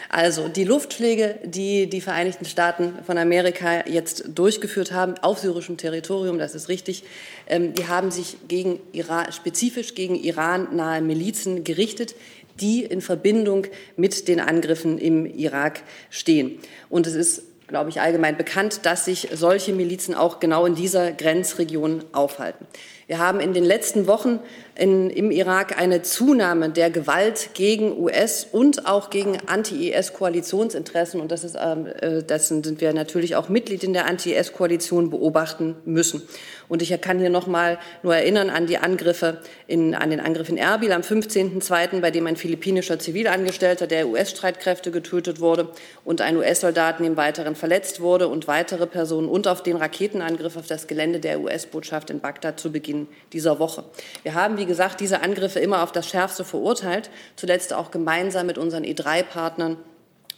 Also 0.09 0.49
die 0.49 0.65
Luftschläge, 0.65 1.39
die 1.45 1.89
die 1.89 2.01
Vereinigten 2.01 2.45
Staaten 2.45 2.95
von 3.05 3.19
Amerika 3.19 3.87
jetzt 3.87 4.25
durchgeführt 4.35 4.93
haben 4.93 5.15
auf 5.19 5.39
syrischem 5.39 5.77
Territorium, 5.77 6.39
das 6.39 6.55
ist 6.55 6.69
richtig, 6.69 7.05
ähm, 7.49 7.75
die 7.75 7.89
haben 7.89 8.11
sich 8.11 8.37
gegen 8.49 8.81
Iran, 8.93 9.33
spezifisch 9.33 9.95
gegen 9.95 10.15
Iran 10.15 10.75
nahe 10.77 11.03
Milizen 11.03 11.65
gerichtet, 11.65 12.15
die 12.61 12.85
in 12.85 13.01
Verbindung 13.01 13.67
mit 13.97 14.29
den 14.29 14.41
Angriffen 14.41 14.99
im 14.99 15.27
Irak 15.27 15.83
stehen. 16.11 16.59
Und 16.89 17.07
es 17.07 17.15
ist 17.15 17.43
glaube 17.69 17.91
ich, 17.91 18.01
allgemein 18.01 18.37
bekannt, 18.37 18.81
dass 18.85 19.07
sich 19.07 19.29
solche 19.33 19.73
Milizen 19.73 20.15
auch 20.15 20.39
genau 20.39 20.67
in 20.67 20.77
dieser 20.77 21.11
Grenzregion 21.11 22.05
aufhalten. 22.13 22.65
Wir 23.09 23.19
haben 23.19 23.39
in 23.39 23.53
den 23.53 23.63
letzten 23.63 24.09
Wochen 24.09 24.41
in, 24.75 25.11
im 25.11 25.31
Irak 25.31 25.79
eine 25.79 26.03
Zunahme 26.03 26.71
der 26.71 26.91
Gewalt 26.91 27.51
gegen 27.55 27.97
US- 27.97 28.49
und 28.51 28.87
auch 28.87 29.11
gegen 29.11 29.39
Anti-IS-Koalitionsinteressen. 29.47 31.21
Und 31.21 31.31
das, 31.31 31.45
ist, 31.45 31.57
ähm, 31.57 31.87
äh, 32.01 32.25
das 32.25 32.49
sind 32.49 32.81
wir 32.81 32.93
natürlich 32.93 33.37
auch 33.37 33.49
Mitglied 33.49 33.85
in 33.85 33.93
der 33.93 34.07
Anti-IS-Koalition 34.07 35.11
beobachten 35.11 35.77
müssen. 35.85 36.23
Und 36.69 36.83
ich 36.83 37.01
kann 37.01 37.21
hier 37.21 37.31
noch 37.31 37.47
mal 37.47 37.79
nur 38.03 38.17
erinnern 38.17 38.51
an 38.51 38.67
die 38.67 38.79
Angriffe 38.79 39.39
in, 39.69 39.95
an 39.95 40.11
den 40.11 40.19
Angriff 40.19 40.49
in 40.49 40.57
Erbil 40.57 40.91
am 40.91 41.03
15.02., 41.03 42.01
bei 42.01 42.11
dem 42.11 42.27
ein 42.27 42.37
philippinischer 42.37 42.99
Zivilangestellter 42.99 43.87
der 43.87 44.09
US-Streitkräfte 44.09 44.91
getötet 44.91 45.39
wurde 45.39 45.69
und 46.05 46.21
ein 46.21 46.37
US-Soldat 46.37 46.99
im 47.01 47.17
Weiteren 47.17 47.55
verletzt 47.55 48.01
wurde 48.01 48.27
und 48.27 48.49
weitere 48.49 48.89
Personen 48.89 49.29
und 49.29 49.47
auf 49.47 49.63
den 49.63 49.77
Raketenangriff 49.77 50.57
auf 50.57 50.67
das 50.67 50.89
Gelände 50.89 51.21
der 51.21 51.41
US-Botschaft 51.41 52.11
in 52.11 52.19
Bagdad 52.19 52.59
zu 52.59 52.73
Beginn 52.73 52.96
dieser 53.33 53.59
Woche. 53.59 53.85
Wir 54.23 54.35
haben, 54.35 54.59
wie 54.59 54.67
gesagt, 54.67 55.01
diese 55.01 55.23
Angriffe 55.23 55.61
immer 55.61 55.83
auf 55.83 55.93
das 55.93 56.09
Schärfste 56.09 56.45
verurteilt, 56.45 57.11
zuletzt 57.37 57.73
auch 57.73 57.91
gemeinsam 57.91 58.47
mit 58.47 58.59
unseren 58.59 58.85
E3-Partnern 58.85 59.77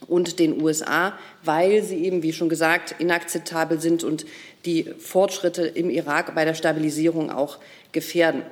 und 0.06 0.38
den 0.38 0.62
USA, 0.62 1.14
weil 1.42 1.82
sie 1.82 2.04
eben, 2.04 2.22
wie 2.22 2.32
schon 2.32 2.48
gesagt, 2.48 2.94
inakzeptabel 2.98 3.80
sind 3.80 4.04
und 4.04 4.26
die 4.64 4.84
Fortschritte 4.98 5.62
im 5.62 5.90
Irak 5.90 6.34
bei 6.34 6.44
der 6.44 6.54
Stabilisierung 6.54 7.30
auch 7.30 7.58
gefährden. 7.92 8.42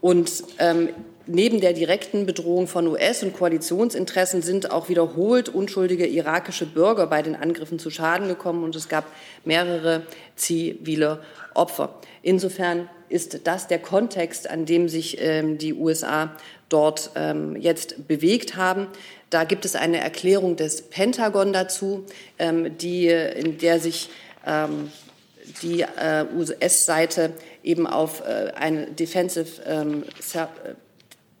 Und 0.00 0.44
ähm, 0.58 0.90
neben 1.26 1.60
der 1.60 1.72
direkten 1.72 2.26
Bedrohung 2.26 2.66
von 2.66 2.86
US- 2.86 3.22
und 3.22 3.34
Koalitionsinteressen 3.34 4.42
sind 4.42 4.70
auch 4.70 4.88
wiederholt 4.88 5.48
unschuldige 5.48 6.06
irakische 6.06 6.66
Bürger 6.66 7.06
bei 7.06 7.22
den 7.22 7.36
Angriffen 7.36 7.78
zu 7.78 7.90
Schaden 7.90 8.28
gekommen 8.28 8.64
und 8.64 8.74
es 8.74 8.88
gab 8.88 9.04
mehrere 9.44 10.02
zivile 10.36 11.20
Opfer. 11.54 11.94
Insofern 12.22 12.88
ist 13.10 13.46
das 13.46 13.66
der 13.66 13.78
Kontext, 13.78 14.48
an 14.48 14.64
dem 14.64 14.88
sich 14.88 15.20
ähm, 15.20 15.58
die 15.58 15.74
USA 15.74 16.34
dort 16.68 17.10
ähm, 17.16 17.56
jetzt 17.56 18.08
bewegt 18.08 18.56
haben. 18.56 18.86
Da 19.28 19.44
gibt 19.44 19.64
es 19.64 19.76
eine 19.76 19.98
Erklärung 19.98 20.56
des 20.56 20.82
Pentagon 20.82 21.52
dazu, 21.52 22.06
ähm, 22.38 22.78
die, 22.78 23.08
in 23.08 23.58
der 23.58 23.80
sich 23.80 24.10
ähm, 24.46 24.90
die 25.62 25.82
äh, 25.82 26.24
US-Seite 26.34 27.32
eben 27.62 27.86
auf 27.86 28.20
äh, 28.20 28.52
eine 28.54 28.86
Defensive 28.86 29.62
ähm, 29.66 30.04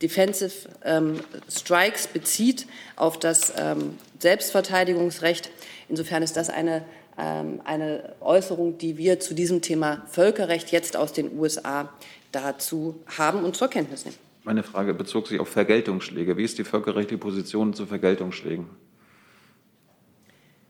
Defensive 0.02 0.68
ähm, 0.82 1.20
Strikes 1.50 2.06
bezieht 2.06 2.66
auf 2.96 3.18
das 3.18 3.52
ähm, 3.58 3.98
Selbstverteidigungsrecht. 4.18 5.50
Insofern 5.90 6.22
ist 6.22 6.36
das 6.36 6.48
eine, 6.48 6.84
eine 7.20 8.14
Äußerung, 8.20 8.78
die 8.78 8.96
wir 8.96 9.20
zu 9.20 9.34
diesem 9.34 9.62
Thema 9.62 10.02
Völkerrecht 10.08 10.72
jetzt 10.72 10.96
aus 10.96 11.12
den 11.12 11.38
USA 11.38 11.92
dazu 12.32 13.00
haben 13.18 13.44
und 13.44 13.56
zur 13.56 13.68
Kenntnis 13.68 14.04
nehmen. 14.04 14.16
Meine 14.42 14.62
Frage 14.62 14.94
bezog 14.94 15.28
sich 15.28 15.38
auf 15.38 15.48
Vergeltungsschläge. 15.48 16.36
Wie 16.36 16.44
ist 16.44 16.58
die 16.58 16.64
völkerrechtliche 16.64 17.18
Position 17.18 17.74
zu 17.74 17.86
Vergeltungsschlägen? 17.86 18.66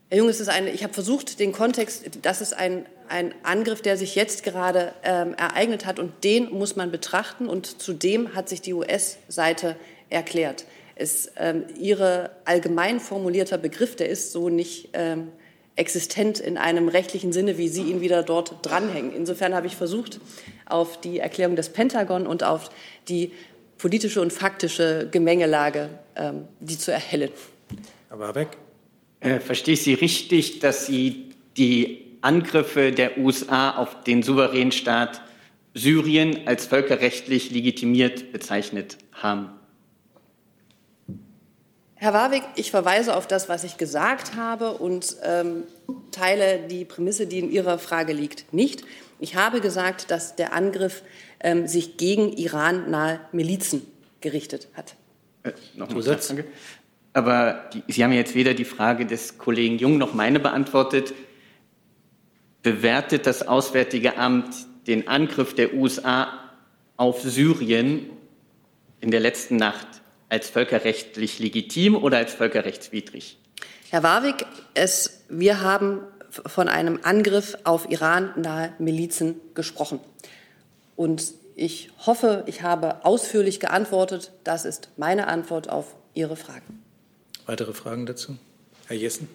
Herr 0.09 0.17
Jung, 0.17 0.27
es 0.27 0.41
ist 0.41 0.49
eine, 0.49 0.71
ich 0.71 0.83
habe 0.83 0.93
versucht, 0.93 1.39
den 1.39 1.53
Kontext, 1.53 2.19
das 2.21 2.41
ist 2.41 2.51
ein, 2.51 2.85
ein 3.07 3.33
Angriff, 3.43 3.81
der 3.81 3.95
sich 3.95 4.15
jetzt 4.15 4.43
gerade 4.43 4.93
ähm, 5.03 5.35
ereignet 5.35 5.85
hat 5.85 5.99
und 5.99 6.11
den 6.25 6.51
muss 6.51 6.75
man 6.75 6.91
betrachten 6.91 7.47
und 7.47 7.81
zudem 7.81 8.35
hat 8.35 8.49
sich 8.49 8.59
die 8.59 8.73
US-Seite 8.73 9.77
erklärt. 10.09 10.65
Es, 10.95 11.31
ähm, 11.37 11.63
ihre 11.79 12.31
allgemein 12.43 12.99
formulierter 12.99 13.57
Begriff, 13.57 13.95
der 13.95 14.09
ist 14.09 14.33
so 14.33 14.49
nicht 14.49 14.89
ähm, 14.91 15.29
existent 15.75 16.39
in 16.39 16.57
einem 16.57 16.87
rechtlichen 16.87 17.31
Sinne, 17.31 17.57
wie 17.57 17.69
Sie 17.69 17.83
ihn 17.83 18.01
wieder 18.01 18.23
dort 18.23 18.55
dranhängen. 18.61 19.13
Insofern 19.13 19.55
habe 19.55 19.67
ich 19.67 19.75
versucht, 19.75 20.19
auf 20.65 20.99
die 20.99 21.19
Erklärung 21.19 21.55
des 21.55 21.69
Pentagon 21.69 22.27
und 22.27 22.43
auf 22.43 22.69
die 23.07 23.31
politische 23.77 24.21
und 24.21 24.31
faktische 24.31 25.07
Gemengelage, 25.11 25.89
ähm, 26.15 26.47
die 26.59 26.77
zu 26.77 26.91
erhellen. 26.91 27.31
Herr 28.09 28.19
Warbeck. 28.19 28.49
Äh, 29.21 29.39
verstehe 29.39 29.75
ich 29.75 29.83
Sie 29.83 29.93
richtig, 29.93 30.59
dass 30.59 30.85
Sie 30.85 31.31
die 31.57 32.17
Angriffe 32.21 32.91
der 32.91 33.17
USA 33.17 33.71
auf 33.71 34.03
den 34.03 34.23
souveränen 34.23 34.71
Staat 34.71 35.21
Syrien 35.73 36.47
als 36.47 36.65
völkerrechtlich 36.65 37.51
legitimiert 37.51 38.31
bezeichnet 38.31 38.97
haben? 39.13 39.49
Herr 42.01 42.13
Warwick, 42.13 42.41
ich 42.55 42.71
verweise 42.71 43.15
auf 43.15 43.27
das, 43.27 43.47
was 43.47 43.63
ich 43.63 43.77
gesagt 43.77 44.35
habe 44.35 44.71
und 44.71 45.17
ähm, 45.21 45.65
teile 46.09 46.57
die 46.67 46.83
Prämisse, 46.83 47.27
die 47.27 47.37
in 47.37 47.51
Ihrer 47.51 47.77
Frage 47.77 48.11
liegt, 48.11 48.51
nicht. 48.51 48.83
Ich 49.19 49.35
habe 49.35 49.61
gesagt, 49.61 50.09
dass 50.09 50.35
der 50.35 50.53
Angriff 50.53 51.03
ähm, 51.41 51.67
sich 51.67 51.97
gegen 51.97 52.33
Iran-nahe 52.33 53.19
Milizen 53.33 53.85
gerichtet 54.19 54.67
hat. 54.73 54.95
Äh, 55.43 55.51
noch 55.75 55.91
einen 55.91 56.01
Satz. 56.01 56.29
Danke. 56.29 56.45
Aber 57.13 57.69
die, 57.71 57.83
Sie 57.87 58.03
haben 58.03 58.13
jetzt 58.13 58.33
weder 58.33 58.55
die 58.55 58.65
Frage 58.65 59.05
des 59.05 59.37
Kollegen 59.37 59.77
Jung 59.77 59.99
noch 59.99 60.15
meine 60.15 60.39
beantwortet. 60.39 61.13
Bewertet 62.63 63.27
das 63.27 63.47
Auswärtige 63.47 64.17
Amt 64.17 64.55
den 64.87 65.07
Angriff 65.07 65.53
der 65.53 65.75
USA 65.75 66.49
auf 66.97 67.21
Syrien 67.21 68.09
in 69.01 69.11
der 69.11 69.19
letzten 69.19 69.57
Nacht 69.57 70.00
als 70.31 70.49
völkerrechtlich 70.49 71.39
legitim 71.39 71.93
oder 71.95 72.17
als 72.17 72.33
völkerrechtswidrig? 72.33 73.37
Herr 73.89 74.01
Warwick, 74.01 74.45
es, 74.73 75.23
wir 75.27 75.59
haben 75.59 75.99
von 76.29 76.69
einem 76.69 76.99
Angriff 77.03 77.57
auf 77.65 77.91
Iran-nahe 77.91 78.71
Milizen 78.79 79.35
gesprochen. 79.53 79.99
Und 80.95 81.33
ich 81.55 81.91
hoffe, 82.05 82.45
ich 82.47 82.61
habe 82.61 83.03
ausführlich 83.03 83.59
geantwortet. 83.59 84.31
Das 84.45 84.63
ist 84.63 84.89
meine 84.95 85.27
Antwort 85.27 85.69
auf 85.69 85.95
Ihre 86.13 86.37
Fragen. 86.37 86.81
Weitere 87.45 87.73
Fragen 87.73 88.05
dazu? 88.05 88.37
Herr 88.87 88.95
Jessen. 88.95 89.27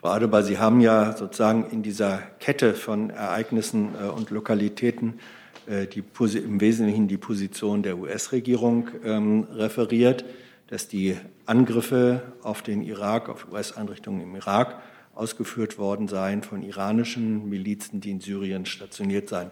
Frau 0.00 0.10
Adebar, 0.10 0.44
Sie 0.44 0.58
haben 0.58 0.80
ja 0.80 1.16
sozusagen 1.16 1.68
in 1.70 1.82
dieser 1.82 2.18
Kette 2.38 2.74
von 2.74 3.10
Ereignissen 3.10 3.96
äh, 4.00 4.06
und 4.06 4.30
Lokalitäten 4.30 5.14
äh, 5.18 5.37
die, 5.68 6.02
im 6.38 6.60
Wesentlichen 6.60 7.08
die 7.08 7.18
Position 7.18 7.82
der 7.82 7.98
US-Regierung 7.98 8.88
ähm, 9.04 9.46
referiert, 9.52 10.24
dass 10.68 10.88
die 10.88 11.16
Angriffe 11.46 12.22
auf 12.42 12.62
den 12.62 12.82
Irak, 12.82 13.28
auf 13.28 13.50
US-Einrichtungen 13.50 14.20
im 14.22 14.36
Irak 14.36 14.80
ausgeführt 15.14 15.78
worden 15.78 16.06
seien 16.06 16.42
von 16.42 16.62
iranischen 16.62 17.48
Milizen, 17.48 18.00
die 18.00 18.12
in 18.12 18.20
Syrien 18.20 18.66
stationiert 18.66 19.28
seien. 19.28 19.50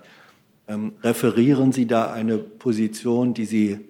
Ähm, 0.68 0.92
referieren 1.02 1.72
Sie 1.72 1.86
da 1.86 2.12
eine 2.12 2.38
Position, 2.38 3.34
die 3.34 3.46
Sie 3.46 3.80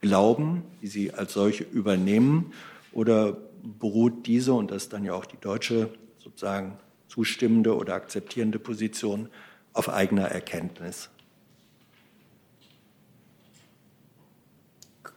glauben, 0.00 0.62
die 0.82 0.88
Sie 0.88 1.12
als 1.12 1.32
solche 1.32 1.64
übernehmen? 1.64 2.52
Oder 2.92 3.36
beruht 3.62 4.26
diese, 4.26 4.52
und 4.52 4.70
das 4.70 4.84
ist 4.84 4.92
dann 4.92 5.04
ja 5.04 5.14
auch 5.14 5.26
die 5.26 5.38
deutsche 5.40 5.90
sozusagen 6.18 6.78
zustimmende 7.08 7.76
oder 7.76 7.94
akzeptierende 7.94 8.58
Position, 8.58 9.28
auf 9.72 9.88
eigener 9.88 10.26
Erkenntnis? 10.26 11.10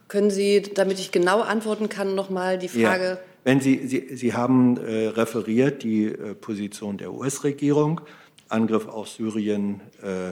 Können 0.09 0.31
Sie, 0.31 0.61
damit 0.61 0.99
ich 0.99 1.11
genau 1.11 1.41
antworten 1.41 1.87
kann, 1.87 2.15
noch 2.15 2.31
mal 2.31 2.57
die 2.57 2.67
Frage? 2.67 3.03
Ja. 3.03 3.19
Wenn 3.43 3.61
Sie, 3.61 3.87
Sie, 3.87 4.15
Sie 4.15 4.33
haben 4.33 4.77
äh, 4.77 5.07
referiert 5.07 5.83
die 5.83 6.05
äh, 6.05 6.33
Position 6.33 6.97
der 6.97 7.13
US-Regierung, 7.13 8.01
Angriff 8.49 8.87
auf 8.87 9.07
Syrien 9.07 9.81
äh, 10.01 10.31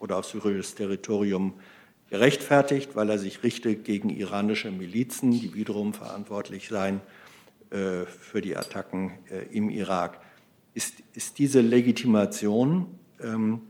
oder 0.00 0.16
auf 0.16 0.24
syrisches 0.24 0.74
Territorium 0.74 1.54
gerechtfertigt, 2.08 2.96
weil 2.96 3.10
er 3.10 3.18
sich 3.18 3.42
richtet 3.42 3.84
gegen 3.84 4.08
iranische 4.08 4.70
Milizen, 4.70 5.30
die 5.30 5.54
wiederum 5.54 5.92
verantwortlich 5.92 6.68
seien 6.68 7.02
äh, 7.68 8.06
für 8.06 8.40
die 8.40 8.56
Attacken 8.56 9.12
äh, 9.30 9.54
im 9.54 9.68
Irak. 9.68 10.20
Ist, 10.72 10.94
ist 11.12 11.38
diese 11.38 11.60
Legitimation 11.60 12.86
ähm, 13.22 13.60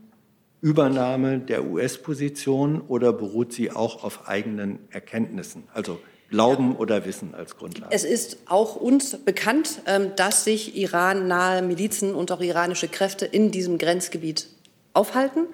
Übernahme 0.61 1.39
der 1.39 1.65
US-Position 1.65 2.81
oder 2.81 3.13
beruht 3.13 3.53
sie 3.53 3.71
auch 3.71 4.03
auf 4.03 4.27
eigenen 4.27 4.79
Erkenntnissen? 4.89 5.63
Also 5.73 5.99
Glauben 6.29 6.75
oder 6.75 7.05
Wissen 7.05 7.33
als 7.33 7.57
Grundlage? 7.57 7.93
Es 7.93 8.03
ist 8.03 8.37
auch 8.45 8.75
uns 8.75 9.17
bekannt, 9.17 9.81
ähm, 9.87 10.11
dass 10.15 10.43
sich 10.43 10.75
Iran-nahe 10.75 11.61
Milizen 11.61 12.13
und 12.13 12.31
auch 12.31 12.41
iranische 12.41 12.87
Kräfte 12.87 13.25
in 13.25 13.51
diesem 13.51 13.77
Grenzgebiet 13.77 14.47
aufhalten 14.93 15.47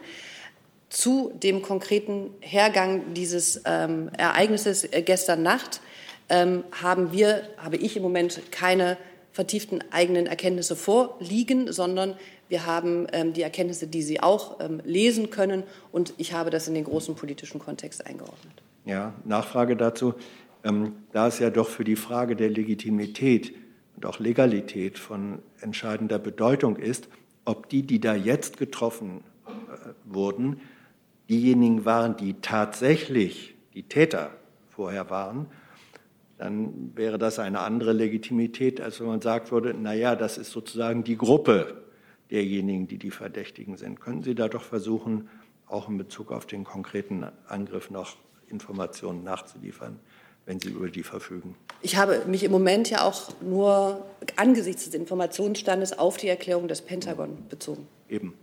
zu 0.89 1.32
dem 1.41 1.62
konkreten 1.62 2.32
Hergang 2.41 3.14
dieses 3.14 3.62
ähm, 3.66 4.10
Ereignisses 4.18 4.86
äh, 4.86 5.01
gestern 5.01 5.43
Nacht 5.43 5.82
ähm, 6.30 6.64
haben 6.72 7.12
wir, 7.12 7.43
habe 7.58 7.78
ich 7.78 7.95
im 7.95 8.03
Moment 8.03 8.41
keine 8.51 8.97
vertieften 9.32 9.84
eigenen 9.91 10.28
Erkenntnisse 10.28 10.76
vorliegen, 10.76 11.72
sondern 11.72 12.16
wir 12.48 12.66
haben 12.66 13.08
ähm, 13.12 13.34
die 13.34 13.41
Erkenntnisse, 13.41 13.88
die 13.88 14.02
Sie 14.02 14.20
auch 14.20 14.60
ähm, 14.60 14.82
lesen 14.84 15.30
können, 15.30 15.64
und 15.91 16.14
ich 16.18 16.34
habe 16.34 16.50
das 16.50 16.68
in 16.68 16.76
den 16.76 16.84
großen 16.84 17.16
politischen 17.16 17.60
Kontext 17.60 18.06
eingeordnet. 18.06 18.54
Ja, 18.86 19.14
Nachfrage 19.24 19.76
dazu. 19.76 20.14
Ähm, 20.64 20.93
da 21.12 21.28
es 21.28 21.39
ja 21.39 21.50
doch 21.50 21.70
für 21.70 21.84
die 21.84 21.96
Frage 21.96 22.36
der 22.36 22.50
Legitimität 22.50 23.54
und 23.96 24.06
auch 24.06 24.20
Legalität 24.20 24.98
von 25.00 25.39
entscheidender 25.62 26.20
Bedeutung 26.20 26.76
ist, 26.76 27.08
ob 27.46 27.70
die, 27.70 27.84
die 27.84 28.00
da 28.00 28.16
jetzt 28.16 28.58
getroffen 28.58 29.24
äh, 29.48 29.89
wurden, 30.06 30.60
diejenigen 31.30 31.86
waren, 31.86 32.18
die 32.18 32.36
tatsächlich 32.41 33.56
die 33.74 33.84
Täter 33.84 34.32
vorher 34.70 35.10
waren, 35.10 35.48
dann 36.38 36.91
wäre 36.96 37.18
das 37.18 37.39
eine 37.39 37.60
andere 37.62 37.93
Legitimität, 37.93 38.82
als 38.82 39.00
wenn 39.00 39.08
man 39.08 39.22
sagt 39.22 39.52
würde, 39.52 39.74
naja, 39.74 40.16
das 40.16 40.38
ist 40.38 40.52
sozusagen 40.52 41.04
die 41.04 41.18
Gruppe 41.18 41.85
derjenigen, 42.32 42.88
die 42.88 42.98
die 42.98 43.12
Verdächtigen 43.12 43.78
sind. 43.78 44.00
Könnten 44.00 44.24
Sie 44.24 44.36
da 44.36 44.48
doch 44.48 44.64
versuchen, 44.64 45.30
auch 45.68 45.90
in 45.90 45.98
Bezug 45.98 46.32
auf 46.32 46.46
den 46.46 46.64
konkreten 46.64 47.26
Angriff 47.48 47.90
noch 47.90 48.18
Informationen 48.50 49.24
nachzuliefern, 49.24 50.00
wenn 50.46 50.60
Sie 50.60 50.70
über 50.70 50.90
die 50.90 51.04
verfügen? 51.04 51.56
Ich 51.82 51.98
habe 51.98 52.24
mich 52.28 52.44
im 52.44 52.52
Moment 52.52 52.90
ja 52.90 53.02
auch 53.04 53.30
nur 53.42 54.06
angesichts 54.36 54.86
des 54.86 54.94
Informationsstandes 54.94 55.98
auf 55.98 56.18
die 56.18 56.28
Erklärung 56.28 56.68
des 56.68 56.82
Pentagon 56.82 57.38
bezogen. 57.50 57.88
Eben. 58.10 58.34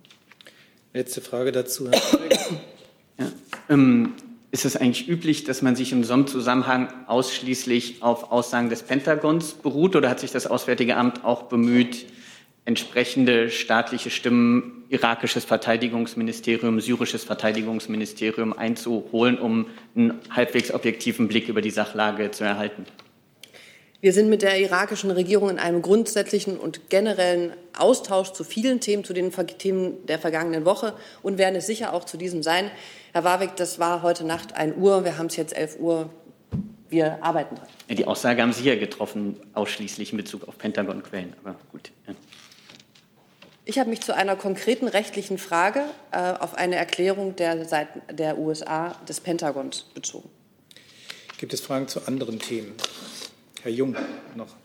Letzte 0.92 1.20
Frage 1.20 1.52
dazu. 1.52 1.88
ja, 3.18 3.32
ähm, 3.68 4.14
ist 4.50 4.66
es 4.66 4.76
eigentlich 4.76 5.08
üblich, 5.08 5.44
dass 5.44 5.62
man 5.62 5.74
sich 5.76 5.92
in 5.92 6.04
so 6.04 6.12
einem 6.12 6.26
Zusammenhang 6.26 6.92
ausschließlich 7.06 8.02
auf 8.02 8.30
Aussagen 8.30 8.68
des 8.68 8.82
Pentagons 8.82 9.54
beruht 9.54 9.96
oder 9.96 10.10
hat 10.10 10.20
sich 10.20 10.30
das 10.30 10.46
Auswärtige 10.46 10.96
Amt 10.96 11.24
auch 11.24 11.44
bemüht, 11.44 12.04
entsprechende 12.64 13.50
staatliche 13.50 14.10
Stimmen, 14.10 14.84
irakisches 14.88 15.44
Verteidigungsministerium, 15.44 16.80
syrisches 16.80 17.24
Verteidigungsministerium 17.24 18.52
einzuholen, 18.52 19.38
um 19.38 19.66
einen 19.96 20.20
halbwegs 20.30 20.72
objektiven 20.72 21.28
Blick 21.28 21.48
über 21.48 21.60
die 21.60 21.70
Sachlage 21.70 22.30
zu 22.30 22.44
erhalten? 22.44 22.86
Wir 24.02 24.12
sind 24.12 24.28
mit 24.28 24.42
der 24.42 24.58
irakischen 24.60 25.12
Regierung 25.12 25.48
in 25.48 25.60
einem 25.60 25.80
grundsätzlichen 25.80 26.58
und 26.58 26.90
generellen 26.90 27.52
Austausch 27.78 28.32
zu 28.32 28.42
vielen 28.42 28.80
Themen, 28.80 29.04
zu 29.04 29.12
den 29.12 29.30
Themen 29.58 30.04
der 30.06 30.18
vergangenen 30.18 30.64
Woche 30.64 30.94
und 31.22 31.38
werden 31.38 31.54
es 31.54 31.68
sicher 31.68 31.92
auch 31.92 32.04
zu 32.04 32.16
diesem 32.16 32.42
sein. 32.42 32.70
Herr 33.12 33.22
Warwick, 33.22 33.54
das 33.54 33.78
war 33.78 34.02
heute 34.02 34.24
Nacht 34.24 34.54
1 34.54 34.76
Uhr, 34.76 35.04
wir 35.04 35.18
haben 35.18 35.26
es 35.26 35.36
jetzt 35.36 35.56
11 35.56 35.78
Uhr. 35.78 36.10
Wir 36.88 37.22
arbeiten 37.22 37.54
dran. 37.54 37.68
Die 37.88 38.04
Aussage 38.04 38.42
haben 38.42 38.52
Sie 38.52 38.64
ja 38.64 38.74
getroffen, 38.74 39.36
ausschließlich 39.54 40.10
in 40.10 40.18
Bezug 40.18 40.48
auf 40.48 40.58
Pentagon-Quellen. 40.58 41.34
Aber 41.42 41.56
gut. 41.70 41.92
Ja. 42.08 42.14
Ich 43.64 43.78
habe 43.78 43.90
mich 43.90 44.00
zu 44.00 44.14
einer 44.14 44.34
konkreten 44.34 44.88
rechtlichen 44.88 45.38
Frage 45.38 45.84
äh, 46.10 46.32
auf 46.32 46.54
eine 46.54 46.74
Erklärung 46.74 47.36
der 47.36 47.64
Seiten 47.64 48.02
der 48.10 48.38
USA 48.38 48.96
des 49.08 49.20
Pentagons 49.20 49.84
bezogen. 49.94 50.28
Gibt 51.38 51.54
es 51.54 51.60
Fragen 51.60 51.86
zu 51.86 52.06
anderen 52.06 52.40
Themen? 52.40 52.72
Herr 53.62 53.70
Jung 53.70 53.96
noch. 54.34 54.56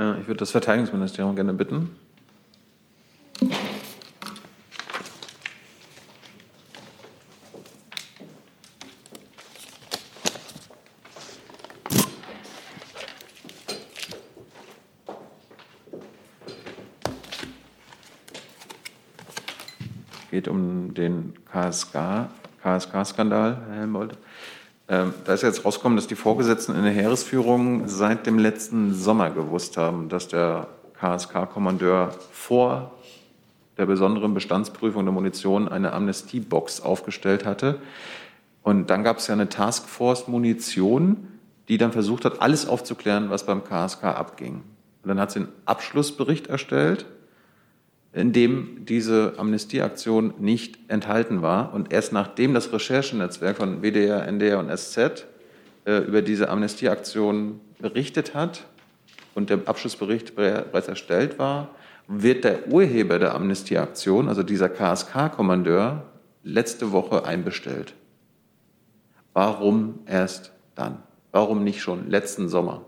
Äh, 0.00 0.20
ich 0.20 0.26
würde 0.26 0.38
das 0.38 0.50
Verteidigungsministerium 0.50 1.36
gerne 1.36 1.54
bitten. 1.54 1.96
geht 20.34 20.48
um 20.48 20.94
den 20.94 21.32
KSK, 21.64 22.28
KSK-Skandal, 22.62 23.58
Herr 23.68 23.76
Helmholtz. 23.76 24.14
Ähm, 24.86 25.14
da 25.24 25.32
ist 25.32 25.42
jetzt 25.42 25.64
rausgekommen, 25.64 25.96
dass 25.96 26.06
die 26.06 26.14
Vorgesetzten 26.14 26.74
in 26.74 26.82
der 26.82 26.92
Heeresführung 26.92 27.88
seit 27.88 28.26
dem 28.26 28.38
letzten 28.38 28.94
Sommer 28.94 29.30
gewusst 29.30 29.78
haben, 29.78 30.10
dass 30.10 30.28
der 30.28 30.66
KSK-Kommandeur 31.00 32.14
vor 32.32 32.92
der 33.78 33.86
besonderen 33.86 34.34
Bestandsprüfung 34.34 35.04
der 35.04 35.12
Munition 35.12 35.68
eine 35.68 35.94
Amnestiebox 35.94 36.82
aufgestellt 36.82 37.46
hatte. 37.46 37.80
Und 38.62 38.90
dann 38.90 39.02
gab 39.02 39.18
es 39.18 39.26
ja 39.26 39.32
eine 39.32 39.48
Taskforce 39.48 40.28
Munition, 40.28 41.28
die 41.68 41.78
dann 41.78 41.92
versucht 41.92 42.26
hat, 42.26 42.42
alles 42.42 42.68
aufzuklären, 42.68 43.30
was 43.30 43.46
beim 43.46 43.64
KSK 43.64 44.04
abging. 44.04 44.56
Und 45.02 45.08
dann 45.08 45.18
hat 45.18 45.30
sie 45.30 45.40
einen 45.40 45.48
Abschlussbericht 45.64 46.46
erstellt 46.46 47.06
in 48.14 48.32
dem 48.32 48.84
diese 48.84 49.34
Amnestieaktion 49.38 50.34
nicht 50.38 50.78
enthalten 50.88 51.42
war. 51.42 51.74
Und 51.74 51.92
erst 51.92 52.12
nachdem 52.12 52.54
das 52.54 52.72
Recherchenetzwerk 52.72 53.56
von 53.56 53.82
WDR, 53.82 54.26
NDR 54.26 54.60
und 54.60 54.70
SZ 54.76 55.26
äh, 55.84 55.98
über 55.98 56.22
diese 56.22 56.48
Amnestieaktion 56.48 57.60
berichtet 57.80 58.34
hat 58.34 58.64
und 59.34 59.50
der 59.50 59.60
Abschlussbericht 59.66 60.36
bereits 60.36 60.88
erstellt 60.88 61.38
war, 61.38 61.70
wird 62.06 62.44
der 62.44 62.68
Urheber 62.68 63.18
der 63.18 63.34
Amnestieaktion, 63.34 64.28
also 64.28 64.42
dieser 64.42 64.68
KSK-Kommandeur, 64.68 66.04
letzte 66.44 66.92
Woche 66.92 67.24
einbestellt. 67.24 67.94
Warum 69.32 70.00
erst 70.06 70.52
dann? 70.76 71.02
Warum 71.32 71.64
nicht 71.64 71.80
schon 71.80 72.08
letzten 72.08 72.48
Sommer? 72.48 72.84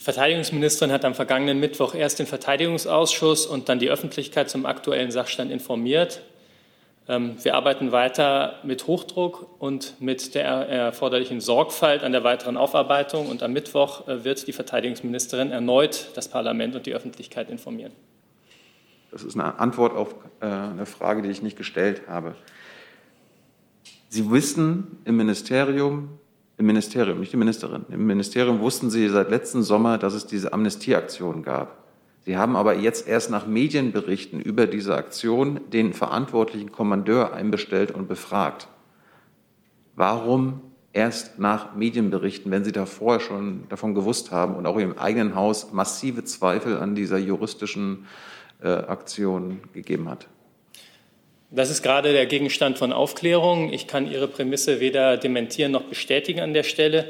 Die 0.00 0.04
Verteidigungsministerin 0.04 0.92
hat 0.94 1.04
am 1.04 1.14
vergangenen 1.14 1.60
Mittwoch 1.60 1.94
erst 1.94 2.20
den 2.20 2.26
Verteidigungsausschuss 2.26 3.44
und 3.44 3.68
dann 3.68 3.78
die 3.78 3.90
Öffentlichkeit 3.90 4.48
zum 4.48 4.64
aktuellen 4.64 5.10
Sachstand 5.10 5.50
informiert. 5.50 6.22
Ähm, 7.06 7.36
wir 7.42 7.54
arbeiten 7.54 7.92
weiter 7.92 8.60
mit 8.62 8.86
Hochdruck 8.86 9.60
und 9.60 10.00
mit 10.00 10.34
der 10.34 10.46
erforderlichen 10.46 11.42
Sorgfalt 11.42 12.02
an 12.02 12.12
der 12.12 12.24
weiteren 12.24 12.56
Aufarbeitung. 12.56 13.28
Und 13.28 13.42
am 13.42 13.52
Mittwoch 13.52 14.08
äh, 14.08 14.24
wird 14.24 14.46
die 14.46 14.54
Verteidigungsministerin 14.54 15.50
erneut 15.50 16.12
das 16.14 16.28
Parlament 16.28 16.76
und 16.76 16.86
die 16.86 16.94
Öffentlichkeit 16.94 17.50
informieren. 17.50 17.92
Das 19.10 19.22
ist 19.22 19.34
eine 19.34 19.58
Antwort 19.58 19.94
auf 19.94 20.14
äh, 20.40 20.46
eine 20.46 20.86
Frage, 20.86 21.20
die 21.20 21.28
ich 21.28 21.42
nicht 21.42 21.58
gestellt 21.58 22.08
habe. 22.08 22.36
Sie 24.08 24.30
wissen 24.30 24.96
im 25.04 25.18
Ministerium, 25.18 26.19
im 26.60 26.66
Ministerium, 26.66 27.20
nicht 27.20 27.32
die 27.32 27.38
Ministerin. 27.38 27.86
Im 27.88 28.06
Ministerium 28.06 28.60
wussten 28.60 28.90
Sie 28.90 29.08
seit 29.08 29.30
letzten 29.30 29.62
Sommer, 29.62 29.96
dass 29.96 30.12
es 30.12 30.26
diese 30.26 30.52
Amnestieaktion 30.52 31.42
gab. 31.42 31.78
Sie 32.26 32.36
haben 32.36 32.54
aber 32.54 32.76
jetzt 32.76 33.08
erst 33.08 33.30
nach 33.30 33.46
Medienberichten 33.46 34.40
über 34.40 34.66
diese 34.66 34.94
Aktion 34.94 35.60
den 35.72 35.94
verantwortlichen 35.94 36.70
Kommandeur 36.70 37.32
einbestellt 37.32 37.92
und 37.92 38.08
befragt. 38.08 38.68
Warum 39.96 40.60
erst 40.92 41.38
nach 41.38 41.74
Medienberichten, 41.74 42.52
wenn 42.52 42.62
Sie 42.62 42.72
davor 42.72 43.20
schon 43.20 43.66
davon 43.70 43.94
gewusst 43.94 44.30
haben 44.30 44.54
und 44.54 44.66
auch 44.66 44.76
im 44.76 44.98
eigenen 44.98 45.34
Haus 45.34 45.72
massive 45.72 46.24
Zweifel 46.24 46.76
an 46.76 46.94
dieser 46.94 47.16
juristischen 47.16 48.04
äh, 48.62 48.68
Aktion 48.68 49.60
gegeben 49.72 50.10
hat? 50.10 50.28
Das 51.52 51.68
ist 51.68 51.82
gerade 51.82 52.12
der 52.12 52.26
Gegenstand 52.26 52.78
von 52.78 52.92
Aufklärung. 52.92 53.72
Ich 53.72 53.88
kann 53.88 54.08
Ihre 54.08 54.28
Prämisse 54.28 54.78
weder 54.78 55.16
dementieren 55.16 55.72
noch 55.72 55.82
bestätigen 55.82 56.38
an 56.38 56.54
der 56.54 56.62
Stelle. 56.62 57.06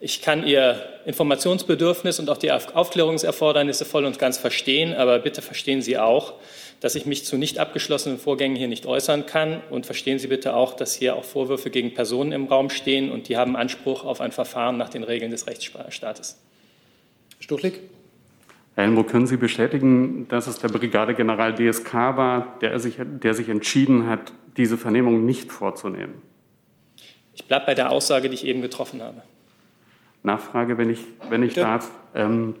Ich 0.00 0.22
kann 0.22 0.46
Ihr 0.46 0.80
Informationsbedürfnis 1.04 2.20
und 2.20 2.30
auch 2.30 2.36
die 2.36 2.52
Aufklärungserfordernisse 2.52 3.84
voll 3.84 4.04
und 4.04 4.20
ganz 4.20 4.38
verstehen, 4.38 4.94
aber 4.94 5.18
bitte 5.18 5.42
verstehen 5.42 5.82
Sie 5.82 5.98
auch, 5.98 6.34
dass 6.78 6.94
ich 6.94 7.06
mich 7.06 7.24
zu 7.24 7.36
nicht 7.36 7.58
abgeschlossenen 7.58 8.18
Vorgängen 8.18 8.56
hier 8.56 8.68
nicht 8.68 8.86
äußern 8.86 9.26
kann. 9.26 9.60
Und 9.68 9.84
verstehen 9.84 10.20
Sie 10.20 10.28
bitte 10.28 10.54
auch, 10.54 10.74
dass 10.74 10.94
hier 10.94 11.16
auch 11.16 11.24
Vorwürfe 11.24 11.70
gegen 11.70 11.92
Personen 11.92 12.30
im 12.30 12.46
Raum 12.46 12.70
stehen 12.70 13.10
und 13.10 13.28
die 13.28 13.36
haben 13.36 13.56
Anspruch 13.56 14.04
auf 14.04 14.20
ein 14.20 14.30
Verfahren 14.30 14.76
nach 14.76 14.90
den 14.90 15.02
Regeln 15.02 15.32
des 15.32 15.48
Rechtsstaates. 15.48 16.40
Stuchlik? 17.40 17.80
Herr 18.74 18.84
Helmut, 18.84 19.08
können 19.08 19.26
Sie 19.26 19.36
bestätigen, 19.36 20.26
dass 20.28 20.46
es 20.46 20.58
der 20.58 20.68
Brigadegeneral 20.68 21.54
DSK 21.54 21.94
war, 21.94 22.58
der 22.60 22.78
sich, 22.80 22.96
der 22.98 23.34
sich 23.34 23.48
entschieden 23.48 24.06
hat, 24.06 24.32
diese 24.56 24.78
Vernehmung 24.78 25.26
nicht 25.26 25.52
vorzunehmen? 25.52 26.14
Ich 27.34 27.46
bleibe 27.46 27.66
bei 27.66 27.74
der 27.74 27.90
Aussage, 27.90 28.28
die 28.28 28.34
ich 28.34 28.46
eben 28.46 28.62
getroffen 28.62 29.02
habe. 29.02 29.22
Nachfrage, 30.22 30.78
wenn 30.78 30.90
ich, 30.90 31.00
wenn 31.28 31.42
ich 31.42 31.54
darf. 31.54 31.90
Ähm, 32.14 32.54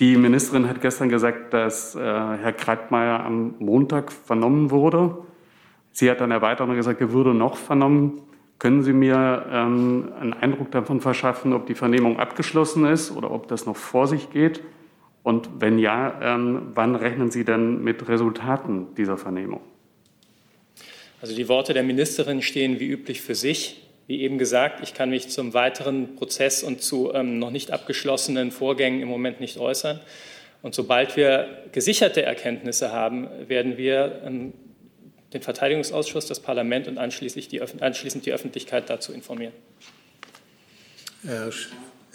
die 0.00 0.16
Ministerin 0.16 0.68
hat 0.68 0.80
gestern 0.80 1.08
gesagt, 1.08 1.52
dass 1.52 1.94
äh, 1.94 2.00
Herr 2.00 2.52
Kreitmeier 2.52 3.20
am 3.20 3.54
Montag 3.58 4.12
vernommen 4.12 4.70
wurde. 4.70 5.18
Sie 5.92 6.10
hat 6.10 6.20
dann 6.20 6.30
erweitert 6.30 6.68
und 6.68 6.76
gesagt, 6.76 7.00
er 7.00 7.12
würde 7.12 7.34
noch 7.34 7.56
vernommen. 7.56 8.20
Können 8.58 8.82
Sie 8.82 8.92
mir 8.92 9.46
ähm, 9.52 10.12
einen 10.20 10.32
Eindruck 10.32 10.72
davon 10.72 11.00
verschaffen, 11.00 11.52
ob 11.52 11.66
die 11.66 11.74
Vernehmung 11.74 12.18
abgeschlossen 12.18 12.86
ist 12.86 13.12
oder 13.12 13.30
ob 13.30 13.46
das 13.46 13.66
noch 13.66 13.76
vor 13.76 14.08
sich 14.08 14.30
geht? 14.30 14.60
Und 15.22 15.48
wenn 15.60 15.78
ja, 15.78 16.18
ähm, 16.22 16.72
wann 16.74 16.96
rechnen 16.96 17.30
Sie 17.30 17.44
denn 17.44 17.84
mit 17.84 18.08
Resultaten 18.08 18.94
dieser 18.96 19.16
Vernehmung? 19.16 19.60
Also 21.20 21.36
die 21.36 21.48
Worte 21.48 21.72
der 21.74 21.82
Ministerin 21.82 22.42
stehen 22.42 22.80
wie 22.80 22.86
üblich 22.86 23.20
für 23.20 23.34
sich. 23.34 23.82
Wie 24.08 24.22
eben 24.22 24.38
gesagt, 24.38 24.80
ich 24.82 24.94
kann 24.94 25.10
mich 25.10 25.28
zum 25.28 25.52
weiteren 25.52 26.16
Prozess 26.16 26.62
und 26.62 26.80
zu 26.80 27.12
ähm, 27.12 27.38
noch 27.38 27.50
nicht 27.50 27.70
abgeschlossenen 27.70 28.50
Vorgängen 28.50 29.02
im 29.02 29.08
Moment 29.08 29.40
nicht 29.40 29.58
äußern. 29.58 30.00
Und 30.62 30.74
sobald 30.74 31.16
wir 31.16 31.64
gesicherte 31.72 32.22
Erkenntnisse 32.22 32.92
haben, 32.92 33.28
werden 33.46 33.76
wir 33.76 34.22
ähm, 34.24 34.54
den 35.32 35.42
Verteidigungsausschuss, 35.42 36.26
das 36.26 36.40
Parlament 36.40 36.88
und 36.88 36.98
anschließend 36.98 37.52
die, 37.52 37.60
anschließend 37.60 38.24
die 38.24 38.32
Öffentlichkeit 38.32 38.88
dazu 38.88 39.12
informieren. 39.12 39.52
Herr, 41.24 41.50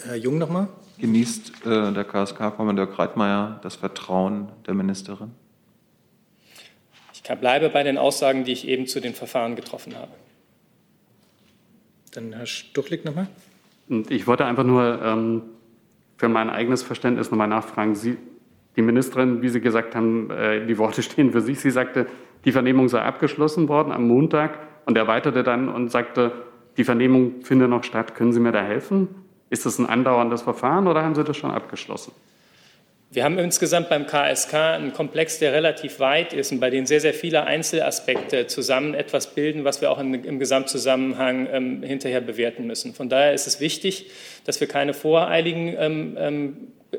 Herr 0.04 0.16
Jung 0.16 0.38
nochmal. 0.38 0.68
Genießt 0.98 1.66
äh, 1.66 1.92
der 1.92 2.04
KSK-Kommandeur 2.04 2.88
Kreitmeier 2.88 3.60
das 3.64 3.76
Vertrauen 3.76 4.50
der 4.66 4.74
Ministerin? 4.74 5.32
Ich 7.14 7.22
bleibe 7.24 7.70
bei 7.70 7.84
den 7.84 7.98
Aussagen, 7.98 8.44
die 8.44 8.52
ich 8.52 8.68
eben 8.68 8.86
zu 8.86 9.00
den 9.00 9.14
Verfahren 9.14 9.56
getroffen 9.56 9.96
habe. 9.96 10.12
Dann 12.12 12.34
Herr 12.34 12.46
Stuchlik 12.46 13.06
nochmal. 13.06 13.28
Ich 14.10 14.28
wollte 14.28 14.46
einfach 14.46 14.64
nur 14.64 15.02
ähm, 15.02 15.42
für 16.18 16.30
mein 16.30 16.50
eigenes 16.50 16.84
Verständnis 16.84 17.32
nochmal 17.32 17.48
nachfragen. 17.48 17.96
Sie, 17.96 18.18
die 18.76 18.82
Ministerin, 18.82 19.42
wie 19.42 19.50
Sie 19.50 19.62
gesagt 19.62 19.96
haben, 19.96 20.30
äh, 20.30 20.66
die 20.66 20.78
Worte 20.78 21.02
stehen 21.02 21.32
für 21.32 21.42
sich. 21.42 21.60
Sie 21.60 21.72
sagte, 21.72 22.08
die 22.46 22.52
Vernehmung 22.52 22.90
sei 22.90 23.02
abgeschlossen 23.02 23.68
worden 23.68 23.92
am 23.92 24.08
Montag 24.08 24.60
und 24.86 24.98
erweiterte 24.98 25.44
dann 25.44 25.70
und 25.70 25.90
sagte, 25.90 26.32
die 26.78 26.84
Vernehmung 26.84 27.42
finde 27.42 27.68
noch 27.68 27.84
statt. 27.84 28.16
Können 28.16 28.34
Sie 28.34 28.40
mir 28.40 28.52
da 28.52 28.64
helfen? 28.64 29.08
Ist 29.50 29.66
das 29.66 29.78
ein 29.78 29.86
andauerndes 29.86 30.42
Verfahren 30.42 30.88
oder 30.88 31.04
haben 31.04 31.16
Sie 31.16 31.24
das 31.24 31.38
schon 31.38 31.52
abgeschlossen? 31.52 32.12
Wir 33.12 33.24
haben 33.24 33.38
insgesamt 33.38 33.90
beim 33.90 34.08
KSK 34.08 34.54
einen 34.56 34.92
Komplex, 34.92 35.38
der 35.38 35.54
relativ 35.54 36.00
weit 36.00 36.34
ist 36.34 36.52
und 36.52 36.60
bei 36.60 36.72
dem 36.72 36.88
sehr, 36.88 37.00
sehr 37.00 37.14
viele 37.14 37.44
Einzelaspekte 37.44 38.48
zusammen 38.48 38.96
etwas 38.96 39.36
bilden, 39.36 39.64
was 39.64 39.82
wir 39.82 39.92
auch 39.92 40.00
im, 40.00 40.16
im 40.16 40.40
Gesamtzusammenhang 40.40 41.48
ähm, 41.52 41.84
hinterher 41.84 42.22
bewerten 42.22 42.66
müssen. 42.66 42.96
Von 42.96 43.10
daher 43.10 43.34
ist 43.34 43.46
es 43.46 43.60
wichtig, 43.60 44.10
dass 44.46 44.60
wir 44.60 44.68
keine 44.68 44.96
voreiligen 44.96 45.76
ähm, 45.78 46.18
ähm, 46.18 46.58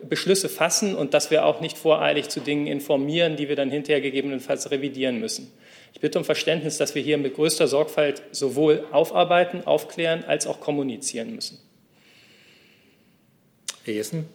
Beschlüsse 0.08 0.48
fassen 0.48 0.94
und 0.94 1.14
dass 1.14 1.30
wir 1.30 1.44
auch 1.44 1.60
nicht 1.60 1.78
voreilig 1.78 2.28
zu 2.28 2.40
Dingen 2.40 2.66
informieren, 2.66 3.36
die 3.36 3.48
wir 3.48 3.56
dann 3.56 3.70
hinterher 3.70 4.00
gegebenenfalls 4.00 4.70
revidieren 4.70 5.20
müssen. 5.20 5.52
Ich 5.92 6.00
bitte 6.00 6.18
um 6.18 6.24
Verständnis, 6.24 6.76
dass 6.76 6.94
wir 6.94 7.02
hier 7.02 7.18
mit 7.18 7.34
größter 7.34 7.68
Sorgfalt 7.68 8.22
sowohl 8.32 8.84
aufarbeiten, 8.90 9.64
aufklären 9.64 10.24
als 10.24 10.46
auch 10.46 10.60
kommunizieren 10.60 11.34
müssen. 11.34 11.58
Herr 13.84 13.94
Jessen? 13.94 14.26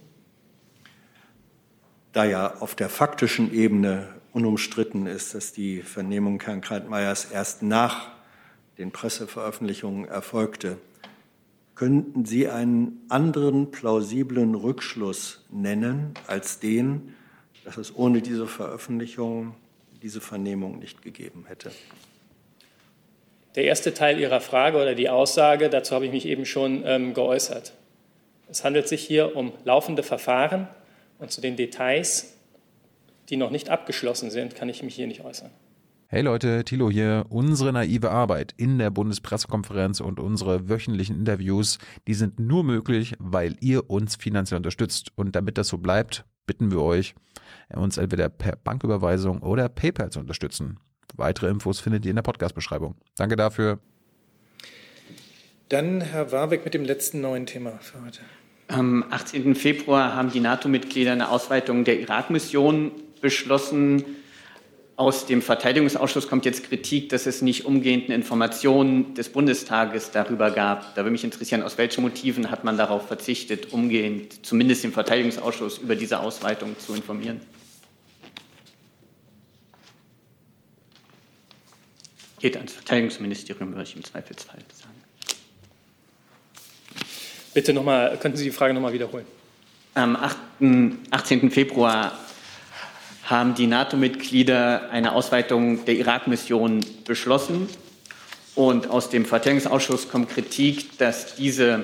Da 2.14 2.26
ja 2.26 2.56
auf 2.60 2.76
der 2.76 2.90
faktischen 2.90 3.54
Ebene 3.54 4.08
unumstritten 4.32 5.06
ist, 5.06 5.36
dass 5.36 5.52
die 5.54 5.82
Vernehmung 5.82 6.42
Herrn 6.42 6.62
Kreitmeyers 6.62 7.26
erst 7.26 7.62
nach 7.62 8.10
den 8.78 8.92
Presseveröffentlichungen 8.92 10.08
erfolgte, 10.08 10.78
Könnten 11.80 12.26
Sie 12.26 12.50
einen 12.50 13.06
anderen 13.08 13.72
plausiblen 13.72 14.54
Rückschluss 14.54 15.46
nennen 15.50 16.14
als 16.28 16.60
den, 16.60 17.16
dass 17.64 17.78
es 17.78 17.96
ohne 17.96 18.22
diese 18.22 18.48
Veröffentlichung 18.48 19.56
diese 20.02 20.20
Vernehmung 20.20 20.80
nicht 20.80 21.02
gegeben 21.02 21.46
hätte. 21.48 21.72
Der 23.56 23.64
erste 23.64 23.94
Teil 23.94 24.20
Ihrer 24.20 24.42
Frage 24.42 24.76
oder 24.76 24.94
die 24.94 25.08
Aussage, 25.08 25.70
dazu 25.70 25.96
habe 25.96 26.06
ich 26.06 26.12
mich 26.12 26.26
eben 26.26 26.46
schon 26.46 26.84
ähm, 26.86 27.14
geäußert. 27.14 27.72
Es 28.50 28.66
handelt 28.66 28.90
sich 28.90 29.02
hier 29.02 29.38
um 29.38 29.54
laufende 29.64 30.04
Verfahren 30.04 30.68
und 31.18 31.32
zu 31.32 31.40
den 31.40 31.56
Details, 31.56 32.34
die 33.30 33.38
noch 33.38 33.52
nicht 33.52 33.70
abgeschlossen 33.70 34.32
sind, 34.32 34.54
kann 34.54 34.68
ich 34.68 34.84
mich 34.84 34.96
hier 34.96 35.08
nicht 35.08 35.24
äußern. 35.24 35.52
Hey 36.12 36.24
Leute, 36.24 36.64
Thilo 36.64 36.90
hier. 36.90 37.28
Unsere 37.30 37.72
naive 37.72 38.10
Arbeit 38.10 38.56
in 38.58 38.80
der 38.80 38.90
Bundespressekonferenz 38.90 40.00
und 40.00 40.20
unsere 40.20 40.68
wöchentlichen 40.68 41.16
Interviews, 41.16 41.78
die 42.08 42.16
sind 42.16 42.40
nur 42.40 42.64
möglich, 42.64 43.14
weil 43.20 43.56
ihr 43.60 43.92
uns 43.92 44.16
finanziell 44.16 44.58
unterstützt. 44.58 45.12
Und 45.14 45.36
damit 45.36 45.60
das 45.60 45.68
so 45.68 45.78
bleibt, 45.78 46.26
bitten 46.48 46.72
wir 46.72 46.82
euch, 46.82 47.14
uns 47.76 48.00
entweder 48.00 48.28
per 48.28 48.56
Banküberweisung 48.56 49.44
oder 49.44 49.70
PayPal 49.70 50.10
zu 50.10 50.20
unterstützen. 50.20 50.80
Weitere 51.14 51.48
Infos 51.48 51.80
findet 51.80 52.06
ihr 52.06 52.10
in 52.10 52.16
der 52.16 52.24
Podcast-Beschreibung. 52.24 52.96
Danke 53.16 53.36
dafür. 53.36 53.78
Dann 55.68 56.02
Herr 56.02 56.32
Warbeck 56.32 56.66
mit 56.66 56.74
dem 56.74 56.86
letzten 56.86 57.22
neuen 57.22 57.46
Thema 57.46 57.78
für 57.82 58.04
heute. 58.04 58.22
Am 58.68 59.06
18. 59.12 59.54
Februar 59.54 60.16
haben 60.16 60.32
die 60.32 60.40
NATO-Mitglieder 60.40 61.12
eine 61.12 61.30
Ausweitung 61.30 61.84
der 61.84 62.00
Irak-Mission 62.00 62.94
beschlossen. 63.22 64.04
Aus 65.00 65.26
dem 65.26 65.42
Verteidigungsausschuss 65.42 66.28
kommt 66.28 66.44
jetzt 66.44 66.66
Kritik, 66.66 67.08
dass 67.08 67.26
es 67.26 67.42
nicht 67.42 67.64
umgehend 67.64 68.10
Informationen 68.10 69.14
des 69.14 69.30
Bundestages 69.30 70.12
darüber 70.12 70.52
gab. 70.52 70.94
Da 70.94 71.04
würde 71.04 71.12
mich 71.12 71.24
interessieren, 71.24 71.64
aus 71.64 71.78
welchen 71.78 72.02
Motiven 72.02 72.52
hat 72.52 72.66
man 72.66 72.78
darauf 72.78 73.08
verzichtet, 73.08 73.72
umgehend 73.72 74.46
zumindest 74.46 74.84
den 74.84 74.92
Verteidigungsausschuss 74.92 75.78
über 75.78 75.96
diese 75.96 76.20
Ausweitung 76.20 76.78
zu 76.78 76.94
informieren? 76.94 77.40
Geht 82.42 82.58
ans 82.58 82.74
Verteidigungsministerium, 82.74 83.70
würde 83.70 83.84
ich 83.84 83.96
im 83.96 84.04
Zweifelsfall 84.04 84.60
sagen. 84.74 85.02
Bitte 87.54 87.72
nochmal, 87.72 88.18
könnten 88.18 88.38
Sie 88.38 88.44
die 88.44 88.52
Frage 88.52 88.74
nochmal 88.74 88.92
wiederholen? 88.92 89.26
Am 89.94 90.18
8., 90.18 90.38
18. 91.12 91.52
Februar 91.52 92.20
haben 93.30 93.54
die 93.54 93.68
NATO-Mitglieder 93.68 94.90
eine 94.90 95.12
Ausweitung 95.12 95.86
der 95.86 95.96
Irak-Mission 95.96 96.84
beschlossen. 97.06 97.70
Und 98.56 98.90
aus 98.90 99.10
dem 99.10 99.24
Verteidigungsausschuss 99.26 100.10
kommt 100.10 100.30
Kritik, 100.32 100.98
dass 100.98 101.36
diese 101.36 101.84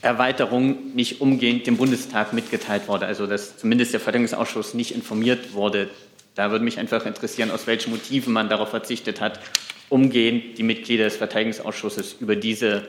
Erweiterung 0.00 0.94
nicht 0.94 1.20
umgehend 1.20 1.66
dem 1.66 1.76
Bundestag 1.76 2.32
mitgeteilt 2.32 2.88
wurde, 2.88 3.06
also 3.06 3.26
dass 3.26 3.58
zumindest 3.58 3.92
der 3.92 4.00
Verteidigungsausschuss 4.00 4.72
nicht 4.72 4.94
informiert 4.94 5.52
wurde. 5.52 5.90
Da 6.34 6.50
würde 6.50 6.64
mich 6.64 6.78
einfach 6.78 7.04
interessieren, 7.04 7.50
aus 7.50 7.66
welchen 7.66 7.90
Motiven 7.90 8.32
man 8.32 8.48
darauf 8.48 8.70
verzichtet 8.70 9.20
hat, 9.20 9.38
umgehend 9.90 10.56
die 10.56 10.62
Mitglieder 10.62 11.04
des 11.04 11.16
Verteidigungsausschusses 11.16 12.16
über 12.18 12.34
diese, 12.34 12.88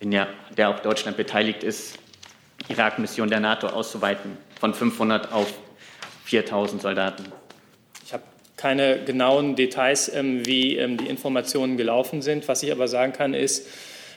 in 0.00 0.10
der, 0.10 0.28
der 0.56 0.70
auch 0.70 0.80
Deutschland 0.80 1.18
beteiligt 1.18 1.62
ist, 1.62 1.98
Irak-Mission 2.68 3.28
der 3.28 3.40
NATO 3.40 3.66
auszuweiten 3.66 4.38
von 4.58 4.72
500 4.72 5.32
auf 5.32 5.52
4000 6.30 6.80
Soldaten. 6.80 7.24
Ich 8.06 8.12
habe 8.12 8.22
keine 8.56 9.02
genauen 9.04 9.56
Details, 9.56 10.08
ähm, 10.14 10.46
wie 10.46 10.76
ähm, 10.76 10.96
die 10.96 11.06
Informationen 11.06 11.76
gelaufen 11.76 12.22
sind. 12.22 12.46
Was 12.46 12.62
ich 12.62 12.70
aber 12.70 12.86
sagen 12.86 13.12
kann, 13.12 13.34
ist, 13.34 13.66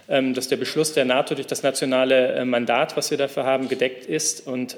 ähm, 0.07 0.35
dass 0.35 0.47
der 0.47 0.57
Beschluss 0.57 0.93
der 0.93 1.05
NATO 1.05 1.33
durch 1.33 1.47
das 1.47 1.63
nationale 1.63 2.33
äh, 2.33 2.45
Mandat, 2.45 2.95
was 2.95 3.09
wir 3.09 3.17
dafür 3.17 3.45
haben, 3.45 3.67
gedeckt 3.67 4.05
ist 4.05 4.45
und 4.47 4.77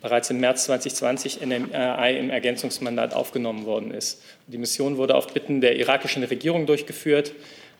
bereits 0.00 0.28
im 0.28 0.40
März 0.40 0.64
2020 0.64 1.40
in 1.40 1.50
dem 1.50 1.70
RAI 1.70 2.18
im 2.18 2.28
Ergänzungsmandat 2.28 3.14
aufgenommen 3.14 3.64
worden 3.64 3.92
ist. 3.92 4.20
Die 4.48 4.58
Mission 4.58 4.96
wurde 4.96 5.14
auf 5.14 5.28
Bitten 5.32 5.60
der 5.60 5.76
irakischen 5.76 6.24
Regierung 6.24 6.66
durchgeführt 6.66 7.32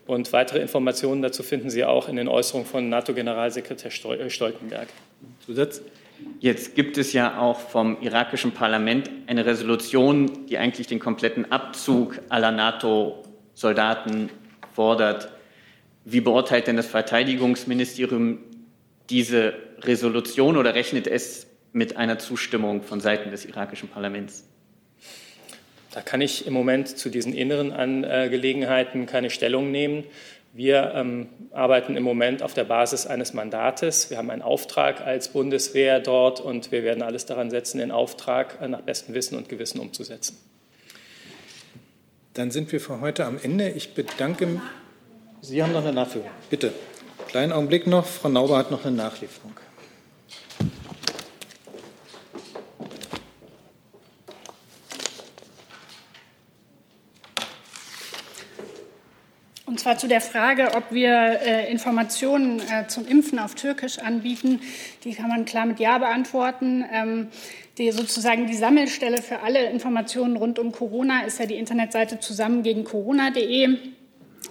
und 0.07 0.33
weitere 0.33 0.61
Informationen 0.61 1.23
dazu 1.23 1.43
finden 1.43 1.71
Sie 1.71 1.85
auch 1.85 2.09
in 2.09 2.15
den 2.15 2.29
Äußerungen 2.29 2.69
von 2.69 2.89
NATO-Generalsekretär 2.89 3.91
äh, 3.91 4.31
Stoltenberg. 4.31 4.87
Zusatz? 5.45 5.81
Jetzt 6.41 6.75
gibt 6.75 6.99
es 6.99 7.12
ja 7.12 7.39
auch 7.39 7.59
vom 7.59 8.01
irakischen 8.03 8.53
Parlament 8.53 9.11
eine 9.27 9.47
Resolution, 9.47 10.47
die 10.47 10.59
eigentlich 10.59 10.87
den 10.87 10.99
kompletten 10.99 11.51
Abzug 11.51 12.20
aller 12.29 12.53
NATO-Soldaten 12.53 14.29
fordert. 14.72 15.31
Wie 16.05 16.20
beurteilt 16.20 16.66
denn 16.66 16.77
das 16.77 16.87
Verteidigungsministerium 16.87 18.39
diese 19.09 19.55
Resolution 19.81 20.57
oder 20.57 20.75
rechnet 20.75 21.07
es 21.07 21.47
mit 21.72 21.97
einer 21.97 22.18
Zustimmung 22.18 22.83
von 22.83 23.01
Seiten 23.01 23.31
des 23.31 23.45
irakischen 23.47 23.89
Parlaments? 23.89 24.45
Da 25.93 26.01
kann 26.01 26.20
ich 26.20 26.47
im 26.47 26.53
Moment 26.53 26.89
zu 26.89 27.09
diesen 27.09 27.33
inneren 27.33 27.70
Angelegenheiten 27.70 29.07
keine 29.07 29.31
Stellung 29.31 29.70
nehmen. 29.70 30.05
Wir 30.57 30.93
ähm, 30.95 31.27
arbeiten 31.51 31.97
im 31.97 32.05
Moment 32.05 32.41
auf 32.41 32.55
der 32.55 32.63
Basis 32.63 33.09
eines 33.09 33.35
Mandates. 33.35 34.09
Wir 34.11 34.19
haben 34.19 34.31
einen 34.31 34.41
Auftrag 34.41 35.01
als 35.01 35.27
Bundeswehr 35.27 35.99
dort 35.99 36.41
und 36.41 36.71
wir 36.71 36.85
werden 36.85 37.03
alles 37.03 37.27
daran 37.27 37.51
setzen, 37.51 37.79
den 37.79 37.91
Auftrag 37.91 38.59
äh, 38.63 38.69
nach 38.69 38.83
bestem 38.83 39.17
Wissen 39.17 39.37
und 39.37 39.49
Gewissen 39.49 39.81
umzusetzen. 39.81 40.39
Dann 42.35 42.53
sind 42.53 42.71
wir 42.71 42.81
für 42.81 43.01
heute 43.01 43.25
am 43.25 43.37
Ende. 43.43 43.69
Ich 43.71 43.95
bedanke 43.95 44.47
mich. 44.47 44.61
Sie 45.41 45.61
haben 45.61 45.73
noch 45.73 45.83
eine 45.83 45.93
Nachführung. 45.93 46.31
Bitte. 46.51 46.73
Kleinen 47.27 47.51
Augenblick 47.51 47.89
noch. 47.89 48.07
Frau 48.07 48.29
Nauber 48.29 48.57
hat 48.57 48.71
noch 48.71 48.85
eine 48.85 48.95
Nachlieferung. 48.95 49.55
Und 59.75 59.81
zwar 59.81 59.99
zu 59.99 60.07
der 60.07 60.20
Frage, 60.20 60.75
ob 60.77 60.93
wir 60.93 61.11
äh, 61.11 61.68
Informationen 61.68 62.61
äh, 62.61 62.87
zum 62.87 63.09
Impfen 63.09 63.41
auf 63.41 63.57
Türkisch 63.57 63.99
anbieten. 63.99 64.61
Die 65.03 65.14
kann 65.14 65.27
man 65.27 65.47
klar 65.47 65.66
mit 65.66 65.81
Ja 65.81 65.99
beantworten. 65.99 66.85
Ähm, 66.93 67.27
die, 67.77 67.91
sozusagen 67.91 68.47
die 68.47 68.55
Sammelstelle 68.55 69.20
für 69.20 69.41
alle 69.41 69.68
Informationen 69.70 70.37
rund 70.37 70.61
um 70.61 70.70
Corona 70.70 71.25
ist 71.25 71.41
ja 71.41 71.47
die 71.47 71.57
Internetseite 71.57 72.20
zusammen 72.20 72.62
gegen 72.62 72.85
Corona.de. 72.85 73.77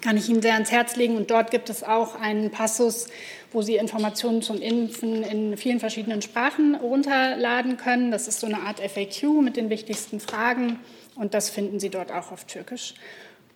Kann 0.02 0.18
ich 0.18 0.28
Ihnen 0.28 0.42
sehr 0.42 0.56
ans 0.56 0.74
Herz 0.74 0.98
legen. 0.98 1.16
Und 1.16 1.32
dort 1.32 1.52
gibt 1.52 1.70
es 1.70 1.86
auch 1.86 2.20
einen 2.20 2.52
Passus, 2.52 3.08
wo 3.54 3.62
Sie 3.62 3.78
Informationen 3.78 4.42
zum 4.42 4.62
Impfen 4.62 5.24
in 5.24 5.56
vielen 5.56 5.80
verschiedenen 5.80 6.22
Sprachen 6.22 6.76
runterladen 6.76 7.78
können. 7.78 8.12
Das 8.12 8.28
ist 8.28 8.42
so 8.42 8.48
eine 8.48 8.60
Art 8.60 8.82
FAQ 8.82 9.42
mit 9.42 9.56
den 9.56 9.70
wichtigsten 9.70 10.20
Fragen. 10.20 10.82
Und 11.16 11.34
das 11.34 11.50
finden 11.50 11.80
Sie 11.80 11.90
dort 11.90 12.12
auch 12.12 12.34
auf 12.34 12.44
Türkisch. 12.44 12.96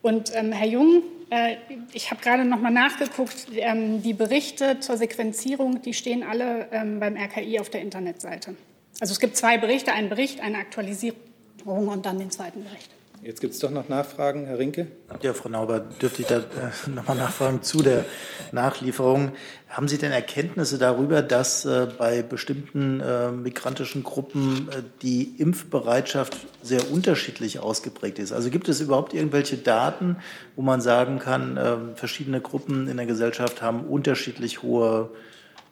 Und 0.01 0.31
ähm, 0.35 0.51
Herr 0.51 0.67
Jung, 0.67 1.03
äh, 1.29 1.55
ich 1.93 2.11
habe 2.11 2.21
gerade 2.21 2.45
noch 2.45 2.59
mal 2.59 2.71
nachgeguckt, 2.71 3.47
ähm, 3.55 4.01
die 4.01 4.13
Berichte 4.13 4.79
zur 4.79 4.97
Sequenzierung, 4.97 5.81
die 5.81 5.93
stehen 5.93 6.23
alle 6.23 6.67
ähm, 6.71 6.99
beim 6.99 7.15
RKI 7.17 7.59
auf 7.59 7.69
der 7.69 7.81
Internetseite. 7.81 8.55
Also 8.99 9.11
es 9.11 9.19
gibt 9.19 9.35
zwei 9.35 9.57
Berichte, 9.57 9.93
einen 9.93 10.09
Bericht, 10.09 10.39
eine 10.39 10.57
Aktualisierung 10.57 11.17
und 11.65 12.05
dann 12.05 12.19
den 12.19 12.31
zweiten 12.31 12.63
Bericht. 12.63 12.89
Jetzt 13.23 13.41
gibt 13.41 13.53
es 13.53 13.59
doch 13.59 13.71
noch 13.71 13.89
Nachfragen, 13.89 14.45
Herr 14.45 14.59
Rinke. 14.59 14.87
Ja, 15.21 15.33
Frau 15.33 15.49
Nauber, 15.49 15.79
dürfte 15.79 16.21
ich 16.21 16.27
da 16.27 16.37
äh, 16.37 16.89
noch 16.93 17.07
mal 17.07 17.15
nachfragen 17.15 17.61
zu 17.63 17.81
der 17.81 18.05
Nachlieferung. 18.51 19.31
Haben 19.69 19.87
Sie 19.87 19.97
denn 19.97 20.11
Erkenntnisse 20.11 20.77
darüber, 20.77 21.21
dass 21.21 21.65
äh, 21.65 21.87
bei 21.97 22.21
bestimmten 22.21 22.99
äh, 23.01 23.31
migrantischen 23.31 24.03
Gruppen 24.03 24.69
äh, 24.71 24.83
die 25.01 25.35
Impfbereitschaft 25.39 26.37
sehr 26.61 26.91
unterschiedlich 26.91 27.59
ausgeprägt 27.59 28.19
ist? 28.19 28.31
Also 28.31 28.49
gibt 28.49 28.69
es 28.69 28.81
überhaupt 28.81 29.13
irgendwelche 29.13 29.57
Daten, 29.57 30.17
wo 30.55 30.61
man 30.61 30.79
sagen 30.79 31.19
kann, 31.19 31.59
ähm, 31.61 31.95
verschiedene 31.95 32.39
Gruppen 32.39 32.87
in 32.87 32.97
der 32.97 33.07
Gesellschaft 33.07 33.61
haben 33.61 33.81
unterschiedlich 33.81 34.61
hohe 34.61 35.09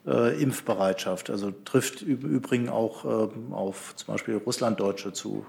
äh, 0.08 0.42
Impfbereitschaft? 0.42 1.30
Also 1.30 1.52
trifft 1.64 2.02
im 2.02 2.22
Übrigen 2.22 2.70
auch 2.70 3.06
ähm, 3.06 3.54
auf 3.54 3.96
zum 3.96 4.14
Beispiel 4.14 4.38
Russlanddeutsche 4.38 5.14
zu. 5.14 5.46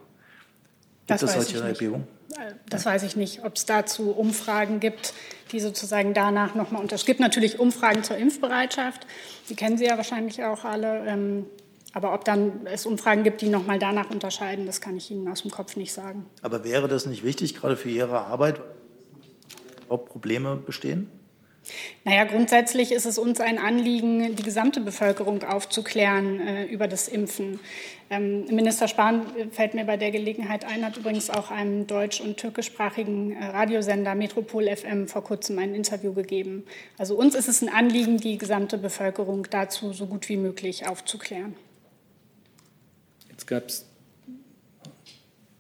Gibt 1.06 1.22
das 1.22 1.22
es 1.22 1.32
solche 1.34 1.64
Erhebungen? 1.64 2.06
Das 2.68 2.84
weiß 2.84 3.04
ich 3.04 3.16
nicht, 3.16 3.44
ob 3.44 3.56
es 3.56 3.64
dazu 3.64 4.10
Umfragen 4.10 4.80
gibt, 4.80 5.14
die 5.52 5.60
sozusagen 5.60 6.12
danach 6.12 6.54
nochmal 6.54 6.82
unter. 6.82 6.96
Es 6.96 7.06
gibt 7.06 7.20
natürlich 7.20 7.58
Umfragen 7.58 8.02
zur 8.02 8.16
Impfbereitschaft, 8.16 9.06
die 9.48 9.54
kennen 9.54 9.78
Sie 9.78 9.84
ja 9.84 9.96
wahrscheinlich 9.96 10.42
auch 10.42 10.64
alle. 10.64 11.06
Ähm, 11.06 11.46
aber 11.92 12.12
ob 12.12 12.24
dann 12.24 12.66
es 12.66 12.84
Umfragen 12.84 13.22
gibt, 13.22 13.40
die 13.40 13.48
nochmal 13.48 13.78
danach 13.78 14.10
unterscheiden, 14.10 14.66
das 14.66 14.82
kann 14.82 14.96
ich 14.96 15.10
Ihnen 15.10 15.28
aus 15.28 15.42
dem 15.42 15.50
Kopf 15.50 15.76
nicht 15.76 15.94
sagen. 15.94 16.26
Aber 16.42 16.62
wäre 16.62 16.88
das 16.88 17.06
nicht 17.06 17.24
wichtig, 17.24 17.54
gerade 17.54 17.76
für 17.76 17.88
Ihre 17.88 18.26
Arbeit, 18.26 18.60
ob 19.88 20.10
Probleme 20.10 20.56
bestehen? 20.56 21.08
Naja, 22.04 22.24
grundsätzlich 22.24 22.92
ist 22.92 23.06
es 23.06 23.18
uns 23.18 23.40
ein 23.40 23.58
Anliegen, 23.58 24.36
die 24.36 24.42
gesamte 24.42 24.80
Bevölkerung 24.80 25.42
aufzuklären 25.42 26.40
äh, 26.40 26.64
über 26.64 26.88
das 26.88 27.08
Impfen. 27.08 27.60
Ähm, 28.08 28.44
Minister 28.46 28.86
Spahn 28.86 29.36
äh, 29.36 29.46
fällt 29.50 29.74
mir 29.74 29.84
bei 29.84 29.96
der 29.96 30.12
Gelegenheit 30.12 30.64
ein, 30.64 30.84
hat 30.84 30.96
übrigens 30.96 31.28
auch 31.28 31.50
einem 31.50 31.86
deutsch- 31.86 32.20
und 32.20 32.36
türkischsprachigen 32.36 33.32
äh, 33.32 33.46
Radiosender 33.46 34.14
Metropol 34.14 34.68
FM 34.74 35.08
vor 35.08 35.24
kurzem 35.24 35.58
ein 35.58 35.74
Interview 35.74 36.12
gegeben. 36.12 36.64
Also 36.98 37.16
uns 37.16 37.34
ist 37.34 37.48
es 37.48 37.62
ein 37.62 37.68
Anliegen, 37.68 38.18
die 38.18 38.38
gesamte 38.38 38.78
Bevölkerung 38.78 39.48
dazu 39.50 39.92
so 39.92 40.06
gut 40.06 40.28
wie 40.28 40.36
möglich 40.36 40.86
aufzuklären. 40.86 41.56
Jetzt 43.28 43.46
gab 43.46 43.66
es 43.66 43.86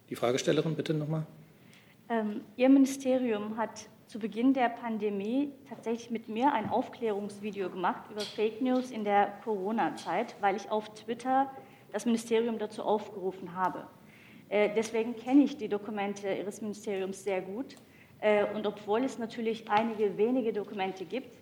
Die 0.08 0.14
Fragestellerin 0.14 0.76
bitte 0.76 0.94
nochmal. 0.94 1.26
Ähm, 2.08 2.42
Ihr 2.56 2.68
Ministerium 2.68 3.56
hat 3.56 3.86
zu 4.16 4.20
Beginn 4.20 4.54
der 4.54 4.70
Pandemie 4.70 5.52
tatsächlich 5.68 6.10
mit 6.10 6.26
mir 6.26 6.50
ein 6.54 6.70
Aufklärungsvideo 6.70 7.68
gemacht 7.68 8.10
über 8.10 8.22
Fake 8.22 8.62
News 8.62 8.90
in 8.90 9.04
der 9.04 9.26
Corona-Zeit, 9.44 10.36
weil 10.40 10.56
ich 10.56 10.70
auf 10.70 10.88
Twitter 10.94 11.50
das 11.92 12.06
Ministerium 12.06 12.58
dazu 12.58 12.82
aufgerufen 12.82 13.54
habe. 13.54 13.86
Äh, 14.48 14.70
deswegen 14.74 15.16
kenne 15.16 15.42
ich 15.42 15.58
die 15.58 15.68
Dokumente 15.68 16.32
Ihres 16.32 16.62
Ministeriums 16.62 17.24
sehr 17.24 17.42
gut. 17.42 17.76
Äh, 18.20 18.46
und 18.54 18.66
obwohl 18.66 19.04
es 19.04 19.18
natürlich 19.18 19.70
einige 19.70 20.16
wenige 20.16 20.54
Dokumente 20.54 21.04
gibt, 21.04 21.36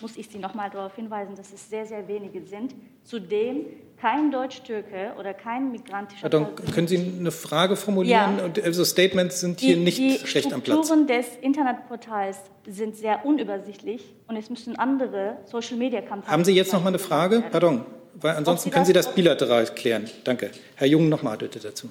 muss 0.00 0.16
ich 0.16 0.28
Sie 0.28 0.38
noch 0.38 0.54
mal 0.54 0.70
darauf 0.70 0.94
hinweisen, 0.94 1.36
dass 1.36 1.52
es 1.52 1.68
sehr, 1.68 1.86
sehr 1.86 2.06
wenige 2.08 2.44
sind. 2.46 2.74
Zudem 3.04 3.66
kein 4.00 4.30
Deutsch-Türke 4.30 5.14
oder 5.18 5.32
kein 5.32 5.72
migrantischer. 5.72 6.22
Pardon, 6.22 6.54
können 6.74 6.86
Sie 6.86 6.96
eine 6.96 7.30
Frage 7.30 7.76
formulieren? 7.76 8.38
Ja. 8.38 8.62
Also 8.62 8.84
Statements 8.84 9.40
sind 9.40 9.60
hier 9.60 9.76
die, 9.76 9.82
nicht 9.82 9.98
die 9.98 10.18
schlecht 10.26 10.52
am 10.52 10.60
Platz. 10.60 10.76
Die 10.80 10.86
Strukturen 10.86 11.06
des 11.06 11.26
Internetportals 11.40 12.38
sind 12.66 12.96
sehr 12.96 13.24
unübersichtlich 13.24 14.14
und 14.26 14.36
es 14.36 14.50
müssen 14.50 14.76
andere 14.76 15.38
Social-Media-Kampagnen. 15.46 16.30
Haben 16.30 16.44
Sie 16.44 16.52
jetzt 16.52 16.72
noch 16.72 16.82
mal 16.82 16.88
eine 16.88 16.98
Frage? 16.98 17.42
Pardon, 17.50 17.84
weil 18.14 18.36
ansonsten 18.36 18.70
Sie 18.70 18.74
können 18.74 18.86
Sie 18.86 18.92
das 18.92 19.14
bilateral 19.14 19.64
klären. 19.66 20.10
Danke. 20.24 20.50
Herr 20.74 20.86
Jung, 20.86 21.08
noch 21.08 21.22
mal 21.22 21.36
bitte 21.36 21.58
dazu. 21.58 21.88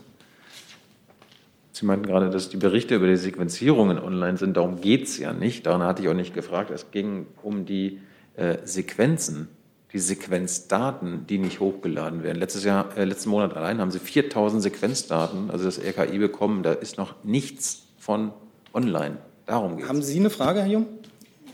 Sie 1.76 1.86
meinten 1.86 2.06
gerade, 2.06 2.30
dass 2.30 2.48
die 2.48 2.56
Berichte 2.56 2.96
über 2.96 3.08
die 3.08 3.18
Sequenzierungen 3.18 4.00
online 4.00 4.38
sind. 4.38 4.56
Darum 4.56 4.80
geht 4.80 5.08
es 5.08 5.18
ja 5.18 5.34
nicht. 5.34 5.66
Daran 5.66 5.84
hatte 5.84 6.02
ich 6.02 6.08
auch 6.08 6.14
nicht 6.14 6.34
gefragt. 6.34 6.72
Es 6.72 6.90
ging 6.92 7.28
um 7.44 7.66
die 7.66 8.00
äh, 8.38 8.60
Sequenzen, 8.64 9.50
die 9.92 10.00
Sequenzdaten, 10.00 11.28
die 11.28 11.38
nicht 11.38 11.60
hochgeladen 11.60 12.24
werden. 12.24 12.40
Letztes 12.40 12.64
Jahr, 12.64 12.98
äh, 12.98 13.04
letzten 13.04 13.30
Monat 13.30 13.58
allein 13.58 13.82
haben 13.82 13.92
Sie 13.92 14.00
4000 14.00 14.64
Sequenzdaten, 14.64 15.52
also 15.52 15.66
das 15.66 15.78
RKI 15.78 16.18
bekommen. 16.18 16.64
Da 16.64 16.72
ist 16.72 16.98
noch 16.98 17.14
nichts 17.26 17.84
von 18.00 18.32
online. 18.74 19.18
Darum 19.46 19.76
geht 19.76 19.90
Haben 19.90 20.02
Sie 20.02 20.18
eine 20.18 20.30
Frage, 20.30 20.62
Herr 20.62 20.70
Jung? 20.70 20.86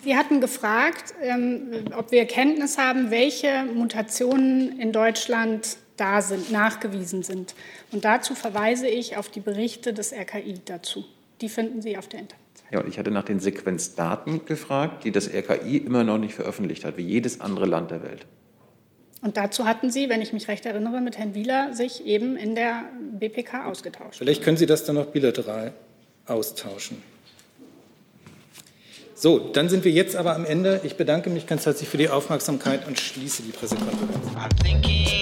Sie 0.04 0.16
hatten 0.16 0.40
gefragt, 0.40 1.16
ähm, 1.24 1.86
ob 1.98 2.12
wir 2.12 2.26
Kenntnis 2.26 2.78
haben, 2.78 3.10
welche 3.10 3.66
Mutationen 3.74 4.80
in 4.80 4.92
Deutschland 4.92 5.78
da 6.02 6.22
sind, 6.22 6.52
nachgewiesen 6.52 7.22
sind. 7.22 7.54
Und 7.92 8.04
dazu 8.04 8.34
verweise 8.34 8.88
ich 8.88 9.18
auf 9.18 9.30
die 9.30 9.40
Berichte 9.40 9.94
des 9.94 10.12
RKI 10.12 10.56
dazu. 10.66 11.06
Die 11.42 11.50
finden 11.50 11.82
Sie 11.82 11.98
auf 11.98 12.08
der 12.08 12.22
Internetseite. 12.22 12.74
Ja, 12.74 12.80
und 12.80 12.88
ich 12.88 12.98
hatte 12.98 13.12
nach 13.12 13.24
den 13.24 13.40
Sequenzdaten 13.40 14.46
gefragt, 14.46 15.04
die 15.04 15.12
das 15.12 15.32
RKI 15.32 15.78
immer 15.78 16.04
noch 16.04 16.18
nicht 16.18 16.34
veröffentlicht 16.34 16.86
hat, 16.86 16.98
wie 16.98 17.04
jedes 17.04 17.40
andere 17.40 17.66
Land 17.66 17.92
der 17.92 18.02
Welt. 18.04 18.26
Und 19.22 19.38
dazu 19.38 19.66
hatten 19.66 19.92
Sie, 19.92 20.10
wenn 20.10 20.22
ich 20.22 20.34
mich 20.34 20.48
recht 20.48 20.66
erinnere, 20.66 21.00
mit 21.02 21.18
Herrn 21.18 21.36
Wieler 21.36 21.74
sich 21.74 22.06
eben 22.06 22.36
in 22.36 22.56
der 22.56 22.86
BPK 23.20 23.68
ausgetauscht. 23.68 24.18
Vielleicht 24.18 24.44
können 24.44 24.58
Sie 24.58 24.66
das 24.66 24.84
dann 24.84 24.96
noch 24.96 25.08
bilateral 25.08 25.74
austauschen. 26.26 26.98
So, 29.14 29.38
dann 29.38 29.70
sind 29.70 29.86
wir 29.86 29.92
jetzt 29.92 30.16
aber 30.16 30.36
am 30.36 30.46
Ende. 30.46 30.82
Ich 30.84 30.96
bedanke 30.96 31.30
mich 31.30 31.46
ganz 31.46 31.68
herzlich 31.68 31.88
für 31.88 31.98
die 31.98 32.10
Aufmerksamkeit 32.10 32.88
und 32.88 33.00
schließe 33.00 33.44
die 33.44 33.52
Pressekonferenz. 33.52 35.21